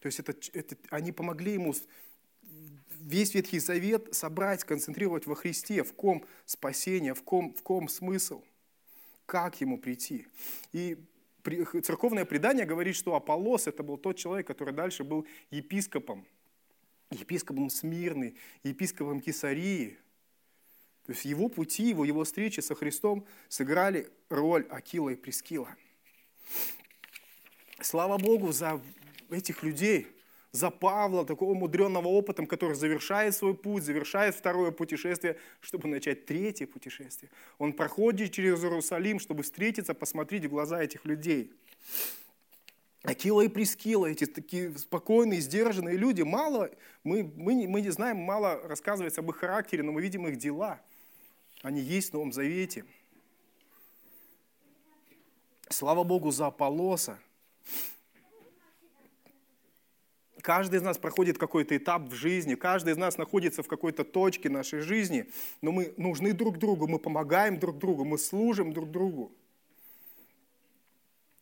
То 0.00 0.06
есть 0.06 0.20
это, 0.20 0.34
это, 0.52 0.76
они 0.90 1.12
помогли 1.12 1.52
ему 1.52 1.74
весь 3.00 3.34
Ветхий 3.34 3.58
Завет 3.58 4.14
собрать, 4.14 4.60
сконцентрировать 4.62 5.26
во 5.26 5.34
Христе, 5.34 5.82
в 5.82 5.92
ком 5.92 6.24
спасение, 6.46 7.14
в 7.14 7.22
ком, 7.22 7.54
в 7.54 7.62
ком 7.62 7.88
смысл, 7.88 8.42
как 9.26 9.60
ему 9.60 9.78
прийти. 9.78 10.26
И 10.72 10.98
церковное 11.82 12.24
предание 12.24 12.64
говорит, 12.64 12.96
что 12.96 13.14
Аполлос– 13.14 13.66
это 13.68 13.82
был 13.82 13.98
тот 13.98 14.16
человек, 14.16 14.46
который 14.46 14.72
дальше 14.72 15.04
был 15.04 15.26
епископом, 15.50 16.26
епископом 17.10 17.70
Смирны, 17.70 18.34
епископом 18.62 19.20
Кесарии. 19.20 19.98
То 21.06 21.12
есть 21.12 21.24
его 21.24 21.48
пути, 21.48 21.90
его, 21.90 22.04
его 22.04 22.24
встречи 22.24 22.60
со 22.60 22.74
Христом 22.74 23.26
сыграли 23.48 24.08
роль 24.28 24.66
Акила 24.70 25.10
и 25.10 25.16
Прескила. 25.16 25.74
Слава 27.80 28.18
Богу 28.18 28.52
за 28.52 28.80
этих 29.30 29.62
людей– 29.62 30.08
за 30.54 30.70
Павла, 30.70 31.26
такого 31.26 31.52
мудренного 31.54 32.06
опытом, 32.06 32.46
который 32.46 32.76
завершает 32.76 33.34
свой 33.34 33.54
путь, 33.54 33.82
завершает 33.82 34.36
второе 34.36 34.70
путешествие, 34.70 35.36
чтобы 35.60 35.88
начать 35.88 36.26
третье 36.26 36.68
путешествие. 36.68 37.28
Он 37.58 37.72
проходит 37.72 38.30
через 38.30 38.62
Иерусалим, 38.62 39.18
чтобы 39.18 39.42
встретиться, 39.42 39.94
посмотреть 39.94 40.44
в 40.44 40.50
глаза 40.50 40.80
этих 40.80 41.04
людей. 41.06 41.52
Акила 43.02 43.40
и 43.40 43.48
Прескила, 43.48 44.06
эти 44.06 44.26
такие 44.26 44.70
спокойные, 44.78 45.40
сдержанные 45.40 45.96
люди, 45.96 46.22
мало, 46.22 46.70
мы, 47.02 47.24
мы, 47.34 47.66
мы 47.66 47.80
не 47.80 47.90
знаем, 47.90 48.18
мало 48.18 48.62
рассказывается 48.62 49.22
об 49.22 49.30
их 49.30 49.38
характере, 49.38 49.82
но 49.82 49.90
мы 49.90 50.02
видим 50.02 50.24
их 50.28 50.36
дела. 50.36 50.80
Они 51.64 51.80
есть 51.80 52.10
в 52.10 52.12
Новом 52.12 52.30
Завете. 52.30 52.84
Слава 55.70 56.04
Богу 56.04 56.30
за 56.30 56.46
Аполлоса, 56.48 57.18
Каждый 60.42 60.76
из 60.76 60.82
нас 60.82 60.98
проходит 60.98 61.38
какой-то 61.38 61.74
этап 61.74 62.02
в 62.02 62.12
жизни, 62.12 62.54
каждый 62.54 62.92
из 62.92 62.98
нас 62.98 63.16
находится 63.16 63.62
в 63.62 63.66
какой-то 63.66 64.04
точке 64.04 64.50
нашей 64.50 64.80
жизни, 64.80 65.30
но 65.62 65.72
мы 65.72 65.94
нужны 65.96 66.34
друг 66.34 66.58
другу, 66.58 66.86
мы 66.86 66.98
помогаем 66.98 67.58
друг 67.58 67.78
другу, 67.78 68.04
мы 68.04 68.18
служим 68.18 68.74
друг 68.74 68.90
другу. 68.90 69.32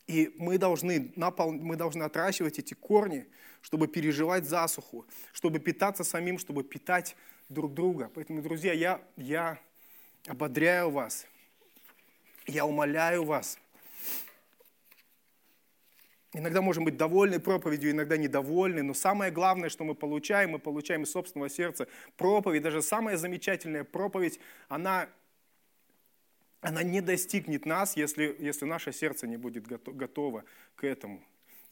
И 0.06 0.32
мы 0.38 0.56
должны, 0.56 1.12
мы 1.16 1.74
должны 1.74 2.04
отращивать 2.04 2.60
эти 2.60 2.74
корни, 2.74 3.26
чтобы 3.60 3.88
переживать 3.88 4.44
засуху, 4.44 5.04
чтобы 5.32 5.58
питаться 5.58 6.04
самим, 6.04 6.38
чтобы 6.38 6.62
питать 6.62 7.16
друг 7.48 7.74
друга. 7.74 8.08
Поэтому, 8.14 8.40
друзья, 8.40 8.72
я, 8.72 9.00
я 9.16 9.58
ободряю 10.26 10.90
вас, 10.90 11.26
я 12.46 12.66
умоляю 12.66 13.24
вас– 13.24 13.58
Иногда 16.34 16.62
можем 16.62 16.84
быть 16.84 16.96
довольны 16.96 17.38
проповедью, 17.38 17.90
иногда 17.90 18.16
недовольны, 18.16 18.82
но 18.82 18.94
самое 18.94 19.30
главное, 19.30 19.68
что 19.68 19.84
мы 19.84 19.94
получаем, 19.94 20.52
мы 20.52 20.58
получаем 20.58 21.02
из 21.02 21.10
собственного 21.10 21.50
сердца 21.50 21.88
проповедь. 22.16 22.62
Даже 22.62 22.80
самая 22.80 23.18
замечательная 23.18 23.84
проповедь, 23.84 24.40
она, 24.68 25.10
она 26.62 26.82
не 26.82 27.02
достигнет 27.02 27.66
нас, 27.66 27.96
если, 27.98 28.34
если 28.38 28.64
наше 28.64 28.92
сердце 28.92 29.26
не 29.26 29.36
будет 29.36 29.66
готово 29.66 30.44
к 30.74 30.84
этому. 30.84 31.22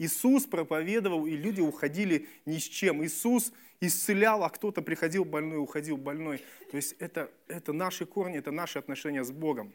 Иисус 0.01 0.47
проповедовал, 0.47 1.27
и 1.27 1.33
люди 1.37 1.61
уходили 1.61 2.27
ни 2.47 2.57
с 2.57 2.63
чем. 2.63 3.05
Иисус 3.05 3.53
исцелял, 3.81 4.43
а 4.43 4.49
кто-то 4.49 4.81
приходил 4.81 5.27
больной, 5.27 5.59
уходил 5.59 5.99
больной. 5.99 6.43
То 6.71 6.79
есть 6.79 6.95
это, 6.99 7.31
это 7.49 7.75
наши 7.75 8.07
корни, 8.07 8.39
это 8.39 8.51
наши 8.51 8.79
отношения 8.79 9.23
с 9.23 9.31
Богом. 9.31 9.75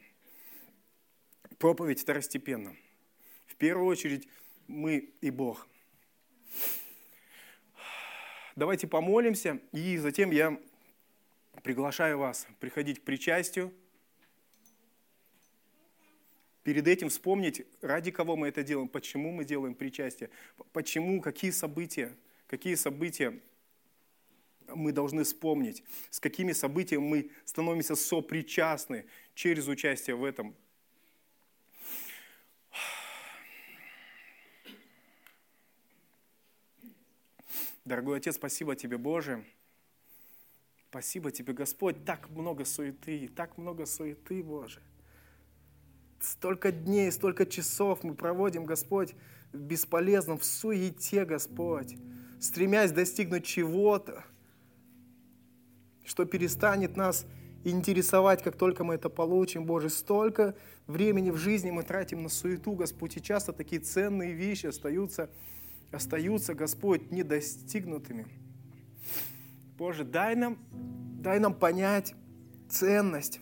Проповедь 1.58 2.00
второстепенно. 2.00 2.74
В 3.46 3.54
первую 3.54 3.86
очередь 3.86 4.26
мы 4.66 5.10
и 5.20 5.30
Бог. 5.30 5.68
Давайте 8.56 8.88
помолимся, 8.88 9.60
и 9.70 9.96
затем 9.96 10.32
я 10.32 10.60
приглашаю 11.62 12.18
вас 12.18 12.48
приходить 12.58 12.98
к 12.98 13.04
причастию. 13.04 13.72
Перед 16.66 16.88
этим 16.88 17.10
вспомнить, 17.10 17.64
ради 17.80 18.10
кого 18.10 18.34
мы 18.34 18.48
это 18.48 18.64
делаем, 18.64 18.88
почему 18.88 19.30
мы 19.30 19.44
делаем 19.44 19.72
причастие, 19.72 20.30
почему, 20.72 21.20
какие 21.20 21.52
события, 21.52 22.12
какие 22.48 22.74
события 22.74 23.38
мы 24.74 24.90
должны 24.90 25.22
вспомнить, 25.22 25.84
с 26.10 26.18
какими 26.18 26.50
событиями 26.50 27.04
мы 27.04 27.30
становимся 27.44 27.94
сопричастны 27.94 29.06
через 29.36 29.68
участие 29.68 30.16
в 30.16 30.24
этом. 30.24 30.56
Дорогой 37.84 38.16
Отец, 38.18 38.34
спасибо 38.34 38.74
Тебе, 38.74 38.98
Боже. 38.98 39.44
Спасибо 40.90 41.30
Тебе, 41.30 41.52
Господь. 41.52 42.04
Так 42.04 42.28
много 42.30 42.64
суеты, 42.64 43.28
так 43.28 43.56
много 43.56 43.86
суеты, 43.86 44.42
Боже. 44.42 44.82
Столько 46.20 46.72
дней, 46.72 47.12
столько 47.12 47.46
часов 47.46 48.02
мы 48.02 48.14
проводим, 48.14 48.64
Господь, 48.64 49.14
в 49.52 49.58
бесполезном, 49.58 50.38
в 50.38 50.44
суете, 50.44 51.24
Господь, 51.24 51.96
стремясь 52.40 52.92
достигнуть 52.92 53.44
чего-то, 53.44 54.24
что 56.04 56.24
перестанет 56.24 56.96
нас 56.96 57.26
интересовать, 57.64 58.42
как 58.42 58.56
только 58.56 58.84
мы 58.84 58.94
это 58.94 59.08
получим, 59.08 59.64
Боже. 59.64 59.90
Столько 59.90 60.54
времени 60.86 61.30
в 61.30 61.36
жизни 61.36 61.70
мы 61.70 61.82
тратим 61.82 62.22
на 62.22 62.28
суету, 62.28 62.72
Господь, 62.72 63.16
и 63.16 63.22
часто 63.22 63.52
такие 63.52 63.80
ценные 63.80 64.32
вещи 64.32 64.66
остаются, 64.66 65.30
остаются, 65.90 66.54
Господь, 66.54 67.10
недостигнутыми. 67.10 68.26
Боже, 69.76 70.04
дай 70.04 70.36
нам, 70.36 70.58
дай 71.20 71.38
нам 71.38 71.54
понять 71.54 72.14
ценность, 72.68 73.40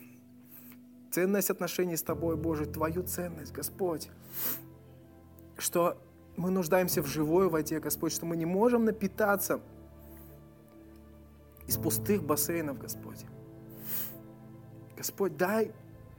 ценность 1.15 1.49
отношений 1.49 1.97
с 1.97 2.03
Тобой, 2.03 2.35
Боже, 2.35 2.65
Твою 2.65 3.03
ценность, 3.03 3.53
Господь, 3.53 4.09
что 5.57 5.97
мы 6.37 6.51
нуждаемся 6.51 7.01
в 7.01 7.07
живой 7.07 7.49
воде, 7.49 7.79
Господь, 7.79 8.11
что 8.11 8.25
мы 8.25 8.37
не 8.37 8.45
можем 8.45 8.85
напитаться– 8.85 9.59
из 11.67 11.77
пустых 11.77 12.23
бассейнов, 12.23 12.77
Господь. 12.77 13.25
Господь, 14.95 15.35
дай, 15.35 15.71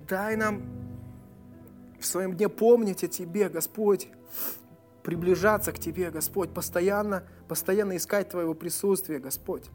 дай 0.08 0.36
нам 0.36 0.62
в 2.00 2.04
своем 2.04 2.34
дне 2.34 2.48
помнить 2.48 3.04
о 3.04 3.08
Тебе, 3.08 3.48
Господь, 3.48 4.08
приближаться 5.02 5.72
к 5.72 5.78
Тебе, 5.78 6.10
Господь, 6.10 6.52
постоянно, 6.52 7.24
постоянно 7.48 7.96
искать 7.96 8.28
Твоего 8.28 8.54
присутствия, 8.54 9.18
Господь. 9.18 9.70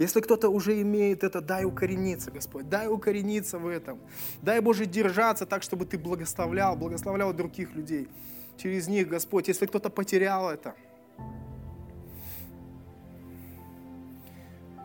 Если 0.00 0.20
кто-то 0.20 0.48
уже 0.48 0.80
имеет 0.82 1.22
это, 1.22 1.40
дай 1.40 1.64
укорениться, 1.64 2.32
Господь, 2.32 2.68
дай 2.68 2.88
укорениться 2.88 3.58
в 3.58 3.68
этом. 3.68 4.00
Дай, 4.42 4.60
Боже, 4.60 4.86
держаться 4.86 5.46
так, 5.46 5.62
чтобы 5.62 5.84
Ты 5.84 5.98
благословлял, 5.98 6.74
благословлял 6.74 7.32
других 7.32 7.74
людей 7.74 8.08
через 8.56 8.88
них, 8.88 9.08
Господь. 9.08 9.46
Если 9.46 9.66
кто-то 9.66 9.90
потерял 9.90 10.50
это– 10.50 10.74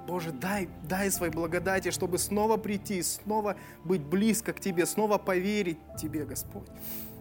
Боже, 0.08 0.32
дай, 0.32 0.70
дай 0.84 1.10
своей 1.10 1.32
благодати, 1.32 1.92
чтобы 1.92 2.18
снова 2.18 2.58
прийти, 2.58 3.02
снова 3.02 3.56
быть 3.84 4.02
близко 4.02 4.54
к 4.54 4.60
Тебе, 4.60 4.86
снова 4.86 5.18
поверить 5.18 5.80
Тебе, 6.00 6.26
Господь. 6.26 6.68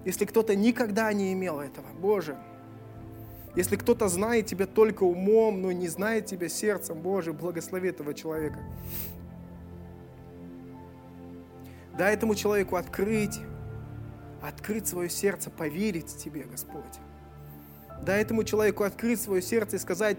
Если 0.05 0.27
кто-то 0.27 0.55
никогда 0.55 1.13
не 1.13 1.33
имел 1.33 1.61
этого, 1.61 1.87
Боже, 1.99 2.37
если 3.57 3.77
кто-то 3.77 4.09
знает 4.09 4.47
Тебя 4.47 4.67
только 4.67 5.05
умом, 5.05 5.63
но 5.63 5.71
не 5.73 5.89
знает 5.89 6.27
Тебя 6.27 6.49
сердцем, 6.49 7.01
Боже, 7.01 7.33
благослови 7.33 7.91
этого 7.91 8.15
человека. 8.15 8.59
Дай 11.97 12.15
этому 12.15 12.35
человеку 12.35 12.75
открыть, 12.77 13.39
открыть 14.43 14.89
свое 14.89 15.09
сердце, 15.09 15.51
поверить 15.51 16.17
Тебе, 16.17 16.43
Господь. 16.43 16.83
Дай 18.03 18.23
этому 18.23 18.43
человеку 18.43 18.83
открыть 18.83 19.21
свое 19.21 19.41
сердце 19.41 19.77
и 19.77 19.79
сказать, 19.79 20.19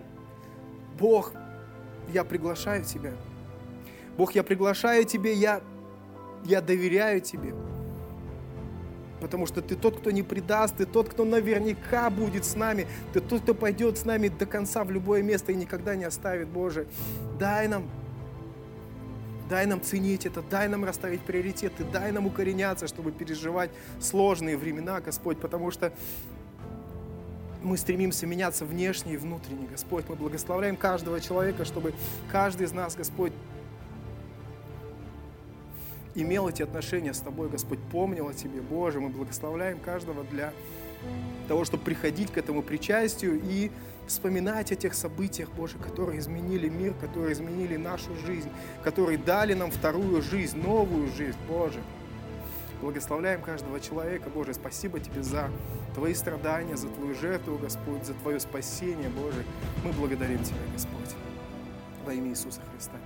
Бог, 0.98 1.34
я 2.14 2.24
приглашаю 2.24 2.84
Тебя. 2.86 3.12
Бог, 4.18 4.34
я 4.34 4.44
приглашаю 4.44 5.04
Тебя, 5.04 5.32
я, 5.32 5.62
я 6.46 6.62
доверяю 6.62 7.20
Тебе. 7.20 7.54
Потому 9.26 9.48
что 9.48 9.64
Ты 9.64 9.76
тот, 9.76 9.98
кто 9.98 10.12
не 10.12 10.22
предаст, 10.22 10.78
Ты 10.78 10.86
тот, 10.86 11.10
кто 11.10 11.26
наверняка 11.26 12.12
будет 12.12 12.46
с 12.46 12.56
нами, 12.56 12.86
Ты 13.12 13.22
тот, 13.22 13.42
кто 13.42 13.56
пойдет 13.56 13.98
с 13.98 14.06
нами 14.06 14.28
до 14.28 14.46
конца 14.46 14.84
в 14.84 14.92
любое 14.92 15.24
место 15.24 15.52
и 15.52 15.56
никогда 15.56 15.96
не 15.96 16.04
оставит, 16.04 16.48
Боже. 16.48 16.86
Дай 17.40 17.68
нам 17.68 17.90
Дай 19.50 19.66
нам 19.66 19.82
ценить 19.82 20.28
это, 20.28 20.44
дай 20.44 20.68
нам 20.68 20.86
расставить 20.86 21.22
приоритеты, 21.22 21.84
дай 21.92 22.12
нам 22.12 22.28
укореняться, 22.28 22.88
чтобы 22.88 23.12
переживать 23.12 23.72
сложные 24.00 24.58
времена, 24.58 25.02
Господь, 25.02 25.40
потому 25.40 25.72
что 25.72 25.92
мы 27.64 27.78
стремимся 27.78 28.28
меняться 28.28 28.64
внешне 28.64 29.14
и 29.14 29.18
внутренне, 29.18 29.68
Господь. 29.72 30.06
Мы 30.08 30.16
благословляем 30.16 30.78
каждого 30.78 31.20
человека, 31.20 31.66
чтобы 31.66 31.96
каждый 32.32 32.68
из 32.68 32.74
нас, 32.74 32.96
Господь, 32.96 33.34
имел 36.16 36.48
эти 36.48 36.64
отношения 36.64 37.14
с 37.14 37.20
Тобой, 37.20 37.50
Господь, 37.50 37.80
помнил 37.92 38.30
о 38.30 38.34
Тебе, 38.34 38.62
Боже. 38.62 39.00
Мы 39.00 39.10
благословляем 39.10 39.80
каждого 39.80 40.24
для 40.24 40.54
того, 41.48 41.66
чтобы 41.66 41.84
приходить 41.84 42.32
к 42.32 42.38
этому 42.38 42.64
причастию 42.64 43.40
и 43.44 43.72
вспоминать 44.08 44.72
о 44.72 44.76
тех 44.76 44.94
событиях, 44.94 45.50
Боже, 45.52 45.78
которые 45.78 46.20
изменили 46.20 46.70
мир, 46.70 46.94
которые 46.94 47.34
изменили 47.34 47.76
нашу 47.76 48.16
жизнь, 48.16 48.50
которые 48.84 49.18
дали 49.18 49.54
нам 49.54 49.72
вторую 49.72 50.22
жизнь, 50.22 50.58
новую 50.58 51.08
жизнь, 51.12 51.38
Боже. 51.48 51.82
Благословляем 52.82 53.42
каждого 53.42 53.80
человека, 53.80 54.30
Боже, 54.30 54.54
спасибо 54.54 55.00
Тебе 55.00 55.24
за 55.24 55.50
Твои 55.96 56.14
страдания, 56.14 56.76
за 56.78 56.88
Твою 56.88 57.16
жертву, 57.16 57.58
Господь, 57.58 58.06
за 58.06 58.14
Твое 58.16 58.40
спасение, 58.40 59.10
Боже. 59.10 59.44
Мы 59.84 59.92
благодарим 59.94 60.44
Тебя, 60.44 60.58
Господь, 60.74 61.16
во 62.06 62.14
имя 62.14 62.30
Иисуса 62.30 62.62
Христа. 62.72 62.98